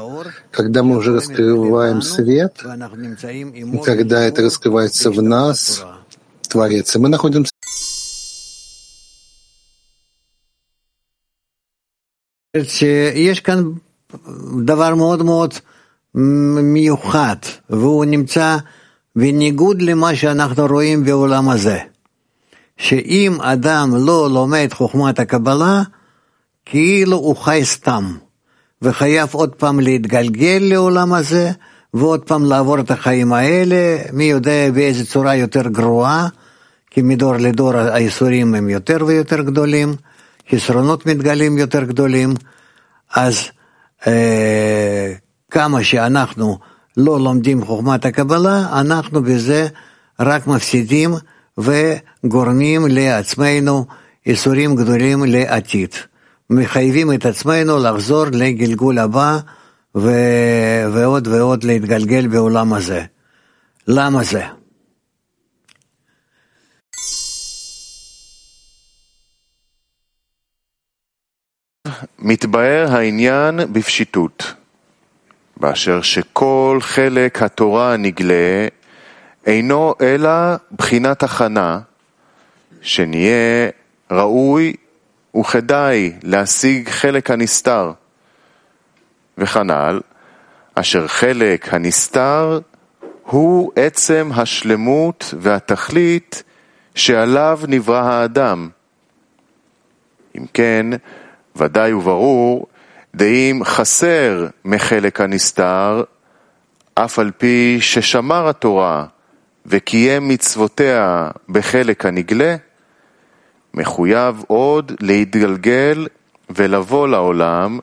когда 0.50 0.82
мы 0.82 0.98
уже 0.98 1.14
раскрываем 1.14 2.02
свет, 2.02 2.62
когда 3.84 4.24
это 4.24 4.42
раскрывается 4.42 5.10
в 5.10 5.22
нас, 5.22 5.84
Творец, 6.48 6.96
и 6.96 6.98
мы 6.98 7.08
находимся 7.08 7.52
יש 13.14 13.40
כאן 13.40 13.72
דבר 14.64 14.94
מאוד 14.94 15.22
מאוד 15.22 15.54
מיוחד, 16.62 17.36
והוא 17.70 18.04
נמצא 18.04 18.56
בניגוד 19.16 19.82
למה 19.82 20.16
שאנחנו 20.16 20.66
רואים 20.66 21.04
בעולם 21.04 21.48
הזה. 21.48 21.78
שאם 22.77 23.37
אדם 23.41 23.91
לא 23.95 24.29
לומד 24.29 24.67
חוכמת 24.73 25.19
הקבלה, 25.19 25.81
כאילו 26.65 27.17
הוא 27.17 27.35
חי 27.35 27.61
סתם, 27.63 28.15
וחייב 28.81 29.29
עוד 29.31 29.55
פעם 29.55 29.79
להתגלגל 29.79 30.59
לעולם 30.61 31.13
הזה, 31.13 31.51
ועוד 31.93 32.23
פעם 32.23 32.45
לעבור 32.45 32.79
את 32.79 32.91
החיים 32.91 33.33
האלה, 33.33 33.97
מי 34.13 34.23
יודע 34.23 34.71
באיזה 34.71 35.05
צורה 35.05 35.35
יותר 35.35 35.67
גרועה, 35.67 36.27
כי 36.91 37.01
מדור 37.01 37.35
לדור 37.35 37.75
האיסורים 37.75 38.55
הם 38.55 38.69
יותר 38.69 38.97
ויותר 39.05 39.41
גדולים, 39.41 39.95
חסרונות 40.51 41.05
מתגלים 41.05 41.57
יותר 41.57 41.83
גדולים, 41.83 42.33
אז 43.15 43.39
אה, 44.07 45.13
כמה 45.51 45.83
שאנחנו 45.83 46.59
לא 46.97 47.19
לומדים 47.19 47.65
חוכמת 47.65 48.05
הקבלה, 48.05 48.79
אנחנו 48.79 49.23
בזה 49.23 49.67
רק 50.19 50.47
מפסידים 50.47 51.13
וגורמים 51.57 52.87
לעצמנו 52.87 53.85
איסורים 54.25 54.75
גדולים 54.75 55.23
לעתיד. 55.27 55.95
מחייבים 56.49 57.13
את 57.13 57.25
עצמנו 57.25 57.79
לחזור 57.79 58.25
לגלגול 58.31 58.99
הבא 58.99 59.37
ו... 59.95 60.09
ועוד 60.93 61.27
ועוד 61.27 61.63
להתגלגל 61.63 62.27
בעולם 62.27 62.73
הזה. 62.73 63.05
למה 63.87 64.23
זה? 64.23 64.43
מתבאר 72.19 72.87
העניין 72.89 73.59
בפשיטות, 73.73 74.53
באשר 75.57 76.01
שכל 76.01 76.77
חלק 76.81 77.41
התורה 77.41 77.93
הנגלה 77.93 78.67
אינו 79.45 79.95
אלא 80.01 80.29
בחינת 80.71 81.23
הכנה, 81.23 81.79
שנהיה 82.81 83.69
ראוי 84.11 84.73
וכדאי 85.37 86.13
להשיג 86.23 86.89
חלק 86.89 87.31
הנסתר, 87.31 87.91
וכנ"ל, 89.37 90.01
אשר 90.75 91.07
חלק 91.07 91.73
הנסתר 91.73 92.59
הוא 93.23 93.71
עצם 93.75 94.29
השלמות 94.35 95.33
והתכלית 95.39 96.43
שעליו 96.95 97.59
נברא 97.67 98.03
האדם. 98.03 98.69
אם 100.37 100.45
כן, 100.53 100.85
ודאי 101.55 101.93
וברור, 101.93 102.67
דאם 103.15 103.59
חסר 103.63 104.47
מחלק 104.65 105.21
הנסתר, 105.21 106.03
אף 106.95 107.19
על 107.19 107.31
פי 107.37 107.77
ששמר 107.81 108.49
התורה 108.49 109.05
וקיים 109.65 110.27
מצוותיה 110.27 111.29
בחלק 111.49 112.05
הנגלה, 112.05 112.55
מחויב 113.73 114.43
עוד 114.47 114.91
להתגלגל 114.99 116.07
ולבוא 116.49 117.07
לעולם, 117.07 117.79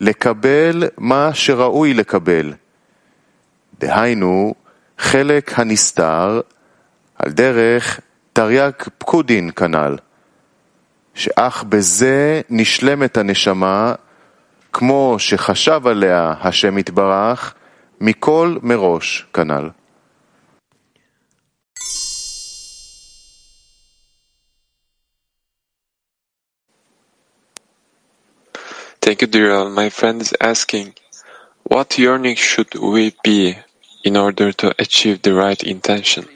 לקבל 0.00 0.84
מה 0.98 1.30
שראוי 1.34 1.94
לקבל. 1.94 2.52
דהיינו, 3.80 4.54
חלק 4.98 5.58
הנסתר 5.58 6.40
על 7.16 7.32
דרך 7.32 8.00
תרי"ג 8.32 8.72
פקודין 8.98 9.50
כנ"ל, 9.56 9.96
שאך 11.14 11.64
בזה 11.64 12.40
נשלמת 12.50 13.16
הנשמה, 13.16 13.94
כמו 14.72 15.16
שחשב 15.18 15.80
עליה 15.86 16.34
השם 16.40 16.78
יתברך, 16.78 17.54
מכל 18.00 18.56
מראש 18.62 19.26
כנ"ל. 19.34 19.68
Thank 29.08 29.22
you, 29.22 29.28
Dira. 29.28 29.70
My 29.70 29.88
friend 29.88 30.20
is 30.20 30.34
asking, 30.38 30.92
what 31.62 31.96
yearning 31.96 32.36
should 32.36 32.74
we 32.74 33.14
be 33.24 33.56
in 34.04 34.18
order 34.18 34.52
to 34.52 34.74
achieve 34.78 35.22
the 35.22 35.32
right 35.32 35.62
intention? 35.64 36.26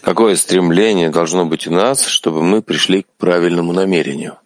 Какое 0.00 0.36
стремление 0.36 1.10
должно 1.10 1.44
быть 1.44 1.66
у 1.66 1.70
нас, 1.70 2.06
чтобы 2.06 2.42
мы 2.42 2.62
пришли 2.62 3.02
к 3.02 3.08
правильному 3.18 3.74
намерению? 3.74 4.38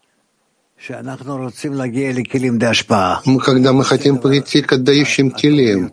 Мы, 3.24 3.40
когда 3.40 3.72
мы 3.72 3.84
хотим 3.84 4.18
прийти 4.18 4.62
к 4.62 4.72
отдающим 4.72 5.30
келеям, 5.30 5.92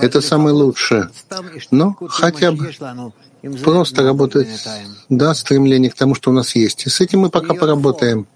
это 0.00 0.20
самое 0.20 0.54
лучшее. 0.54 1.10
Но 1.72 1.96
хотя 2.08 2.52
бы 2.52 2.72
просто 3.64 4.04
работать, 4.04 4.48
да, 5.08 5.34
стремление 5.34 5.90
к 5.90 5.96
тому, 5.96 6.14
что 6.14 6.30
у 6.30 6.32
нас 6.32 6.54
есть. 6.54 6.86
И 6.86 6.88
с 6.90 7.00
этим 7.00 7.22
мы 7.22 7.30
пока 7.30 7.54
поработаем. 7.54 8.28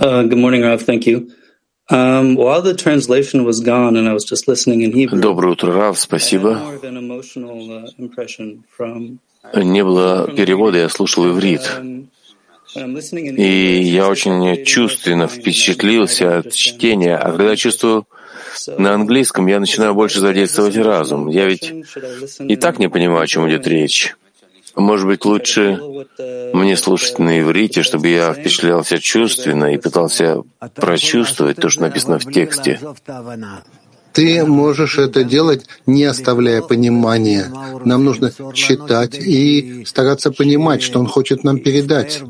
Good 0.00 0.38
morning, 0.38 0.62
Rav. 0.62 0.82
Thank 0.82 1.06
you. 1.06 1.30
Um, 1.90 2.36
while 2.36 2.62
the 2.62 2.74
translation 2.74 3.44
was 3.44 3.60
gone 3.60 3.96
and 3.96 4.08
I 4.08 4.12
was 4.14 4.24
just 4.24 4.48
listening 4.48 4.82
in 4.82 4.92
Hebrew, 4.92 5.20
Доброе 5.20 5.52
утро, 5.52 5.72
Рав, 5.72 5.98
спасибо. 5.98 6.58
uh, 9.52 9.64
Не 9.64 9.84
было 9.84 10.30
перевода, 10.34 10.78
я 10.78 10.88
слушал 10.88 11.28
иврит. 11.28 11.60
um, 11.80 12.06
И 13.36 13.82
я 13.82 14.08
очень 14.08 14.64
чувственно 14.64 15.26
впечатлился 15.28 16.38
от 16.38 16.54
чтения, 16.54 17.16
а 17.16 17.32
когда 17.32 17.56
чувствую 17.56 18.06
на 18.78 18.94
английском, 18.94 19.46
я 19.46 19.60
начинаю 19.60 19.94
больше 19.94 20.20
задействовать 20.20 20.76
разум. 20.76 21.28
Я 21.28 21.46
ведь 21.46 21.70
и 22.48 22.56
так 22.56 22.78
не 22.78 22.88
понимаю, 22.88 23.22
о 23.22 23.26
чем 23.26 23.46
идет 23.50 23.66
речь. 23.66 24.14
Может 24.76 25.06
быть, 25.06 25.24
лучше 25.24 25.80
мне 26.52 26.76
слушать 26.76 27.18
на 27.18 27.40
иврите, 27.40 27.82
чтобы 27.82 28.08
я 28.08 28.32
впечатлялся 28.32 28.98
чувственно 28.98 29.72
и 29.74 29.78
пытался 29.78 30.42
прочувствовать 30.74 31.58
то, 31.58 31.68
что 31.68 31.82
написано 31.82 32.18
в 32.18 32.30
тексте. 32.30 32.80
Ты 34.12 34.44
можешь 34.44 34.98
это 34.98 35.24
делать, 35.24 35.66
не 35.86 36.04
оставляя 36.04 36.62
понимания. 36.62 37.50
Нам 37.84 38.04
нужно 38.04 38.32
читать 38.54 39.14
и 39.14 39.84
стараться 39.86 40.30
понимать, 40.30 40.82
что 40.82 41.00
он 41.00 41.06
хочет 41.06 41.44
нам 41.44 41.58
передать, 41.58 42.22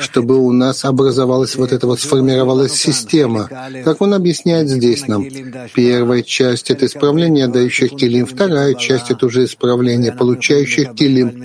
чтобы 0.00 0.38
у 0.38 0.52
нас 0.52 0.84
образовалась 0.84 1.56
вот 1.56 1.72
эта 1.72 1.86
вот 1.86 2.00
сформировалась 2.00 2.72
система. 2.72 3.48
Как 3.84 4.00
он 4.00 4.14
объясняет 4.14 4.68
здесь 4.68 5.06
нам. 5.06 5.26
Первая 5.74 6.22
часть— 6.22 6.70
это 6.72 6.86
исправление 6.86 7.48
дающих 7.48 7.90
килим, 7.90 8.26
вторая 8.26 8.74
часть— 8.74 9.06
это 9.10 9.26
уже 9.26 9.44
исправление 9.44 10.12
получающих 10.12 10.94
килим. 10.94 11.44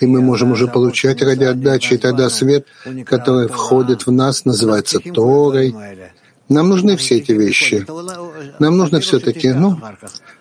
И 0.00 0.06
мы 0.06 0.20
можем 0.20 0.52
уже 0.52 0.66
получать 0.66 1.22
ради 1.22 1.44
отдачи, 1.44 1.94
и 1.94 1.98
тогда 1.98 2.30
свет, 2.30 2.66
который 3.06 3.48
входит 3.48 4.06
в 4.06 4.12
нас, 4.12 4.44
называется 4.44 5.00
Торой. 5.00 5.74
Нам 6.48 6.68
нужны 6.70 6.96
все 6.96 7.18
эти 7.18 7.32
вещи. 7.32 7.84
Нам 8.58 8.76
нужно 8.76 9.00
все-таки, 9.00 9.52
ну, 9.52 9.78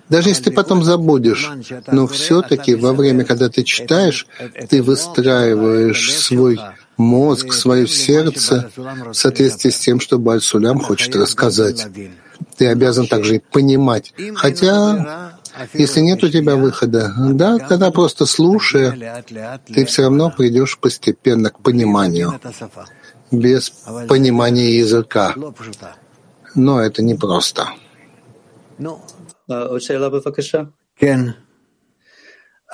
даже 0.09 0.29
если 0.29 0.45
ты 0.45 0.51
потом 0.51 0.83
забудешь, 0.83 1.51
но 1.91 2.07
все-таки 2.07 2.75
во 2.75 2.93
время, 2.93 3.25
когда 3.25 3.49
ты 3.49 3.63
читаешь, 3.63 4.27
ты 4.69 4.81
выстраиваешь 4.81 6.13
свой 6.13 6.59
мозг, 6.95 7.53
свое 7.53 7.87
сердце 7.87 8.69
в 8.75 9.13
соответствии 9.13 9.69
с 9.69 9.79
тем, 9.79 9.99
что 9.99 10.17
Бальсулям 10.17 10.79
хочет 10.79 11.15
рассказать. 11.15 11.87
Ты 12.55 12.67
обязан 12.67 13.07
также 13.07 13.41
понимать. 13.51 14.13
Хотя, 14.35 15.33
если 15.73 16.01
нет 16.01 16.23
у 16.23 16.29
тебя 16.29 16.55
выхода, 16.55 17.13
да, 17.17 17.57
тогда 17.57 17.91
просто 17.91 18.25
слушая, 18.25 19.23
ты 19.67 19.85
все 19.85 20.03
равно 20.03 20.31
придешь 20.35 20.77
постепенно 20.79 21.49
к 21.49 21.59
пониманию 21.59 22.39
без 23.31 23.69
понимания 24.07 24.77
языка. 24.77 25.35
Но 26.55 26.81
это 26.81 27.03
непросто. 27.03 27.69
bevakasha. 30.09 30.71
כן. 30.99 31.35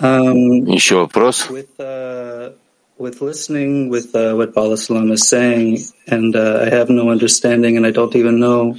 Um, 0.01 0.66
Еще 0.68 0.95
вопрос? 0.95 1.49
with 1.49 1.68
uh, 1.78 2.54
with 2.97 3.22
listening 3.22 3.89
with 3.89 4.16
uh, 4.16 4.34
what 4.34 4.54
Bala 4.54 4.76
Salam 4.76 5.12
is 5.12 5.28
saying, 5.28 5.78
and 6.08 6.36
uh, 6.36 6.66
I 6.66 6.70
have 6.70 6.89
no 6.89 7.12
understanding, 7.12 7.78
and 7.78 7.86
I 7.86 7.91
don't 7.91 8.16
even 8.16 8.39
know 8.39 8.76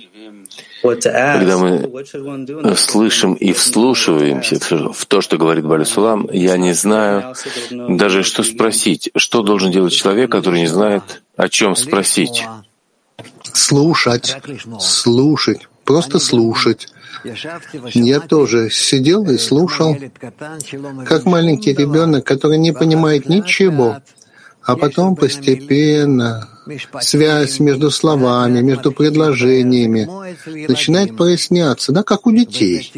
what 0.83 1.03
to 1.03 1.15
ask. 1.15 1.39
Когда 1.39 1.59
мы 1.59 2.77
слышим 2.77 3.35
и 3.35 3.53
вслушиваемся 3.53 4.59
в 4.93 5.07
то, 5.07 5.21
что 5.21 5.37
говорит 5.37 5.65
Балисулам, 5.65 6.29
я 6.33 6.57
не 6.57 6.73
знаю 6.73 7.35
даже, 7.71 8.23
что 8.25 8.43
спросить. 8.43 9.11
Что 9.15 9.43
должен 9.43 9.71
делать 9.71 9.93
человек, 9.93 10.33
который 10.33 10.61
не 10.61 10.67
знает, 10.67 11.23
о 11.37 11.49
чем 11.49 11.77
спросить? 11.77 12.45
Слушать, 13.43 14.37
слушать, 14.81 15.69
просто 15.85 16.19
слушать. 16.19 16.89
Я 17.95 18.21
тоже 18.21 18.71
сидел 18.71 19.29
и 19.31 19.39
слушал, 19.39 19.97
как 21.07 21.25
маленький 21.25 21.73
ребенок, 21.73 22.25
который 22.25 22.59
не 22.59 22.73
понимает 22.73 23.29
ничего, 23.29 24.03
а 24.63 24.77
потом 24.77 25.17
постепенно 25.17 26.49
связь 27.01 27.61
между 27.61 27.91
словами, 27.91 28.61
между 28.61 28.93
предложениями 28.93 30.09
начинает 30.69 31.17
проясняться, 31.17 31.93
да, 31.93 32.03
как 32.03 32.27
у 32.27 32.33
детей. 32.33 32.91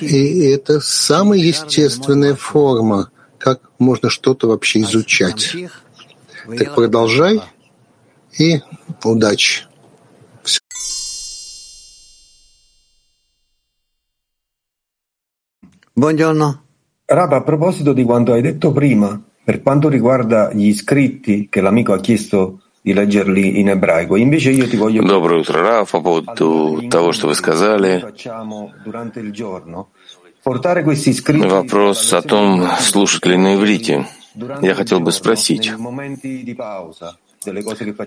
И 0.00 0.44
это 0.46 0.80
самая 0.80 1.38
естественная 1.38 2.34
форма, 2.34 3.10
как 3.38 3.60
можно 3.78 4.08
что-то 4.08 4.48
вообще 4.48 4.82
изучать. 4.82 5.56
Так 6.48 6.74
продолжай 6.74 7.40
и 8.38 8.60
удачи. 9.04 9.66
Buongiorno. 15.94 16.62
Rab, 17.06 17.32
a 17.34 17.42
proposito 17.42 17.92
di 17.92 18.02
quanto 18.02 18.32
hai 18.32 18.40
detto 18.40 18.72
prima, 18.72 19.20
per 19.44 19.60
quanto 19.62 19.88
riguarda 19.88 20.50
gli 20.52 20.72
scritti 20.72 21.48
che 21.50 21.60
l'amico 21.60 21.92
ha 21.92 22.00
chiesto 22.00 22.62
di 22.80 22.94
leggerli 22.94 23.60
in 23.60 23.68
ebraico, 23.68 24.16
invece 24.16 24.50
io 24.50 24.66
ti 24.66 24.76
voglio 24.76 25.02
Доброе 25.02 25.40
утро, 25.40 25.60
Раф. 25.60 25.90
По 25.90 26.00
поводу 26.00 26.82
того, 26.88 27.12
что 27.12 27.28
вы 27.28 27.34
сказали, 27.34 28.02
вопрос 30.44 32.12
о 32.12 32.22
том, 32.22 32.66
слушать 32.80 33.26
ли 33.26 33.36
на 33.36 33.54
иврите. 33.54 34.06
Я 34.62 34.74
хотел 34.74 35.00
бы 35.00 35.12
спросить. 35.12 35.72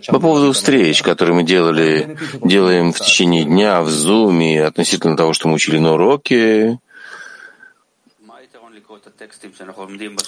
По 0.07 0.19
поводу 0.19 0.53
встреч, 0.53 1.01
которые 1.01 1.35
мы 1.35 1.43
делали, 1.43 2.17
делаем 2.41 2.93
в 2.93 2.99
течение 2.99 3.43
дня 3.43 3.81
в 3.81 3.89
Zoom 3.89 4.61
относительно 4.61 5.17
того, 5.17 5.33
что 5.33 5.47
мы 5.47 5.55
учили 5.55 5.77
на 5.77 5.93
уроке, 5.93 6.79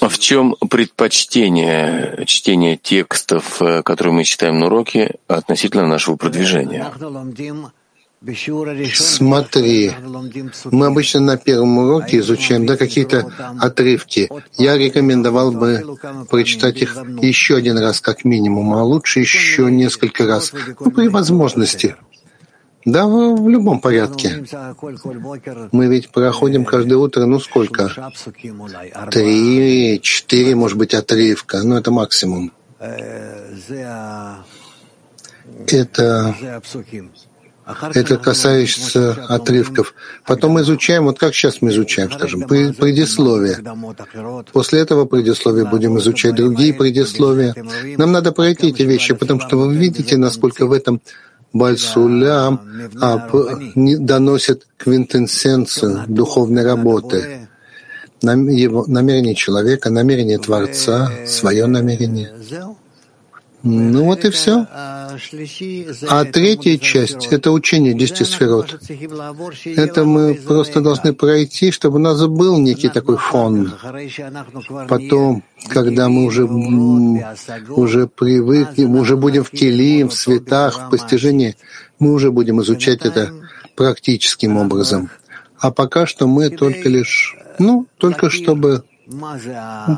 в 0.01 0.17
чем 0.19 0.55
предпочтение 0.69 2.23
чтения 2.25 2.77
текстов, 2.77 3.61
э, 3.61 3.83
которые 3.83 4.13
мы 4.13 4.23
читаем 4.23 4.59
на 4.59 4.67
уроке, 4.67 5.15
относительно 5.27 5.87
нашего 5.87 6.15
продвижения? 6.15 6.91
Смотри, 8.95 9.91
мы 10.71 10.87
обычно 10.87 11.19
на 11.19 11.37
первом 11.37 11.77
уроке 11.77 12.17
изучаем 12.17 12.65
да, 12.65 12.75
какие-то 12.75 13.31
отрывки. 13.59 14.29
Я 14.57 14.75
рекомендовал 14.77 15.51
бы 15.51 15.97
прочитать 16.29 16.81
их 16.81 16.97
еще 17.21 17.57
один 17.57 17.77
раз 17.77 18.01
как 18.01 18.25
минимум, 18.25 18.73
а 18.73 18.83
лучше 18.83 19.19
еще 19.19 19.71
несколько 19.71 20.25
раз, 20.25 20.51
ну, 20.79 20.91
при 20.91 21.09
возможности. 21.09 21.95
Да, 22.85 23.05
в, 23.05 23.49
любом 23.49 23.81
порядке. 23.81 24.45
Мы 25.73 25.87
ведь 25.87 26.09
проходим 26.09 26.63
каждое 26.63 26.95
утро, 26.95 27.25
ну 27.25 27.39
сколько? 27.39 27.91
Три, 29.11 29.99
четыре, 30.01 30.55
может 30.55 30.77
быть, 30.77 30.93
отрывка. 30.93 31.63
Ну, 31.63 31.75
это 31.75 31.91
максимум. 31.91 32.53
Это, 35.67 36.35
это 37.93 38.17
касается 38.17 39.11
отрывков. 39.27 39.93
Потом 40.25 40.53
мы 40.53 40.61
изучаем, 40.61 41.05
вот 41.05 41.19
как 41.19 41.33
сейчас 41.33 41.61
мы 41.61 41.69
изучаем, 41.71 42.11
скажем, 42.11 42.41
предисловие. 42.43 43.57
После 44.53 44.79
этого 44.79 45.05
предисловия 45.05 45.65
будем 45.65 45.97
изучать 45.99 46.35
другие 46.35 46.73
предисловия. 46.73 47.55
Нам 47.97 48.11
надо 48.11 48.31
пройти 48.31 48.69
эти 48.69 48.83
вещи, 48.83 49.13
потому 49.13 49.41
что 49.41 49.57
вы 49.57 49.75
видите, 49.75 50.17
насколько 50.17 50.65
в 50.65 50.71
этом 50.71 51.01
Бальсулям 51.53 52.61
а, 53.01 53.29
доносит 53.75 54.67
квинтэссенцию 54.77 56.03
духовной 56.07 56.63
работы. 56.63 57.47
Его 58.21 58.85
намерение 58.87 59.35
человека, 59.35 59.89
намерение 59.89 60.39
Творца, 60.39 61.11
свое 61.25 61.67
намерение. 61.67 62.33
Ну 63.63 64.05
вот 64.05 64.25
и 64.25 64.29
все. 64.29 64.65
А 66.09 66.25
третья 66.25 66.77
часть— 66.77 67.27
это 67.31 67.51
учение 67.51 67.93
десяти 67.93 68.23
сферот. 68.23 68.79
Это 69.65 70.05
мы 70.05 70.35
просто 70.35 70.81
должны 70.81 71.13
пройти, 71.13 71.71
чтобы 71.71 71.95
у 71.95 71.99
нас 71.99 72.25
был 72.25 72.59
некий 72.59 72.89
такой 72.89 73.17
фон. 73.17 73.73
Потом, 74.87 75.43
когда 75.69 76.09
мы 76.09 76.25
уже, 76.25 76.45
уже 77.69 78.07
привыкнем, 78.07 78.95
уже 78.95 79.17
будем 79.17 79.43
в 79.43 79.51
келим, 79.51 80.09
в 80.09 80.13
цветах, 80.13 80.87
в 80.87 80.89
постижении, 80.89 81.55
мы 81.99 82.13
уже 82.13 82.31
будем 82.31 82.61
изучать 82.61 83.05
это 83.05 83.33
практическим 83.75 84.57
образом. 84.57 85.09
А 85.59 85.71
пока 85.71 86.05
что 86.05 86.27
мы 86.27 86.49
только 86.49 86.89
лишь, 86.89 87.35
ну, 87.59 87.87
только 87.97 88.29
чтобы 88.29 88.83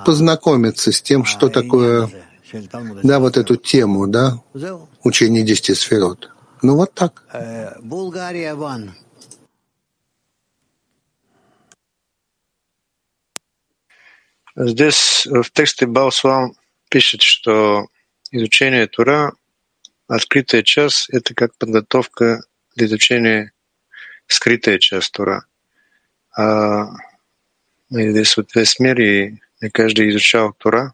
познакомиться 0.05 0.91
с 0.91 1.01
тем, 1.01 1.25
что 1.25 1.49
такое 1.49 2.09
да, 3.03 3.19
вот 3.19 3.37
эту 3.37 3.55
тему, 3.55 4.07
да, 4.07 4.41
учение 5.03 5.43
десяти 5.43 5.73
сферот. 5.73 6.29
Ну 6.61 6.75
вот 6.75 6.93
так. 6.93 7.23
Булгария, 7.81 8.55
Ван. 8.55 8.95
Здесь 14.55 15.25
в 15.25 15.51
тексте 15.51 15.85
Баусвам 15.85 16.53
пишет, 16.89 17.21
что 17.21 17.87
изучение 18.31 18.87
Тура 18.87 19.33
открытая 20.07 20.63
час— 20.63 21.07
это 21.11 21.33
как 21.33 21.55
подготовка 21.55 22.43
для 22.75 22.87
изучения 22.87 23.53
скрытая 24.27 24.79
часть 24.79 25.13
Тура. 25.13 25.45
А 26.35 26.87
здесь 27.89 28.35
вот 28.35 28.53
весь 28.53 28.79
мир, 28.79 28.99
и 28.99 29.39
каждый 29.71 30.09
изучал 30.09 30.53
Тура. 30.53 30.93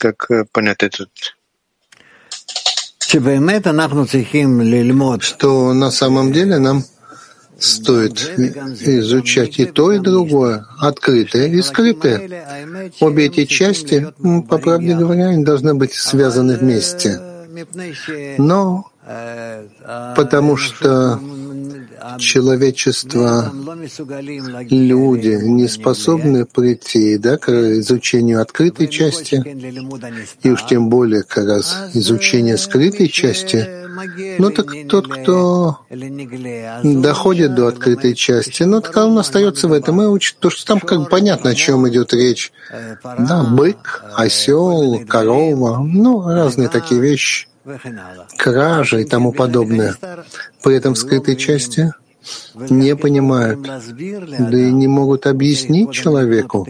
Как 0.00 0.28
понять 0.52 0.82
этот 0.82 1.10
что 5.22 5.74
на 5.74 5.90
самом 5.90 6.32
деле 6.32 6.58
нам 6.58 6.84
стоит 7.58 8.18
изучать 8.80 9.58
и 9.58 9.66
то, 9.66 9.92
и 9.92 9.98
другое, 9.98 10.64
открытое 10.78 11.48
и 11.48 11.60
скрытое. 11.60 12.90
Обе 13.00 13.26
эти 13.26 13.44
части, 13.44 14.06
по 14.48 14.56
правде 14.56 14.96
говоря, 14.96 15.28
они 15.28 15.44
должны 15.44 15.74
быть 15.74 15.92
связаны 15.92 16.56
вместе. 16.56 17.20
Но 18.38 18.90
потому 20.16 20.56
что 20.56 21.20
человечество, 22.18 23.52
люди 24.70 25.38
не 25.42 25.68
способны 25.68 26.46
прийти 26.46 27.18
да, 27.18 27.36
к 27.36 27.50
изучению 27.80 28.40
открытой 28.42 28.88
части, 28.88 29.42
и 30.42 30.50
уж 30.50 30.66
тем 30.66 30.88
более 30.88 31.22
как 31.22 31.46
раз 31.46 31.90
изучение 31.94 32.56
скрытой 32.56 33.08
части, 33.08 33.68
ну 34.38 34.50
так 34.50 34.72
тот, 34.88 35.08
кто 35.08 35.80
доходит 36.82 37.54
до 37.54 37.68
открытой 37.68 38.14
части, 38.14 38.62
ну 38.62 38.80
так 38.80 38.96
он 38.96 39.18
остается 39.18 39.68
в 39.68 39.72
этом 39.72 40.00
и 40.02 40.06
учит, 40.06 40.38
то 40.38 40.50
что 40.50 40.66
там 40.66 40.80
как 40.80 41.00
бы 41.00 41.06
понятно, 41.06 41.50
о 41.50 41.54
чем 41.54 41.88
идет 41.88 42.12
речь. 42.12 42.52
Да, 43.02 43.44
бык, 43.44 44.04
осел, 44.14 45.00
корова, 45.06 45.78
ну, 45.78 46.22
разные 46.26 46.68
такие 46.68 47.00
вещи 47.00 47.48
кража 48.36 48.98
и 48.98 49.04
тому 49.04 49.32
подобное. 49.32 49.94
При 50.62 50.76
этом 50.76 50.94
в 50.94 50.98
скрытой 50.98 51.36
части 51.36 51.92
не 52.68 52.96
понимают, 52.96 53.60
да 53.62 54.58
и 54.58 54.72
не 54.72 54.88
могут 54.88 55.26
объяснить 55.26 55.92
человеку. 55.92 56.66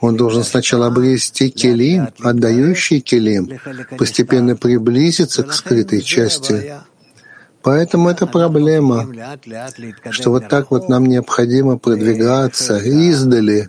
Он 0.00 0.16
должен 0.16 0.44
сначала 0.44 0.86
обрести 0.86 1.50
келим, 1.50 2.08
отдающий 2.20 3.00
келим, 3.00 3.58
постепенно 3.98 4.56
приблизиться 4.56 5.42
к 5.42 5.52
скрытой 5.52 6.02
части, 6.02 6.74
Поэтому 7.68 8.08
это 8.08 8.26
проблема, 8.26 9.06
что 10.08 10.30
вот 10.30 10.48
так 10.48 10.70
вот 10.70 10.88
нам 10.88 11.04
необходимо 11.04 11.76
продвигаться 11.76 12.78
издали 12.78 13.68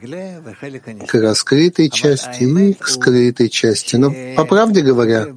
к 1.05 1.13
раскрытой 1.15 1.89
части 1.89 2.43
и 2.43 2.73
к 2.75 2.87
скрытой 2.87 3.49
части. 3.49 3.97
Но 3.97 4.13
по 4.37 4.45
правде 4.45 4.83
говоря, 4.83 5.27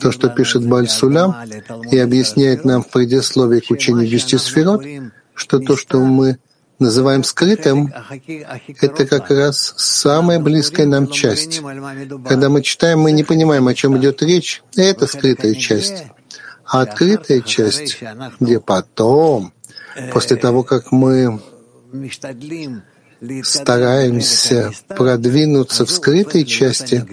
то, 0.00 0.10
что 0.10 0.30
пишет 0.30 0.66
Бальсулям 0.66 1.36
и 1.92 1.96
объясняет 1.96 2.64
нам 2.64 2.82
в 2.82 2.88
предисловии 2.88 3.60
к 3.60 3.70
учению 3.70 4.08
десяти 4.08 4.36
сферот, 4.36 4.84
что 5.34 5.60
то, 5.60 5.76
что 5.76 6.00
мы 6.00 6.38
называем 6.80 7.22
скрытым, 7.22 7.94
это 8.80 9.06
как 9.06 9.30
раз 9.30 9.74
самая 9.76 10.40
близкая 10.40 10.86
нам 10.86 11.06
часть. 11.06 11.62
Когда 12.28 12.48
мы 12.48 12.62
читаем, 12.62 12.98
мы 12.98 13.12
не 13.12 13.22
понимаем, 13.22 13.68
о 13.68 13.74
чем 13.74 13.96
идет 13.96 14.24
речь, 14.24 14.60
это 14.74 15.06
скрытая 15.06 15.54
часть. 15.54 16.02
А 16.66 16.80
открытая 16.82 17.40
часть, 17.40 17.98
где 18.40 18.60
потом, 18.60 19.52
после 20.12 20.36
того, 20.36 20.62
как 20.62 20.92
мы 20.92 21.40
стараемся 23.42 24.72
продвинуться 24.88 25.86
в 25.86 25.90
скрытой 25.90 26.44
части, 26.44 27.06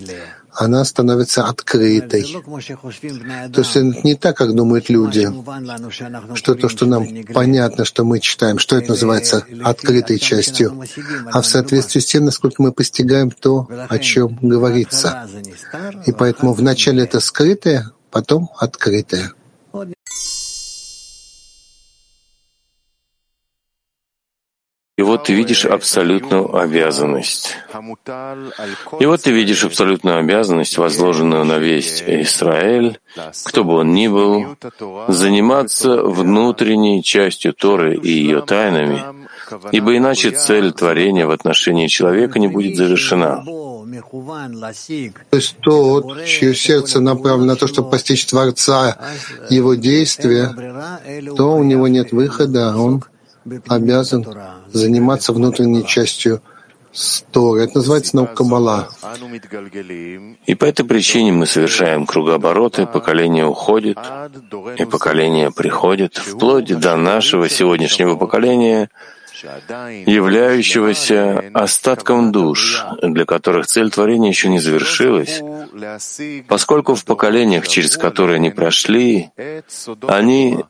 она 0.54 0.84
становится 0.84 1.46
открытой. 1.46 2.24
То 2.24 3.62
есть 3.62 3.76
это 3.76 4.02
не 4.04 4.16
так, 4.16 4.38
как 4.38 4.54
думают 4.54 4.90
люди, 4.90 5.32
что 6.36 6.56
то, 6.56 6.68
что 6.68 6.86
нам 6.86 7.08
понятно, 7.34 7.86
что 7.86 8.04
мы 8.04 8.20
читаем, 8.20 8.60
что 8.60 8.76
это 8.76 8.90
называется 8.90 9.46
открытой 9.64 10.20
частью, 10.20 10.84
а 11.32 11.42
в 11.42 11.46
соответствии 11.46 12.02
с 12.02 12.06
тем, 12.06 12.26
насколько 12.26 12.62
мы 12.62 12.72
постигаем 12.72 13.32
то, 13.32 13.68
о 13.90 13.98
чем 14.00 14.38
говорится. 14.42 15.28
И 16.06 16.12
поэтому 16.12 16.54
вначале 16.54 17.04
это 17.04 17.20
скрытое, 17.20 17.92
потом 18.10 18.50
открытое. 18.58 19.34
И 25.02 25.04
вот 25.04 25.24
ты 25.24 25.34
видишь 25.34 25.66
абсолютную 25.66 26.56
обязанность. 26.56 27.58
И 29.00 29.06
вот 29.08 29.22
ты 29.24 29.32
видишь 29.32 29.64
абсолютную 29.64 30.20
обязанность, 30.20 30.78
возложенную 30.78 31.44
на 31.44 31.58
весь 31.58 32.04
Израиль, 32.06 33.00
кто 33.46 33.64
бы 33.64 33.74
он 33.78 33.94
ни 33.94 34.08
был, 34.08 34.56
заниматься 35.08 36.04
внутренней 36.04 37.02
частью 37.02 37.54
Торы 37.54 37.96
и 37.96 38.12
ее 38.12 38.42
тайнами, 38.42 39.02
ибо 39.72 39.98
иначе 39.98 40.30
цель 40.30 40.72
творения 40.72 41.26
в 41.26 41.32
отношении 41.32 41.88
человека 41.88 42.38
не 42.38 42.48
будет 42.48 42.78
завершена. 42.78 43.44
То 45.32 45.38
есть 45.38 45.58
тот, 45.62 46.26
чье 46.26 46.54
сердце 46.54 47.00
направлено 47.00 47.54
на 47.54 47.56
то, 47.56 47.66
чтобы 47.66 47.90
постичь 47.90 48.28
Творца, 48.28 49.00
его 49.50 49.74
действия, 49.74 50.54
то 51.36 51.56
у 51.56 51.64
него 51.64 51.88
нет 51.88 52.12
выхода, 52.12 52.78
он 52.78 53.04
обязан 53.68 54.26
заниматься 54.74 55.34
внутренней 55.34 55.86
частью 55.86 56.42
Торы. 57.32 57.64
Это 57.64 57.78
называется 57.78 58.16
наука 58.18 58.36
Каббала. 58.36 58.90
И 60.46 60.56
по 60.56 60.66
этой 60.66 60.86
причине 60.86 61.32
мы 61.32 61.46
совершаем 61.46 62.06
кругообороты, 62.06 62.86
поколение 62.86 63.46
уходит, 63.46 63.98
и 64.78 64.86
поколение 64.86 65.52
приходит, 65.52 66.18
вплоть 66.18 66.78
до 66.78 66.98
нашего 66.98 67.48
сегодняшнего 67.48 68.16
поколения— 68.16 68.90
являющегося 70.06 71.52
остатком 71.54 72.32
душ, 72.32 72.84
для 73.02 73.26
которых 73.26 73.68
цель 73.68 73.90
творения 73.90 74.30
еще 74.30 74.50
не 74.50 74.60
завершилась, 74.60 75.42
поскольку 76.48 76.96
в 76.96 77.06
поколениях, 77.06 77.68
через 77.68 77.98
которые 77.98 78.36
они 78.38 78.52
прошли, 78.52 79.32
они 80.08 80.64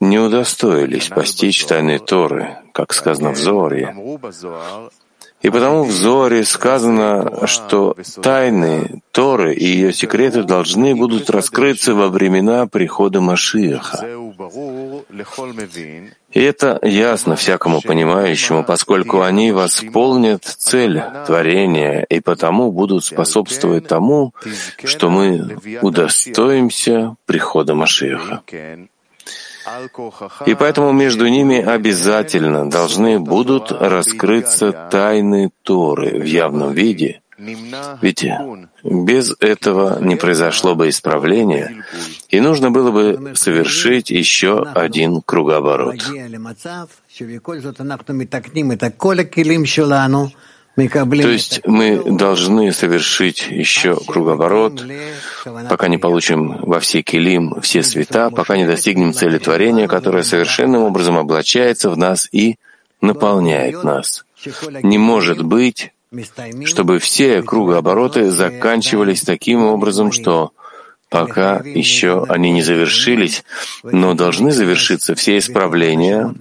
не 0.00 0.18
удостоились 0.18 1.08
постичь 1.08 1.64
тайны 1.64 1.98
Торы, 1.98 2.58
как 2.76 2.92
сказано 2.92 3.30
в 3.30 3.38
Зоре. 3.38 3.96
И 5.40 5.48
потому 5.48 5.84
в 5.84 5.92
Зоре 5.92 6.44
сказано, 6.44 7.46
что 7.46 7.96
тайны 8.22 9.02
Торы 9.12 9.54
и 9.54 9.64
ее 9.64 9.92
секреты 9.94 10.42
должны 10.42 10.94
будут 10.94 11.30
раскрыться 11.30 11.94
во 11.94 12.08
времена 12.08 12.66
прихода 12.66 13.22
Машиаха. 13.22 14.06
И 16.32 16.40
это 16.40 16.78
ясно 16.82 17.36
всякому 17.36 17.80
понимающему, 17.80 18.62
поскольку 18.62 19.22
они 19.22 19.52
восполнят 19.52 20.44
цель 20.44 21.02
творения 21.26 22.02
и 22.02 22.20
потому 22.20 22.72
будут 22.72 23.06
способствовать 23.06 23.86
тому, 23.88 24.34
что 24.84 25.08
мы 25.08 25.56
удостоимся 25.80 27.16
прихода 27.24 27.74
Машиаха. 27.74 28.42
И 30.46 30.54
поэтому 30.54 30.92
между 30.92 31.26
ними 31.26 31.60
обязательно 31.60 32.70
должны 32.70 33.18
будут 33.18 33.72
раскрыться 33.72 34.72
тайны 34.90 35.50
Торы 35.62 36.20
в 36.20 36.24
явном 36.24 36.72
виде, 36.72 37.20
ведь 38.00 38.24
без 38.84 39.34
этого 39.40 39.98
не 40.00 40.16
произошло 40.16 40.74
бы 40.74 40.88
исправления, 40.88 41.84
и 42.28 42.40
нужно 42.40 42.70
было 42.70 42.90
бы 42.90 43.34
совершить 43.34 44.10
еще 44.10 44.62
один 44.62 45.20
круговорот. 45.20 45.96
То 50.76 51.28
есть 51.28 51.62
мы 51.64 52.02
должны 52.04 52.70
совершить 52.70 53.48
еще 53.48 53.96
круговорот, 53.96 54.84
пока 55.70 55.88
не 55.88 55.96
получим 55.96 56.58
во 56.60 56.80
все 56.80 57.00
килим 57.00 57.60
все 57.62 57.82
света, 57.82 58.30
пока 58.30 58.58
не 58.58 58.66
достигнем 58.66 59.14
цели 59.14 59.38
творения, 59.38 59.88
которая 59.88 60.22
совершенным 60.22 60.82
образом 60.82 61.16
облачается 61.16 61.88
в 61.88 61.96
нас 61.96 62.28
и 62.30 62.56
наполняет 63.00 63.84
нас. 63.84 64.26
Не 64.82 64.98
может 64.98 65.42
быть, 65.42 65.92
чтобы 66.66 66.98
все 66.98 67.42
кругообороты 67.42 68.30
заканчивались 68.30 69.22
таким 69.22 69.64
образом, 69.64 70.12
что 70.12 70.52
пока 71.08 71.62
еще 71.64 72.26
они 72.28 72.52
не 72.52 72.62
завершились, 72.62 73.44
но 73.82 74.12
должны 74.12 74.50
завершиться 74.50 75.14
все 75.14 75.38
исправления 75.38 76.34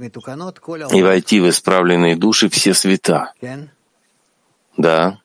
и 0.91 1.01
войти 1.01 1.39
в 1.39 1.49
исправленные 1.49 2.17
души 2.17 2.49
все 2.49 2.73
света. 2.73 3.31
Да. 4.77 5.19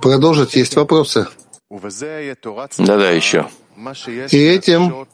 Продолжить 0.00 0.54
есть 0.54 0.76
вопросы. 0.76 1.26
Да-да, 2.78 3.10
еще. 3.10 3.48
И 4.30 4.38
этим 4.38 5.06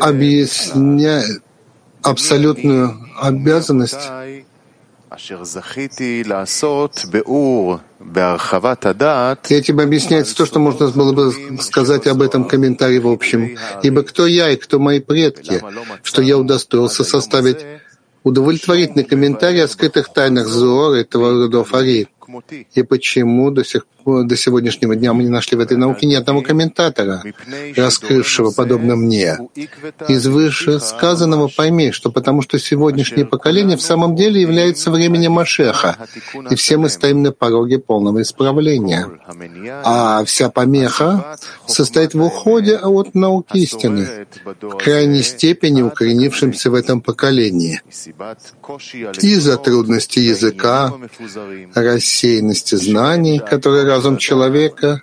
объясняет 0.00 1.42
абсолютную 2.02 2.98
обязанность 3.20 4.10
Этим 9.48 9.80
объясняется 9.80 10.36
то, 10.36 10.44
что 10.46 10.58
можно 10.58 10.88
было 10.90 11.12
бы 11.12 11.58
сказать 11.60 12.06
об 12.06 12.20
этом 12.20 12.44
комментарии 12.46 12.98
в 12.98 13.08
общем. 13.08 13.56
«Ибо 13.82 14.02
кто 14.02 14.26
я 14.26 14.50
и 14.50 14.56
кто 14.56 14.78
мои 14.78 15.00
предки, 15.00 15.62
что 16.02 16.20
я 16.20 16.36
удостоился 16.36 17.04
составить 17.04 17.64
удовлетворительный 18.24 19.04
комментарий 19.04 19.64
о 19.64 19.68
скрытых 19.68 20.12
тайнах 20.12 20.46
Зоора 20.46 21.00
и 21.00 21.06
родов 21.12 21.74
Ари, 21.74 22.08
и 22.74 22.82
почему 22.82 23.50
до 23.50 23.64
сих 23.64 23.86
до 24.24 24.36
сегодняшнего 24.36 24.96
дня 24.96 25.12
мы 25.12 25.24
не 25.24 25.28
нашли 25.28 25.56
в 25.56 25.60
этой 25.60 25.76
науке 25.76 26.06
ни 26.06 26.14
одного 26.14 26.42
комментатора, 26.42 27.22
раскрывшего 27.76 28.50
подобно 28.50 28.96
мне. 28.96 29.38
Из 30.08 30.26
вышесказанного 30.26 31.48
пойми, 31.48 31.92
что 31.92 32.10
потому 32.10 32.42
что 32.42 32.58
сегодняшнее 32.58 33.26
поколение 33.26 33.76
в 33.76 33.82
самом 33.82 34.16
деле 34.16 34.40
является 34.40 34.90
временем 34.90 35.32
Машеха, 35.32 35.96
и 36.50 36.54
все 36.54 36.76
мы 36.76 36.88
стоим 36.88 37.22
на 37.22 37.32
пороге 37.32 37.78
полного 37.78 38.22
исправления. 38.22 39.08
А 39.84 40.24
вся 40.24 40.50
помеха 40.50 41.36
состоит 41.66 42.14
в 42.14 42.22
уходе 42.22 42.76
от 42.76 43.14
науки 43.14 43.58
истины, 43.58 44.26
в 44.60 44.76
крайней 44.76 45.22
степени 45.22 45.82
укоренившимся 45.82 46.70
в 46.70 46.74
этом 46.74 47.00
поколении. 47.00 47.82
Из-за 49.20 49.56
трудностей 49.56 50.22
языка, 50.22 50.94
рассеянности 51.74 52.74
знаний, 52.76 53.38
которые 53.38 53.84
разум 53.98 54.16
человека, 54.16 55.02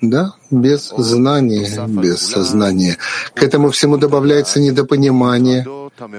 да, 0.00 0.34
без 0.50 0.92
знания, 0.96 1.86
без 1.88 2.18
сознания. 2.20 2.96
К 3.34 3.42
этому 3.42 3.70
всему 3.70 3.96
добавляется 3.96 4.60
недопонимание, 4.60 5.66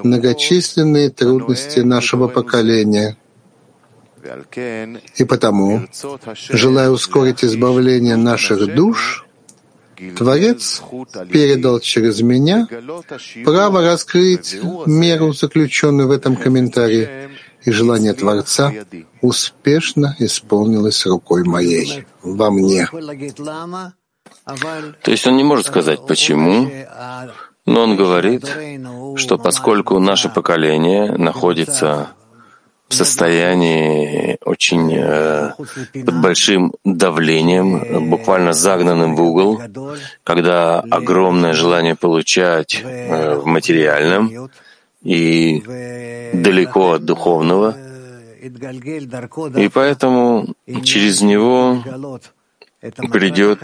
многочисленные 0.04 1.10
трудности 1.10 1.80
нашего 1.80 2.28
поколения. 2.28 3.18
И 5.16 5.24
потому, 5.26 5.88
желая 6.50 6.90
ускорить 6.90 7.44
избавление 7.44 8.16
наших 8.16 8.74
душ, 8.76 9.26
Творец 10.18 10.82
передал 11.32 11.80
через 11.80 12.22
меня 12.22 12.68
право 13.46 13.82
раскрыть 13.82 14.58
меру, 14.86 15.34
заключенную 15.34 16.08
в 16.08 16.12
этом 16.12 16.36
комментарии, 16.36 17.30
и 17.66 17.72
желание 17.72 18.14
Творца 18.14 18.72
успешно 19.22 20.16
исполнилось 20.20 21.06
рукой 21.06 21.44
моей, 21.44 22.06
во 22.22 22.52
мне. 22.52 22.88
То 25.02 25.12
есть 25.12 25.28
он 25.28 25.38
не 25.38 25.44
может 25.44 25.68
сказать 25.68 26.06
почему, 26.06 26.70
но 27.66 27.84
он 27.84 27.96
говорит, 27.96 28.46
что 29.16 29.38
поскольку 29.38 30.00
наше 30.00 30.30
поколение 30.30 31.18
находится 31.18 32.10
в 32.90 32.96
состоянии 32.96 34.38
очень 34.46 34.94
э, 34.94 35.54
под 36.06 36.22
большим 36.22 36.74
давлением, 36.84 38.10
буквально 38.10 38.54
загнанным 38.54 39.16
в 39.16 39.22
угол, 39.22 39.62
когда 40.24 40.82
огромное 40.82 41.54
желание 41.54 41.96
получать 41.96 42.82
э, 42.84 43.36
в 43.40 43.46
материальном, 43.46 44.52
и 45.04 45.62
далеко 46.34 46.94
от 46.94 47.06
духовного, 47.06 47.76
и 49.56 49.70
поэтому 49.70 50.56
через 50.84 51.22
него 51.22 51.84
придет 53.12 53.60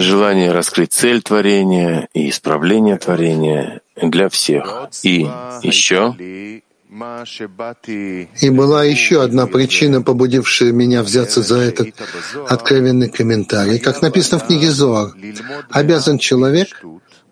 желание 0.00 0.52
раскрыть 0.52 0.92
цель 0.92 1.22
творения 1.22 2.08
и 2.12 2.30
исправление 2.30 2.98
творения 2.98 3.80
для 3.96 4.28
всех. 4.28 4.88
И 5.02 5.28
еще 5.62 6.14
и 8.40 8.50
была 8.50 8.84
еще 8.84 9.22
одна 9.22 9.46
причина, 9.46 10.02
побудившая 10.02 10.72
меня 10.72 11.02
взяться 11.02 11.42
за 11.42 11.58
этот 11.58 11.88
откровенный 12.48 13.10
комментарий. 13.10 13.78
Как 13.78 14.00
написано 14.02 14.38
в 14.38 14.46
книге 14.46 14.70
Зоар, 14.70 15.12
обязан 15.70 16.18
человек 16.18 16.68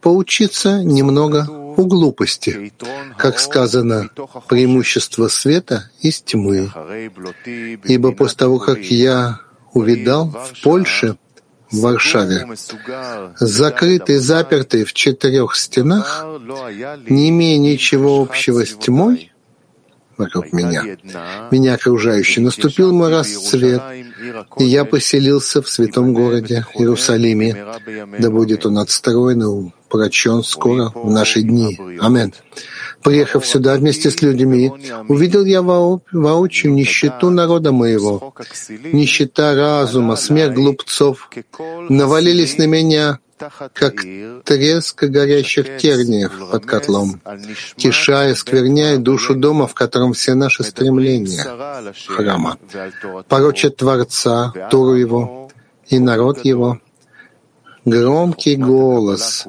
поучиться 0.04 0.82
немного 0.84 1.48
у 1.48 1.86
глупости, 1.86 2.72
как 3.16 3.38
сказано, 3.40 4.10
преимущество 4.48 5.28
света 5.28 5.90
из 6.02 6.20
тьмы. 6.20 6.70
Ибо 7.84 8.12
после 8.12 8.36
того, 8.36 8.58
как 8.58 8.80
я 8.80 9.40
увидал 9.72 10.28
в 10.28 10.62
Польше, 10.62 11.16
в 11.70 11.80
Варшаве, 11.80 12.46
закрытый, 13.40 14.18
запертый 14.18 14.84
в 14.84 14.92
четырех 14.92 15.56
стенах, 15.56 16.26
не 17.08 17.30
имея 17.30 17.58
ничего 17.58 18.20
общего 18.20 18.66
с 18.66 18.74
тьмой, 18.74 19.32
вокруг 20.18 20.52
меня, 20.52 20.84
меня 21.50 21.74
окружающий, 21.74 22.40
наступил 22.40 22.92
мой 22.92 23.10
расцвет, 23.10 23.82
и 24.58 24.64
я 24.64 24.84
поселился 24.84 25.62
в 25.62 25.68
святом 25.68 26.12
городе 26.12 26.66
Иерусалиме, 26.74 27.56
да 28.18 28.30
будет 28.30 28.66
он 28.66 28.78
отстроен 28.78 29.42
и 29.42 29.44
прочен 29.94 30.42
скоро 30.42 30.90
в 30.94 31.10
наши 31.10 31.42
дни. 31.42 31.78
Амен. 32.00 32.32
Приехав 33.02 33.46
сюда 33.46 33.76
вместе 33.76 34.10
с 34.10 34.22
людьми, 34.22 34.72
увидел 35.08 35.44
я 35.44 35.62
воочию 35.62 36.72
нищету 36.72 37.30
народа 37.30 37.70
моего, 37.70 38.34
нищета 38.92 39.54
разума, 39.54 40.16
смех 40.16 40.54
глупцов. 40.54 41.30
Навалились 41.88 42.58
на 42.58 42.66
меня, 42.66 43.18
как 43.72 43.94
треск 44.44 45.04
горящих 45.04 45.76
терниев 45.76 46.32
под 46.50 46.66
котлом, 46.66 47.20
тиша 47.76 48.30
и 48.30 48.34
скверняя 48.34 48.96
душу 48.96 49.34
дома, 49.36 49.66
в 49.68 49.74
котором 49.74 50.12
все 50.12 50.34
наши 50.34 50.64
стремления, 50.64 51.44
храма, 52.08 52.58
порочат 53.28 53.76
Творца, 53.76 54.52
Туру 54.70 54.94
Его 54.94 55.50
и 55.88 55.98
народ 55.98 56.44
Его, 56.44 56.80
громкий 57.84 58.56
голос. 58.56 59.46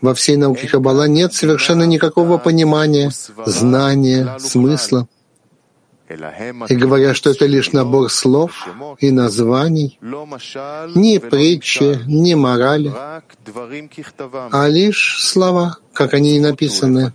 Во 0.00 0.14
всей 0.14 0.36
науке 0.36 0.68
Каббала 0.68 1.08
нет 1.08 1.32
совершенно 1.34 1.84
никакого 1.84 2.38
понимания, 2.38 3.10
знания, 3.46 4.36
смысла. 4.38 5.08
И 6.68 6.76
говоря, 6.76 7.14
что 7.14 7.30
это 7.30 7.46
лишь 7.46 7.72
набор 7.72 8.10
слов 8.10 8.68
и 9.00 9.10
названий, 9.10 9.98
ни 10.02 11.16
притчи, 11.18 12.00
ни 12.06 12.34
морали, 12.34 12.92
а 14.52 14.68
лишь 14.68 15.24
слова, 15.24 15.78
как 15.94 16.12
они 16.12 16.36
и 16.36 16.40
написаны. 16.40 17.14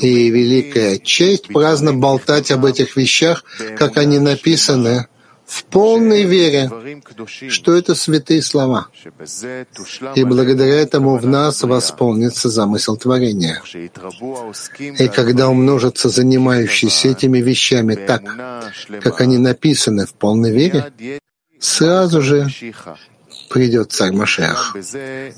И 0.00 0.28
великая 0.28 0.98
честь 0.98 1.48
праздно 1.48 1.94
болтать 1.94 2.50
об 2.50 2.64
этих 2.64 2.96
вещах, 2.96 3.44
как 3.78 3.96
они 3.96 4.18
написаны, 4.18 5.06
в 5.50 5.64
полной 5.64 6.22
вере, 6.22 6.70
что 7.48 7.74
это 7.74 7.96
святые 7.96 8.40
слова. 8.40 8.86
И 10.14 10.22
благодаря 10.22 10.76
этому 10.76 11.16
в 11.16 11.26
нас 11.26 11.62
восполнится 11.62 12.48
замысел 12.48 12.96
творения. 12.96 13.60
И 15.04 15.08
когда 15.08 15.48
умножатся 15.48 16.08
занимающиеся 16.08 17.08
этими 17.08 17.38
вещами 17.38 17.96
так, 17.96 18.22
как 19.02 19.20
они 19.20 19.38
написаны 19.38 20.06
в 20.06 20.14
полной 20.14 20.52
вере, 20.52 20.92
сразу 21.58 22.22
же 22.22 22.46
придет 23.48 23.90
царь 23.90 24.12
Машех, 24.12 24.76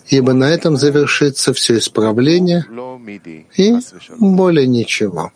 ибо 0.08 0.34
на 0.34 0.50
этом 0.50 0.76
завершится 0.76 1.54
все 1.54 1.78
исправление 1.78 2.66
и 3.56 3.78
более 4.18 4.66
ничего. 4.66 5.32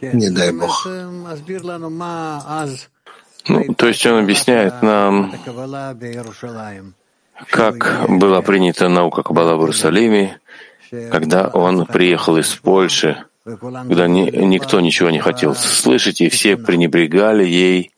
Не 0.00 0.30
дай 0.30 0.52
Бог. 0.52 0.88
Ну, 3.48 3.74
то 3.74 3.88
есть 3.88 4.04
он 4.06 4.20
объясняет 4.20 4.82
нам, 4.82 5.34
как 7.50 8.06
была 8.08 8.42
принята 8.42 8.88
наука 8.88 9.22
Каббала 9.22 9.56
в 9.56 9.60
Иерусалиме, 9.60 10.40
когда 11.10 11.48
он 11.48 11.86
приехал 11.86 12.36
из 12.36 12.54
Польши, 12.54 13.24
когда 13.44 14.06
ни, 14.06 14.30
никто 14.30 14.80
ничего 14.80 15.10
не 15.10 15.18
хотел 15.18 15.54
слышать, 15.54 16.20
и 16.20 16.28
все 16.28 16.56
пренебрегали 16.56 17.44
ей 17.44 17.90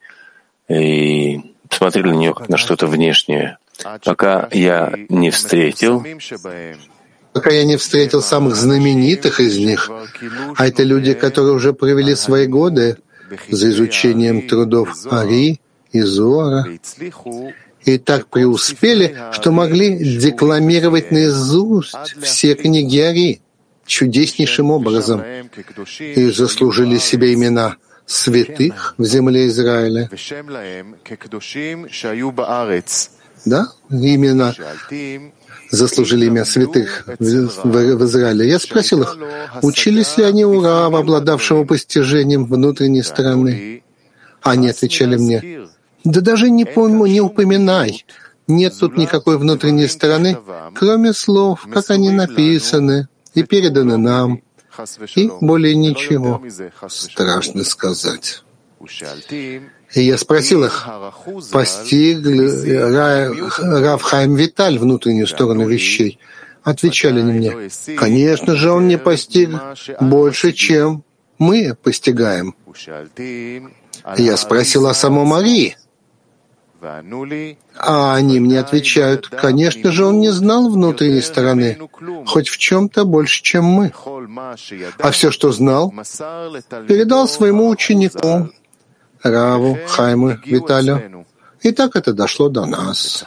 и 0.69 1.41
смотрели 1.71 2.11
на 2.11 2.15
нее 2.15 2.35
как 2.35 2.49
на 2.49 2.57
что-то 2.57 2.87
внешнее. 2.87 3.59
Пока 4.05 4.49
я 4.53 4.93
не 5.09 5.31
встретил 5.31 6.05
пока 7.35 7.51
я 7.51 7.65
не 7.65 7.77
встретил 7.77 8.23
самых 8.23 8.55
знаменитых 8.55 9.41
из 9.41 9.59
них, 9.59 9.91
а 10.57 10.67
это 10.69 10.85
люди, 10.85 11.13
которые 11.15 11.53
уже 11.53 11.73
провели 11.73 12.15
свои 12.15 12.47
годы 12.47 12.97
за 13.49 13.71
изучением 13.71 14.49
трудов 14.49 14.89
Ари 15.11 15.61
и 15.93 16.01
Зора, 16.01 16.67
и 17.85 17.99
так 17.99 18.29
преуспели, 18.29 19.17
что 19.33 19.53
могли 19.53 20.19
декламировать 20.19 21.11
наизусть 21.11 21.95
все 22.23 22.55
книги 22.55 22.99
Ари 22.99 23.41
чудеснейшим 23.87 24.71
образом 24.71 25.23
и 25.99 26.31
заслужили 26.31 26.99
себе 26.99 27.35
имена 27.35 27.77
святых 28.07 28.95
в 28.99 29.05
земле 29.05 29.47
Израиля. 29.49 30.09
Да? 33.45 33.67
Именно 33.91 34.55
заслужили 35.71 36.27
имя 36.27 36.45
святых 36.45 37.05
в 37.19 38.05
Израиле. 38.05 38.49
Я 38.49 38.59
спросил 38.59 39.03
их, 39.03 39.19
учились 39.63 40.17
ли 40.17 40.25
они 40.25 40.45
у 40.45 40.63
Рава, 40.63 41.01
обладавшего 41.01 41.65
постижением 41.65 42.47
внутренней 42.47 43.03
стороны? 43.03 43.83
Они 44.43 44.69
отвечали 44.69 45.17
мне, 45.17 45.69
да 46.05 46.21
даже 46.21 46.51
не, 46.51 46.65
пойму, 46.65 47.07
не 47.07 47.21
упоминай. 47.21 48.05
Нет 48.47 48.75
тут 48.79 48.99
никакой 48.99 49.39
внутренней 49.39 49.89
стороны, 49.89 50.37
кроме 50.75 51.15
слов, 51.15 51.67
как 51.73 51.91
они 51.91 52.11
написаны 52.11 53.09
и 53.33 53.43
переданы 53.43 53.97
нам. 53.97 54.43
И 55.15 55.31
более 55.41 55.75
ничего. 55.75 56.43
Страшно 56.89 57.65
сказать. 57.65 58.43
И 59.95 60.03
я 60.03 60.19
спросил 60.19 60.65
их, 60.65 60.89
постиг 61.53 62.19
ли 62.19 62.77
Рав 62.77 64.03
Хайм 64.03 64.35
Виталь 64.35 64.79
внутреннюю 64.79 65.27
сторону 65.27 65.67
вещей? 65.67 66.19
Отвечали 66.65 67.21
они 67.21 67.33
мне, 67.33 67.71
конечно 67.97 68.57
же, 68.57 68.73
он 68.73 68.89
не 68.89 68.99
постиг 68.99 69.51
больше, 70.01 70.53
чем 70.53 71.05
мы 71.39 71.77
постигаем. 71.81 72.55
Я 74.17 74.37
спросил 74.37 74.87
о 74.87 74.95
самой 74.95 75.27
Марии. 75.27 75.77
А 77.79 78.15
они 78.15 78.41
мне 78.41 78.61
отвечают, 78.61 79.29
конечно 79.29 79.91
же, 79.91 80.05
он 80.05 80.21
не 80.21 80.31
знал 80.31 80.69
внутренней 80.69 81.23
стороны, 81.23 81.79
хоть 82.27 82.49
в 82.49 82.59
чем-то 82.59 83.05
больше, 83.05 83.43
чем 83.43 83.65
мы. 83.65 83.93
А 84.99 85.11
все, 85.11 85.31
что 85.31 85.51
знал, 85.53 85.95
передал 86.89 87.27
своему 87.27 87.69
ученику, 87.69 88.51
Раву, 89.25 89.79
Хайму, 89.87 90.39
Виталию. 90.45 91.27
И 91.63 91.73
так 91.73 91.97
это 91.97 92.13
дошло 92.13 92.49
до 92.51 92.67
нас. 92.67 93.25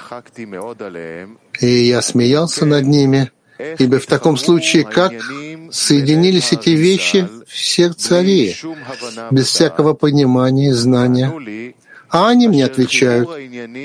И 1.60 1.68
я 1.68 2.02
смеялся 2.02 2.66
над 2.66 2.86
ними, 2.86 3.32
ибо 3.80 4.00
в 4.00 4.06
таком 4.06 4.38
случае 4.38 4.84
как 4.84 5.12
соединились 5.72 6.54
эти 6.54 6.70
вещи 6.70 7.28
в 7.48 7.58
сердце 7.58 8.18
Арии, 8.18 8.56
без 9.32 9.48
всякого 9.48 9.94
понимания 9.94 10.70
и 10.70 10.72
знания. 10.72 11.74
А 12.10 12.30
они 12.30 12.48
мне 12.48 12.66
отвечают, 12.66 13.30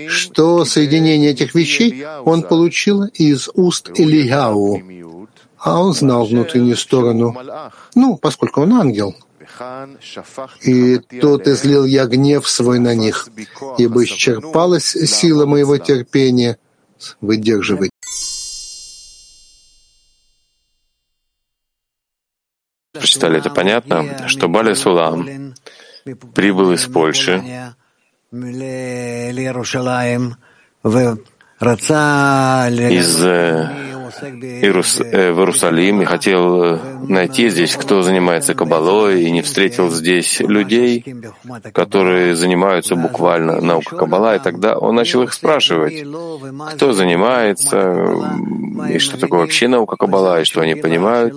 что 0.08 0.64
соединение 0.64 1.30
этих 1.30 1.54
вещей 1.54 2.04
он 2.24 2.42
получил 2.42 3.04
из 3.04 3.48
уст 3.54 3.90
Ильяу, 3.94 4.80
а 5.58 5.80
он 5.80 5.94
знал 5.94 6.26
внутреннюю 6.26 6.76
сторону, 6.76 7.34
ну, 7.94 8.16
поскольку 8.16 8.60
он 8.62 8.74
ангел. 8.74 9.16
И 10.62 10.98
тот 10.98 11.46
излил 11.48 11.84
я 11.84 12.06
гнев 12.06 12.48
свой 12.48 12.78
на 12.78 12.94
них, 12.94 13.28
ибо 13.78 14.04
исчерпалась 14.04 14.90
сила 14.90 15.46
моего 15.46 15.78
терпения. 15.78 16.58
Выдерживать. 17.20 17.90
Прочитали 22.92 23.38
это 23.38 23.50
понятно, 23.50 24.28
что 24.28 24.48
Бали 24.48 24.74
Сулам 24.74 25.54
прибыл 26.34 26.72
из 26.72 26.86
Польши. 26.86 27.42
Из 32.92 33.20
Иерус, 34.22 35.00
э, 35.00 35.32
в 35.32 35.38
Иерусалим 35.38 36.02
и 36.02 36.04
хотел 36.04 36.64
э, 36.64 36.91
найти 37.08 37.48
здесь, 37.50 37.76
кто 37.76 38.02
занимается 38.02 38.54
кабалой, 38.54 39.22
и 39.22 39.30
не 39.30 39.42
встретил 39.42 39.90
здесь 39.90 40.40
людей, 40.40 41.04
которые 41.72 42.34
занимаются 42.36 42.96
буквально 42.96 43.60
наукой 43.60 43.98
кабала, 43.98 44.36
и 44.36 44.38
тогда 44.38 44.78
он 44.78 44.94
начал 44.94 45.22
их 45.22 45.32
спрашивать, 45.32 46.04
кто 46.74 46.92
занимается, 46.92 48.14
и 48.88 48.98
что 48.98 49.18
такое 49.18 49.40
вообще 49.40 49.68
наука 49.68 49.96
кабала, 49.96 50.40
и 50.40 50.44
что 50.44 50.60
они 50.60 50.74
понимают. 50.74 51.34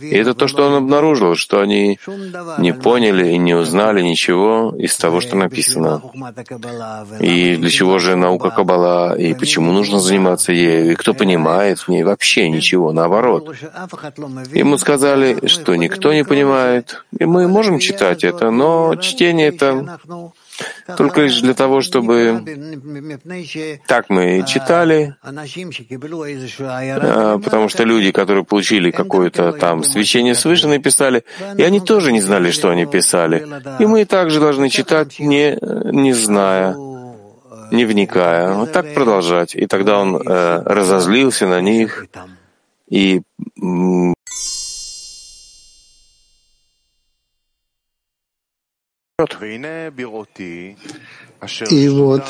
И 0.00 0.14
это 0.14 0.34
то, 0.34 0.48
что 0.48 0.66
он 0.66 0.74
обнаружил, 0.74 1.34
что 1.34 1.60
они 1.60 1.98
не 2.58 2.72
поняли 2.72 3.32
и 3.32 3.38
не 3.38 3.54
узнали 3.54 4.02
ничего 4.02 4.74
из 4.76 4.96
того, 4.96 5.20
что 5.20 5.36
написано. 5.36 6.02
И 7.20 7.56
для 7.56 7.70
чего 7.70 7.98
же 7.98 8.16
наука 8.16 8.50
кабала, 8.50 9.16
и 9.16 9.34
почему 9.34 9.72
нужно 9.72 9.98
заниматься 10.00 10.52
ею, 10.52 10.92
и 10.92 10.94
кто 10.94 11.14
понимает 11.14 11.78
в 11.80 11.88
ней 11.88 12.02
вообще 12.02 12.48
ничего, 12.48 12.92
наоборот. 12.92 13.54
Ему 14.52 14.78
сказали, 14.78 15.05
что 15.46 15.76
никто 15.76 16.12
не 16.12 16.24
понимает, 16.24 17.04
и 17.18 17.24
мы 17.24 17.48
можем 17.48 17.78
читать 17.78 18.24
это, 18.24 18.50
но 18.50 18.96
чтение 18.96 19.48
это 19.48 19.98
только 20.96 21.22
лишь 21.22 21.40
для 21.40 21.54
того, 21.54 21.80
чтобы 21.80 22.42
так 23.86 24.08
мы 24.08 24.38
и 24.38 24.46
читали, 24.46 25.16
а, 25.22 27.38
потому 27.38 27.68
что 27.68 27.84
люди, 27.84 28.12
которые 28.12 28.44
получили 28.44 28.90
какое-то 28.90 29.52
там 29.52 29.84
свечение 29.84 30.34
свыше, 30.34 30.68
написали, 30.68 31.24
и 31.58 31.62
они 31.62 31.80
тоже 31.80 32.12
не 32.12 32.20
знали, 32.20 32.50
что 32.50 32.70
они 32.70 32.86
писали. 32.86 33.46
И 33.78 33.86
мы 33.86 34.04
также 34.04 34.40
должны 34.40 34.70
читать, 34.70 35.18
не, 35.18 35.58
не 35.92 36.12
зная, 36.12 36.74
не 37.70 37.84
вникая, 37.84 38.54
вот 38.54 38.72
так 38.72 38.94
продолжать. 38.94 39.54
И 39.54 39.66
тогда 39.66 39.98
он 39.98 40.16
э, 40.16 40.62
разозлился 40.64 41.46
на 41.46 41.60
них 41.60 42.06
и 42.88 43.22
и 51.70 51.88
вот, 51.88 52.22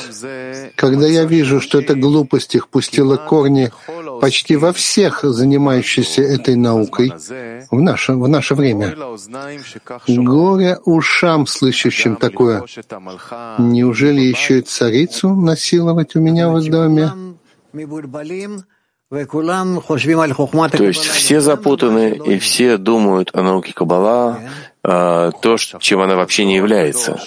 когда 0.75 1.05
я 1.05 1.25
вижу, 1.25 1.59
что 1.59 1.81
эта 1.81 1.95
глупость 1.95 2.55
их 2.55 2.69
пустила 2.69 3.17
корни 3.17 3.73
почти 4.21 4.55
во 4.55 4.71
всех 4.71 5.19
занимающихся 5.23 6.21
этой 6.21 6.55
наукой 6.55 7.11
в 7.69 7.81
наше, 7.81 8.13
в 8.13 8.29
наше 8.29 8.55
время, 8.55 8.95
горе 10.07 10.77
ушам, 10.85 11.45
слышащим 11.45 12.15
такое, 12.15 12.63
неужели 13.57 14.21
еще 14.21 14.59
и 14.59 14.61
царицу 14.61 15.35
насиловать 15.35 16.15
у 16.15 16.21
меня 16.21 16.47
в 16.47 16.69
доме? 16.69 17.11
То 20.77 20.83
есть 20.83 21.05
все 21.05 21.41
запутаны 21.41 22.19
и 22.25 22.39
все 22.39 22.77
думают 22.77 23.31
о 23.33 23.41
науке 23.41 23.73
Каббала, 23.73 24.39
а, 24.89 25.31
то, 25.31 25.57
чем 25.57 25.99
она 25.99 26.15
вообще 26.15 26.45
не 26.45 26.55
является. 26.55 27.19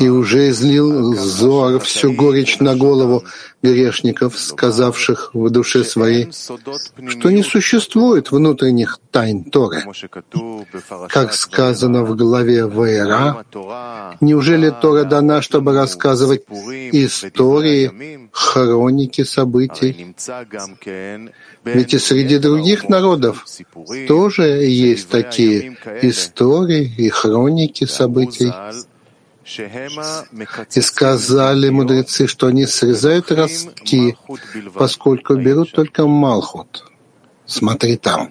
И 0.00 0.08
уже 0.08 0.48
излил 0.48 1.14
Зоар 1.14 1.78
всю 1.80 2.14
горечь 2.14 2.60
на 2.60 2.74
голову 2.74 3.24
грешников, 3.62 4.38
сказавших 4.38 5.30
в 5.34 5.50
душе 5.50 5.84
своей, 5.84 6.32
что 6.32 7.30
не 7.30 7.42
существует 7.42 8.30
внутренних 8.30 9.00
тайн 9.10 9.44
Торы. 9.44 9.84
Как 11.08 11.34
сказано 11.34 12.04
в 12.04 12.16
главе 12.16 12.64
Ваера, 12.66 13.44
неужели 14.22 14.70
Тора 14.70 15.04
дана, 15.04 15.42
чтобы 15.42 15.74
рассказывать 15.74 16.44
истории, 16.92 18.28
хроники 18.32 19.24
событий? 19.24 20.14
Ведь 21.64 21.94
и 21.94 21.98
среди 21.98 22.38
других 22.38 22.88
народов 22.88 23.46
тоже 24.06 24.44
есть 24.64 25.08
такие 25.08 25.76
истории 26.02 26.92
и 26.96 27.08
хроники 27.08 27.84
событий. 27.84 28.52
И 30.74 30.80
сказали 30.80 31.68
мудрецы, 31.68 32.26
что 32.26 32.46
они 32.46 32.66
срезают 32.66 33.30
ростки, 33.30 34.16
поскольку 34.74 35.34
берут 35.36 35.72
только 35.72 36.06
Малхут. 36.06 36.84
Смотри 37.46 37.96
там. 37.96 38.30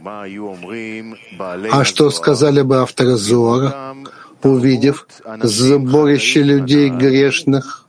А 1.72 1.84
что 1.84 2.10
сказали 2.10 2.62
бы 2.64 2.78
авторы 2.78 3.16
Зора, 3.16 3.96
увидев 4.42 5.08
сборище 5.44 6.42
людей 6.42 6.90
грешных, 6.90 7.83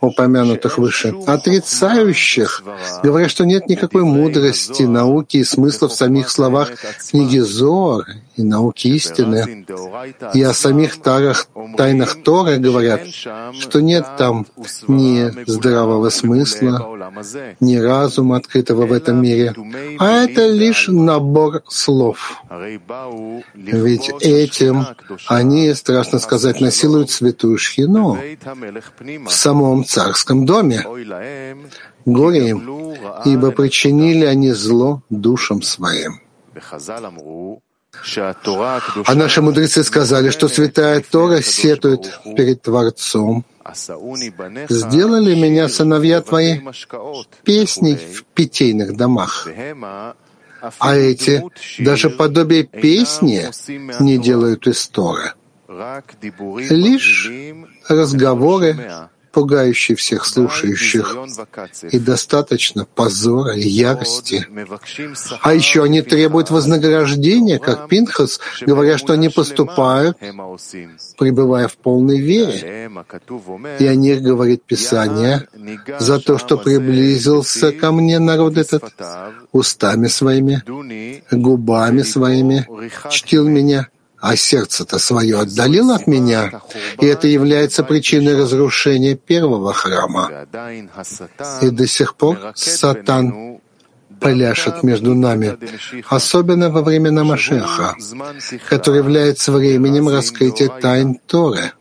упомянутых 0.00 0.78
выше, 0.78 1.14
отрицающих, 1.26 2.62
говоря, 3.02 3.28
что 3.28 3.44
нет 3.44 3.68
никакой 3.68 4.02
мудрости, 4.02 4.82
науки 4.82 5.38
и 5.38 5.44
смысла 5.44 5.88
в 5.88 5.92
самих 5.92 6.30
словах 6.30 6.72
книги 7.10 7.38
Зор 7.38 8.06
и 8.36 8.42
науки 8.42 8.88
истины. 8.88 9.66
И 10.34 10.42
о 10.42 10.52
самих 10.52 11.00
тарах, 11.00 11.48
тайнах 11.76 12.22
Торы 12.22 12.58
говорят, 12.58 13.06
что 13.06 13.80
нет 13.80 14.04
там 14.16 14.46
ни 14.88 15.30
здравого 15.48 16.10
смысла, 16.10 17.12
ни 17.60 17.76
разума, 17.76 18.36
открытого 18.36 18.86
в 18.86 18.92
этом 18.92 19.22
мире, 19.22 19.54
а 19.98 20.24
это 20.24 20.48
лишь 20.48 20.88
набор 20.88 21.62
слов. 21.68 22.42
Ведь 23.54 24.10
этим 24.20 24.86
они, 25.26 25.72
страшно 25.74 26.18
сказать, 26.18 26.60
насилуют 26.60 27.10
святую 27.10 27.58
Шхину 27.58 28.18
в 28.98 29.30
самом 29.30 29.84
царском 29.84 30.46
доме. 30.46 30.84
Горе 32.04 32.50
им, 32.50 32.94
ибо 33.24 33.50
причинили 33.50 34.24
они 34.24 34.52
зло 34.52 35.02
душам 35.10 35.62
своим. 35.62 36.20
А 39.06 39.14
наши 39.14 39.42
мудрецы 39.42 39.82
сказали, 39.82 40.30
что 40.30 40.48
святая 40.48 41.00
Тора 41.00 41.42
сетует 41.42 42.20
перед 42.36 42.62
Творцом, 42.62 43.44
Сделали 44.68 45.34
меня 45.34 45.68
сыновья 45.68 46.22
твои 46.22 46.60
песней 47.44 47.96
в 47.96 48.24
питейных 48.24 48.96
домах, 48.96 49.46
а 50.78 50.96
эти 50.96 51.44
даже 51.78 52.10
подобие 52.10 52.64
песни 52.64 53.46
не 54.02 54.18
делают 54.18 54.66
из 54.66 54.88
Тора. 54.88 55.34
Лишь 55.68 57.30
разговоры, 57.88 59.08
пугающий 59.32 59.96
всех 59.96 60.24
слушающих, 60.24 61.14
и 61.92 61.98
достаточно 61.98 62.86
позора 62.86 63.54
и 63.54 63.68
ярости. 63.68 64.46
А 65.42 65.52
еще 65.52 65.84
они 65.84 66.00
требуют 66.00 66.50
вознаграждения, 66.50 67.58
как 67.58 67.88
Пинхас, 67.88 68.40
говоря, 68.62 68.96
что 68.96 69.12
они 69.12 69.28
поступают, 69.28 70.16
пребывая 71.18 71.68
в 71.68 71.76
полной 71.76 72.18
вере. 72.18 72.90
И 73.78 73.86
о 73.86 73.94
них 73.94 74.22
говорит 74.22 74.64
Писание, 74.64 75.48
за 75.98 76.18
то, 76.18 76.38
что 76.38 76.56
приблизился 76.56 77.72
ко 77.72 77.92
мне 77.92 78.18
народ 78.18 78.56
этот 78.56 78.84
устами 79.52 80.06
своими, 80.08 80.62
губами 81.30 82.00
своими, 82.02 82.66
чтил 83.10 83.46
меня, 83.46 83.88
а 84.20 84.36
сердце-то 84.36 84.98
свое 84.98 85.40
отдалил 85.40 85.90
от 85.90 86.06
меня, 86.06 86.60
и 87.00 87.06
это 87.06 87.28
является 87.28 87.84
причиной 87.84 88.36
разрушения 88.36 89.14
первого 89.14 89.72
храма. 89.72 90.46
И 91.62 91.70
до 91.70 91.86
сих 91.86 92.16
пор 92.16 92.52
Сатан 92.54 93.60
пляшет 94.20 94.82
между 94.82 95.14
нами, 95.14 95.56
особенно 96.08 96.70
во 96.70 96.82
времена 96.82 97.24
Машеха, 97.24 97.94
который 98.68 98.98
является 98.98 99.52
временем 99.52 100.08
раскрытия 100.08 100.68
тайн 100.68 101.20
Торы. 101.26 101.72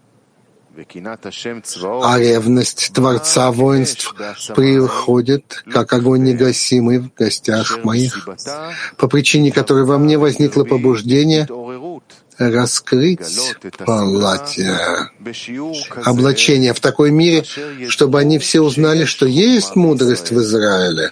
А 2.03 2.19
ревность 2.19 2.91
Творца 2.93 3.51
воинств 3.51 4.13
приходит, 4.55 5.63
как 5.71 5.91
огонь 5.91 6.21
негасимый 6.21 6.99
в 6.99 7.11
гостях 7.15 7.83
моих, 7.83 8.29
по 8.97 9.07
причине 9.07 9.51
которой 9.51 9.85
во 9.85 9.97
мне 9.97 10.19
возникло 10.19 10.65
побуждение 10.65 11.47
раскрыть 12.37 13.19
платье, 13.77 15.09
облачение 16.03 16.73
в 16.73 16.79
такой 16.79 17.11
мире, 17.11 17.43
чтобы 17.87 18.19
они 18.19 18.39
все 18.39 18.61
узнали, 18.61 19.05
что 19.05 19.25
есть 19.25 19.75
мудрость 19.75 20.31
в 20.31 20.39
Израиле. 20.39 21.11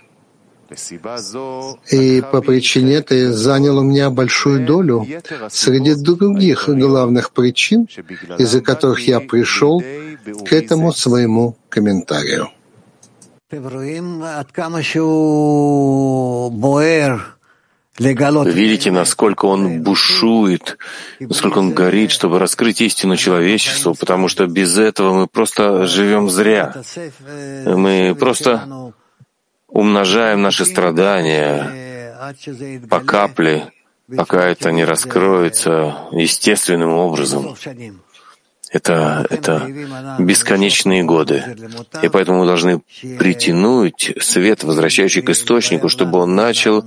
И 1.92 2.24
по 2.32 2.42
причине 2.42 2.96
этой 2.96 3.28
занял 3.28 3.78
у 3.78 3.84
меня 3.84 4.10
большую 4.10 4.66
долю 4.66 5.06
среди 5.50 5.94
других 5.96 6.68
главных 6.68 7.32
причин, 7.32 7.88
из-за 8.38 8.62
которых 8.62 9.08
я 9.08 9.20
пришел 9.20 9.82
к 9.82 10.54
этому 10.54 10.92
своему 10.92 11.56
комментарию. 11.70 12.50
Видите, 17.98 18.92
насколько 18.92 19.46
он 19.46 19.82
бушует, 19.82 20.78
насколько 21.20 21.60
он 21.60 21.74
горит, 21.74 22.12
чтобы 22.12 22.40
раскрыть 22.40 22.82
истину 22.82 23.16
человечеству, 23.16 23.96
потому 23.96 24.28
что 24.28 24.48
без 24.48 24.78
этого 24.78 25.14
мы 25.14 25.28
просто 25.28 25.88
живем 25.88 26.30
зря. 26.30 26.74
Мы 27.66 28.16
просто 28.20 28.94
умножаем 29.68 30.42
наши 30.42 30.66
страдания 30.66 32.34
по 32.90 33.00
капле, 33.00 33.72
пока 34.16 34.46
это 34.46 34.72
не 34.72 34.84
раскроется 34.84 35.96
естественным 36.12 36.92
образом. 36.92 37.56
Это, 38.72 39.26
это 39.30 39.68
бесконечные 40.20 41.04
годы. 41.04 41.56
И 42.02 42.10
поэтому 42.10 42.40
мы 42.40 42.46
должны 42.46 42.82
притянуть 43.20 44.14
свет, 44.20 44.64
возвращающий 44.64 45.22
к 45.22 45.30
источнику, 45.30 45.88
чтобы 45.88 46.20
он 46.20 46.36
начал 46.36 46.84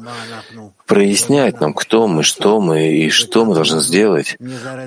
прояснять 0.88 1.60
нам, 1.60 1.72
кто 1.74 2.08
мы, 2.08 2.22
что 2.24 2.60
мы 2.60 2.88
и 2.88 3.10
что 3.10 3.44
мы 3.44 3.54
должны 3.54 3.80
сделать. 3.80 4.36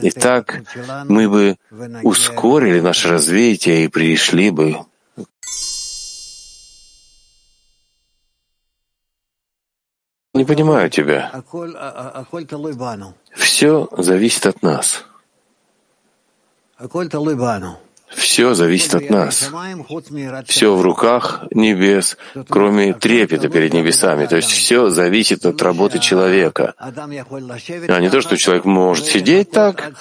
И 0.02 0.10
так 0.12 0.64
мы 1.08 1.30
бы 1.30 1.58
ускорили 2.04 2.82
наше 2.82 3.08
развитие 3.08 3.86
и 3.86 3.88
пришли 3.88 4.50
бы 4.50 4.78
Не 10.34 10.46
понимаю 10.46 10.90
тебя. 10.90 11.30
Все 13.36 13.90
зависит 13.98 14.46
от 14.46 14.62
нас. 14.64 15.06
Все 18.16 18.54
зависит 18.54 18.96
от 18.96 19.10
нас. 19.10 19.50
Все 20.46 20.76
в 20.76 20.82
руках 20.82 21.44
небес, 21.52 22.18
кроме 22.50 22.94
трепета 22.94 23.50
перед 23.50 23.74
небесами. 23.74 24.26
То 24.26 24.38
есть 24.38 24.52
все 24.52 24.90
зависит 24.90 25.46
от 25.46 25.62
работы 25.62 26.00
человека. 26.00 26.74
А 26.78 28.00
не 28.00 28.10
то, 28.10 28.22
что 28.22 28.38
человек 28.38 28.66
может 28.66 29.06
сидеть 29.06 29.52
так 29.52 29.92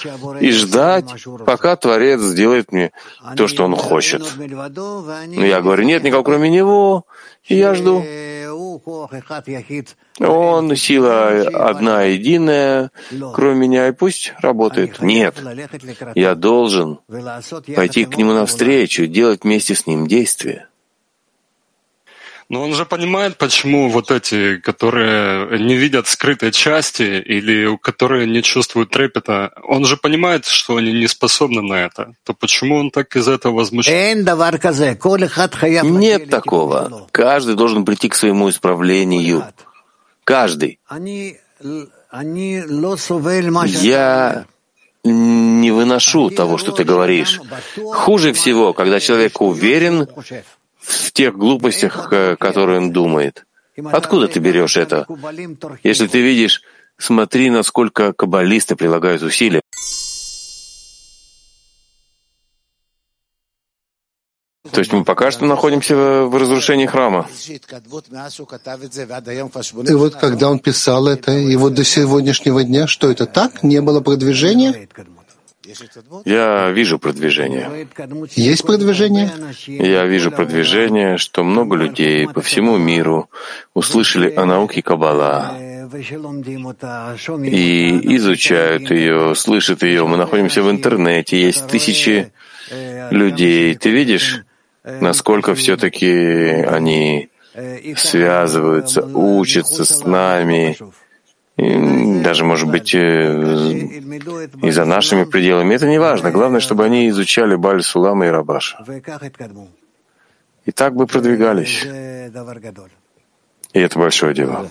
и 0.41 0.51
ждать, 0.51 1.07
пока 1.47 1.77
Творец 1.77 2.21
сделает 2.21 2.73
мне 2.73 2.93
то, 3.37 3.49
что 3.49 3.65
он 3.65 3.77
хочет. 3.77 4.23
Но 4.39 5.45
я 5.45 5.61
говорю, 5.61 5.85
нет 5.85 6.03
никого 6.03 6.23
кроме 6.23 6.51
него, 6.51 7.05
и 7.47 7.57
я 7.57 7.75
жду. 7.75 8.05
Он 10.19 10.75
сила 10.77 11.29
одна 11.69 12.03
единая, 12.05 12.91
кроме 13.35 13.69
меня, 13.69 13.89
и 13.89 13.93
пусть 13.93 14.33
работает. 14.41 15.01
Нет, 15.01 15.37
я 16.15 16.35
должен 16.35 17.01
пойти 17.77 18.05
к 18.05 18.17
нему 18.17 18.33
навстречу, 18.33 19.07
делать 19.07 19.45
вместе 19.45 19.75
с 19.75 19.87
ним 19.87 20.07
действия. 20.07 20.70
Но 22.51 22.63
он 22.65 22.75
же 22.75 22.85
понимает, 22.85 23.39
почему 23.39 23.89
вот 23.91 24.11
эти, 24.11 24.57
которые 24.57 25.57
не 25.61 25.77
видят 25.77 26.09
скрытой 26.09 26.51
части 26.51 27.03
или 27.03 27.77
которые 27.77 28.27
не 28.27 28.43
чувствуют 28.43 28.91
трепета, 28.91 29.53
он 29.63 29.85
же 29.85 29.97
понимает, 29.97 30.47
что 30.47 30.75
они 30.77 30.93
не 30.93 31.07
способны 31.07 31.63
на 31.63 31.75
это. 31.75 32.15
То 32.25 32.35
почему 32.35 32.75
он 32.77 32.91
так 32.91 33.15
из 33.15 33.29
этого 33.29 33.55
возмущается? 33.55 34.17
Нет 36.01 36.29
такого. 36.29 37.07
Каждый 37.13 37.55
должен 37.55 37.85
прийти 37.85 38.09
к 38.09 38.17
своему 38.17 38.51
исправлению. 38.51 39.45
Каждый. 40.25 40.81
Я 43.85 44.45
не 45.05 45.71
выношу 45.71 46.31
того, 46.31 46.59
что 46.59 46.73
ты 46.73 46.83
говоришь. 46.83 47.41
Хуже 47.95 48.33
всего, 48.33 48.73
когда 48.73 48.99
человек 48.99 49.41
уверен 49.41 50.09
в 50.91 51.13
тех 51.13 51.37
глупостях, 51.37 52.13
э, 52.13 52.37
которые 52.37 52.79
он 52.79 52.93
думает. 52.93 53.47
Откуда 53.85 54.29
ты 54.29 54.41
берешь 54.41 54.77
это? 54.77 55.07
Если 55.83 56.07
ты 56.07 56.21
видишь, 56.21 56.63
смотри, 56.99 57.51
насколько 57.51 58.13
каббалисты 58.13 58.77
прилагают 58.77 59.23
усилия. 59.23 59.63
То 64.71 64.81
есть 64.81 64.93
мы 64.93 65.05
пока 65.05 65.31
что 65.31 65.47
находимся 65.47 65.97
в 65.97 66.37
разрушении 66.37 66.87
храма. 66.87 67.27
И 69.89 69.95
вот 69.95 70.15
когда 70.17 70.51
он 70.51 70.59
писал 70.59 71.09
это, 71.09 71.33
и 71.33 71.57
вот 71.57 71.75
до 71.75 71.83
сегодняшнего 71.83 72.63
дня, 72.63 72.87
что 72.87 73.11
это 73.11 73.27
так? 73.27 73.63
Не 73.63 73.81
было 73.81 74.01
продвижения? 74.01 74.89
Я 76.25 76.71
вижу 76.71 76.99
продвижение. 76.99 77.89
Есть 78.35 78.65
продвижение? 78.65 79.31
Я 79.67 80.05
вижу 80.07 80.31
продвижение, 80.31 81.17
что 81.19 81.45
много 81.45 81.77
людей 81.77 82.29
по 82.29 82.41
всему 82.41 82.79
миру 82.79 83.29
услышали 83.75 84.33
о 84.35 84.45
науке 84.45 84.83
Каббала 84.83 85.57
и 87.45 88.17
изучают 88.17 88.91
ее, 88.91 89.35
слышат 89.35 89.83
ее. 89.83 90.07
Мы 90.07 90.17
находимся 90.17 90.63
в 90.63 90.71
интернете, 90.71 91.41
есть 91.41 91.67
тысячи 91.67 92.33
людей. 93.11 93.75
Ты 93.75 93.91
видишь, 93.91 94.45
насколько 94.85 95.55
все-таки 95.55 96.09
они 96.09 97.29
связываются, 97.97 99.03
учатся 99.03 99.85
с 99.85 100.05
нами, 100.05 100.77
даже, 101.57 102.45
может 102.45 102.69
быть, 102.69 102.95
э, 102.95 102.99
и 104.63 104.71
за 104.71 104.85
нашими 104.85 105.25
пределами. 105.25 105.75
Это 105.75 105.87
не 105.89 105.99
важно. 105.99 106.31
Главное, 106.31 106.61
чтобы 106.61 106.85
они 106.85 107.09
изучали 107.09 107.55
Баль 107.57 107.83
Сулама 107.83 108.27
и 108.27 108.31
Рабаша. 108.31 108.79
И 110.65 110.73
так 110.73 110.95
бы 110.95 111.07
продвигались. 111.07 111.85
И 113.73 113.81
это 113.81 113.99
большое 113.99 114.35
дело. 114.35 114.69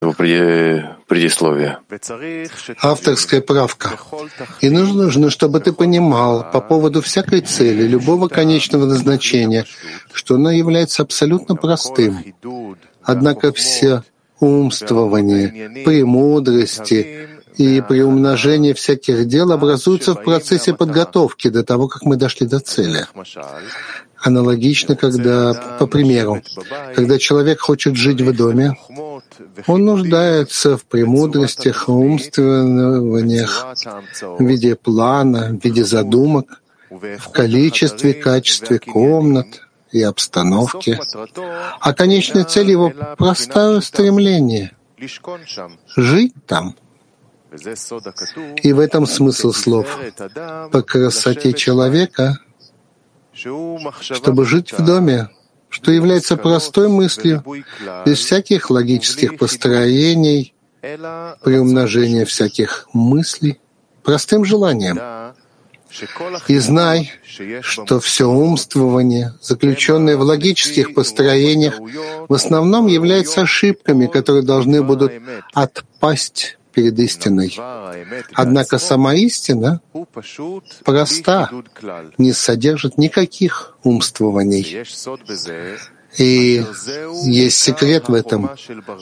Предисловие. 0.00 1.78
Авторская 2.80 3.40
правка. 3.40 3.98
И 4.60 4.70
нужно, 4.70 5.30
чтобы 5.30 5.60
ты 5.60 5.72
понимал 5.72 6.48
по 6.50 6.60
поводу 6.60 7.02
всякой 7.02 7.40
цели, 7.40 7.82
любого 7.82 8.28
конечного 8.28 8.86
назначения, 8.86 9.64
что 10.12 10.36
она 10.36 10.52
является 10.52 11.02
абсолютно 11.02 11.56
простым. 11.56 12.24
Однако 13.02 13.52
все 13.52 14.02
умствования, 14.38 15.84
премудрости 15.84 17.28
и 17.56 17.80
приумножение 17.80 18.74
всяких 18.74 19.26
дел 19.26 19.50
образуются 19.50 20.14
в 20.14 20.22
процессе 20.22 20.74
подготовки 20.74 21.48
до 21.48 21.64
того, 21.64 21.88
как 21.88 22.02
мы 22.04 22.16
дошли 22.16 22.46
до 22.46 22.60
цели. 22.60 23.06
Аналогично, 24.20 24.94
когда, 24.94 25.76
по 25.78 25.86
примеру, 25.86 26.42
когда 26.94 27.18
человек 27.18 27.60
хочет 27.60 27.96
жить 27.96 28.20
в 28.20 28.36
доме, 28.36 28.76
он 29.66 29.84
нуждается 29.84 30.76
в 30.76 30.84
премудростях, 30.84 31.88
умствованиях, 31.88 33.66
в 34.38 34.44
виде 34.44 34.76
плана, 34.76 35.48
в 35.50 35.64
виде 35.64 35.84
задумок, 35.84 36.62
в 36.90 37.30
количестве, 37.30 38.14
качестве 38.14 38.78
комнат 38.78 39.62
и 39.92 40.02
обстановки. 40.02 40.98
А 41.80 41.94
конечная 41.94 42.44
цель 42.44 42.70
его— 42.70 42.92
простое 43.18 43.80
стремление— 43.80 44.72
жить 45.96 46.34
там— 46.46 46.74
и 48.62 48.72
в 48.72 48.78
этом 48.78 49.06
смысл 49.06 49.52
слов. 49.52 49.98
По 50.70 50.82
красоте 50.82 51.52
человека, 51.52 52.38
чтобы 54.00 54.44
жить 54.44 54.72
в 54.72 54.84
доме, 54.84 55.28
что 55.68 55.92
является 55.92 56.36
простой 56.36 56.88
мыслью, 56.88 57.44
без 58.06 58.18
всяких 58.18 58.70
логических 58.70 59.36
построений, 59.36 60.54
приумножения 60.80 62.24
всяких 62.24 62.88
мыслей, 62.92 63.60
простым 64.02 64.44
желанием. 64.44 64.98
И 66.48 66.58
знай, 66.58 67.12
что 67.62 67.98
все 68.00 68.28
умствование, 68.28 69.32
заключенное 69.40 70.16
в 70.16 70.22
логических 70.22 70.94
построениях, 70.94 71.78
в 72.28 72.34
основном 72.34 72.86
является 72.86 73.42
ошибками, 73.42 74.06
которые 74.06 74.44
должны 74.44 74.82
будут 74.82 75.12
отпасть 75.54 76.57
перед 76.78 76.98
истиной. 77.00 77.58
Однако 78.34 78.78
сама 78.78 79.14
истина 79.14 79.80
проста, 80.84 81.50
не 82.18 82.32
содержит 82.32 82.98
никаких 82.98 83.76
умствований. 83.82 84.84
И 86.18 86.64
есть 87.24 87.58
секрет 87.58 88.08
в 88.08 88.14
этом, 88.14 88.50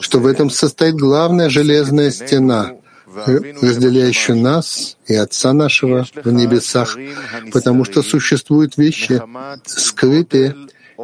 что 0.01 0.19
в 0.19 0.25
этом 0.25 0.49
состоит 0.49 0.95
главная 0.95 1.49
железная 1.49 2.09
стена, 2.09 2.71
разделяющая 3.61 4.35
нас 4.35 4.97
и 5.05 5.13
Отца 5.13 5.53
нашего 5.53 6.07
в 6.23 6.31
небесах, 6.31 6.97
потому 7.53 7.85
что 7.85 8.01
существуют 8.01 8.77
вещи, 8.77 9.21
скрытые 9.65 10.55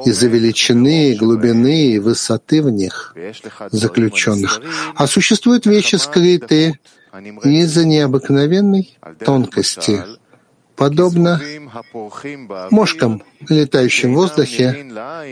из-за 0.05 0.27
величины, 0.27 1.15
глубины 1.15 1.93
и 1.93 1.99
высоты 1.99 2.61
в 2.61 2.69
них 2.69 3.15
заключенных. 3.71 4.61
А 4.95 5.07
существуют 5.07 5.65
вещи 5.65 5.95
скрытые 5.95 6.79
из-за 7.43 7.85
необыкновенной 7.85 8.97
тонкости, 9.23 10.03
подобно 10.75 11.41
мошкам, 12.71 13.23
летающим 13.47 14.13
в 14.13 14.17
воздухе, 14.17 14.85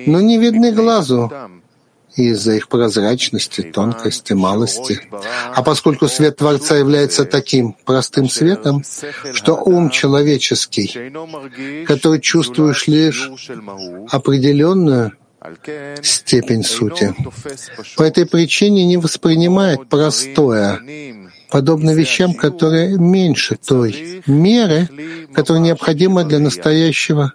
но 0.06 0.22
не 0.22 0.38
видны 0.38 0.72
глазу, 0.72 1.31
из-за 2.16 2.54
их 2.54 2.68
прозрачности, 2.68 3.62
тонкости, 3.62 4.34
малости. 4.34 5.02
А 5.54 5.64
поскольку 5.64 6.08
свет 6.08 6.38
Творца 6.38 6.78
является 6.78 7.26
таким 7.26 7.74
простым 7.86 8.30
светом, 8.30 8.84
что 9.34 9.56
ум 9.56 9.90
человеческий, 9.90 11.86
который 11.86 12.20
чувствуешь 12.20 12.88
лишь 12.88 13.32
определенную 14.10 15.14
степень 16.04 16.64
сути, 16.64 17.16
по 17.98 18.04
этой 18.04 18.26
причине 18.26 18.86
не 18.86 18.98
воспринимает 18.98 19.90
простое, 19.90 20.82
подобно 21.50 21.92
вещам, 21.92 22.34
которые 22.34 22.98
меньше 22.98 23.56
той 23.56 24.22
меры, 24.28 24.88
которая 25.34 25.64
необходима 25.64 26.24
для 26.24 26.40
настоящего 26.40 27.34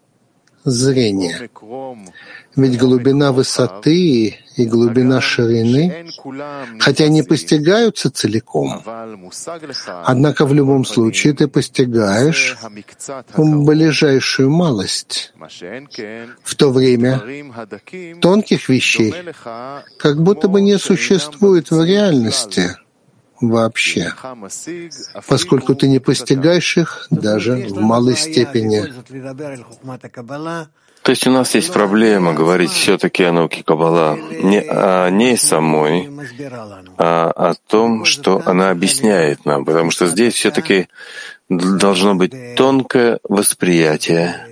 зрения. 0.64 1.48
Ведь 2.56 2.78
глубина 2.78 3.32
высоты 3.32 4.38
и 4.56 4.64
глубина 4.64 5.20
ширины, 5.20 6.06
хотя 6.80 7.04
они 7.04 7.22
постигаются 7.22 8.10
целиком, 8.10 8.82
однако 10.04 10.46
в 10.46 10.54
любом 10.54 10.86
случае 10.86 11.34
ты 11.34 11.48
постигаешь 11.48 12.56
ближайшую 13.36 14.50
малость. 14.50 15.34
В 16.42 16.54
то 16.54 16.70
время 16.70 17.22
тонких 18.22 18.70
вещей 18.70 19.14
как 19.98 20.22
будто 20.22 20.48
бы 20.48 20.62
не 20.62 20.78
существует 20.78 21.70
в 21.70 21.84
реальности 21.84 22.76
вообще, 23.38 24.14
поскольку 25.28 25.74
ты 25.74 25.88
не 25.88 25.98
постигаешь 25.98 26.78
их 26.78 27.06
даже 27.10 27.66
в 27.68 27.80
малой 27.80 28.16
степени. 28.16 28.82
То 31.06 31.10
есть 31.10 31.24
у 31.24 31.30
нас 31.30 31.54
есть 31.54 31.72
проблема 31.72 32.32
говорить 32.34 32.72
все-таки 32.72 33.22
о 33.22 33.30
науке 33.30 33.62
Каббала 33.62 34.18
не 34.42 34.60
о 34.60 35.08
ней 35.08 35.36
самой, 35.36 36.10
а 36.98 37.30
о 37.30 37.54
том, 37.54 38.04
что 38.04 38.42
она 38.44 38.70
объясняет 38.70 39.44
нам, 39.44 39.64
потому 39.64 39.92
что 39.92 40.08
здесь 40.08 40.34
все-таки 40.34 40.88
должно 41.48 42.16
быть 42.16 42.56
тонкое 42.56 43.20
восприятие 43.22 44.48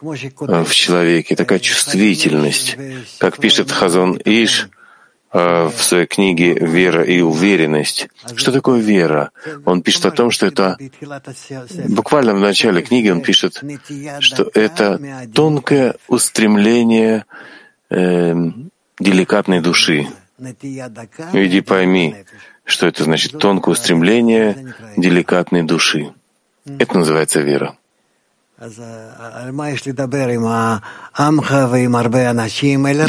в 0.00 0.70
человеке, 0.70 1.36
такая 1.36 1.58
чувствительность. 1.58 2.78
Как 3.18 3.36
пишет 3.36 3.70
Хазон 3.70 4.18
Иш, 4.24 4.70
в 5.32 5.72
своей 5.76 6.06
книге 6.06 6.54
«Вера 6.54 7.04
и 7.04 7.20
уверенность». 7.20 8.08
Что 8.34 8.50
такое 8.52 8.80
вера? 8.80 9.30
Он 9.64 9.82
пишет 9.82 10.06
о 10.06 10.10
том, 10.10 10.30
что 10.30 10.46
это 10.46 10.76
буквально 11.88 12.34
в 12.34 12.40
начале 12.40 12.82
книги 12.82 13.08
он 13.08 13.20
пишет, 13.22 13.62
что 14.20 14.50
это 14.54 15.00
тонкое 15.32 15.94
устремление 16.08 17.26
э, 17.90 18.34
деликатной 18.98 19.60
души. 19.60 20.08
Иди 21.32 21.60
пойми, 21.60 22.16
что 22.64 22.86
это 22.86 23.04
значит 23.04 23.38
тонкое 23.38 23.72
устремление 23.72 24.74
деликатной 24.96 25.62
души. 25.62 26.12
Это 26.78 26.98
называется 26.98 27.40
вера. 27.40 27.76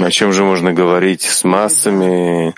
О 0.02 0.10
чем 0.10 0.32
же 0.32 0.46
можно 0.46 0.72
говорить 0.72 1.24
с 1.24 1.44
массами? 1.44 2.56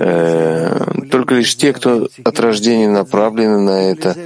Э, 0.00 1.08
только 1.10 1.34
лишь 1.34 1.56
те, 1.56 1.72
кто 1.72 2.08
от 2.24 2.40
рождения 2.40 2.88
направлены 2.88 3.58
на 3.58 3.90
это, 3.90 4.16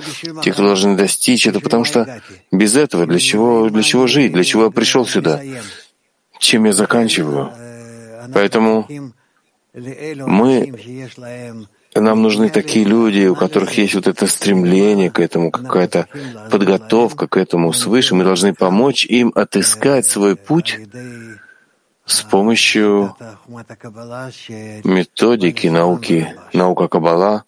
те, 0.43 0.53
кто 0.53 0.63
должны 0.65 0.97
достичь 0.97 1.47
это, 1.47 1.61
потому 1.61 1.85
что 1.85 2.21
без 2.53 2.77
этого 2.77 3.07
для 3.07 3.19
чего, 3.19 3.71
для 3.71 3.83
чего 3.83 4.07
жить, 4.07 4.33
для 4.33 4.45
чего 4.45 4.65
я 4.65 4.71
пришел 4.71 5.07
сюда, 5.07 5.41
чем 6.39 6.67
я 6.67 6.75
заканчиваю. 6.75 7.53
Поэтому 8.35 8.87
мы 9.73 10.75
нам 12.01 12.23
нужны 12.23 12.49
такие 12.51 12.85
люди, 12.85 13.27
у 13.27 13.35
которых 13.35 13.79
есть 13.79 13.95
вот 13.95 14.07
это 14.07 14.27
стремление 14.27 15.11
к 15.11 15.21
этому, 15.21 15.51
какая-то 15.51 16.09
подготовка 16.51 17.29
к 17.29 17.37
этому 17.37 17.73
свыше. 17.73 18.15
Мы 18.15 18.25
должны 18.25 18.55
помочь 18.55 19.07
им 19.07 19.33
отыскать 19.35 20.07
свой 20.07 20.37
путь 20.37 20.81
с 22.05 22.23
помощью 22.23 23.17
методики 24.85 25.69
науки, 25.69 26.35
наука 26.53 26.89
Каббала, 26.89 27.45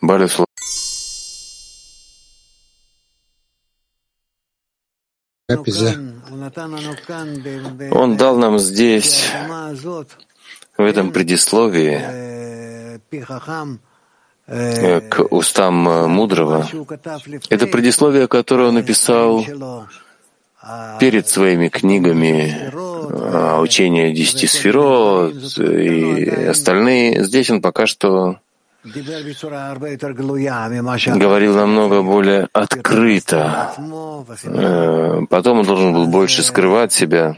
Балислав. 0.00 0.46
Он 7.92 8.16
дал 8.16 8.36
нам 8.36 8.58
здесь, 8.58 9.30
в 10.76 10.82
этом 10.82 11.12
предисловии, 11.12 12.45
к 14.48 15.26
устам 15.30 15.88
э, 15.88 16.06
мудрого. 16.06 16.66
Это 17.50 17.66
предисловие, 17.66 18.28
которое 18.28 18.68
он 18.68 18.74
написал 18.74 19.44
перед 21.00 21.28
своими 21.28 21.68
книгами 21.68 22.72
учения 23.60 24.12
десяти 24.12 24.46
сферот 24.46 25.58
и 25.58 26.28
остальные. 26.28 27.24
Здесь 27.24 27.50
он 27.50 27.60
пока 27.60 27.86
что 27.86 28.38
говорил 31.18 31.54
намного 31.54 32.02
более 32.02 32.48
открыто. 32.52 33.72
Э, 34.44 35.20
потом 35.28 35.60
он 35.60 35.66
должен 35.66 35.92
был 35.92 36.06
больше 36.06 36.42
скрывать 36.42 36.92
себя. 36.92 37.36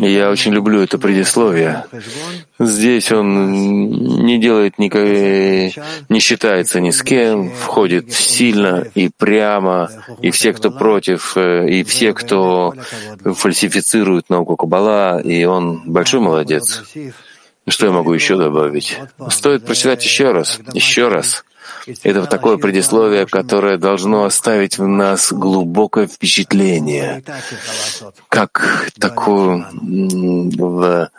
И 0.00 0.12
я 0.12 0.30
очень 0.30 0.52
люблю 0.52 0.80
это 0.80 0.98
предисловие. 0.98 1.84
Здесь 2.58 3.12
он 3.12 3.90
не 4.26 4.38
делает 4.40 4.78
никакой, 4.78 5.74
не 6.08 6.20
считается 6.20 6.80
ни 6.80 6.90
с 6.90 7.02
кем, 7.02 7.50
входит 7.50 8.12
сильно 8.12 8.86
и 8.94 9.10
прямо, 9.16 9.90
и 10.22 10.30
все, 10.30 10.52
кто 10.52 10.70
против, 10.70 11.36
э, 11.36 11.68
и 11.68 11.84
все, 11.84 12.12
кто 12.12 12.74
фальсифицирует 13.24 14.30
науку 14.30 14.56
Каббала, 14.56 15.20
и 15.20 15.44
он 15.44 15.82
большой 15.86 16.20
молодец. 16.20 16.84
Что 17.68 17.86
я 17.86 17.92
могу 17.92 18.12
еще 18.12 18.36
добавить? 18.36 18.98
Стоит 19.30 19.64
прочитать 19.64 20.04
еще 20.04 20.32
раз, 20.32 20.60
еще 20.72 21.08
раз. 21.08 21.44
Это 22.02 22.26
такое 22.26 22.58
предисловие, 22.58 23.26
которое 23.26 23.78
должно 23.78 24.24
оставить 24.24 24.78
в 24.78 24.86
нас 24.86 25.32
глубокое 25.32 26.06
впечатление, 26.06 27.22
как 28.28 28.90
такую 28.98 29.64
в 29.72 31.10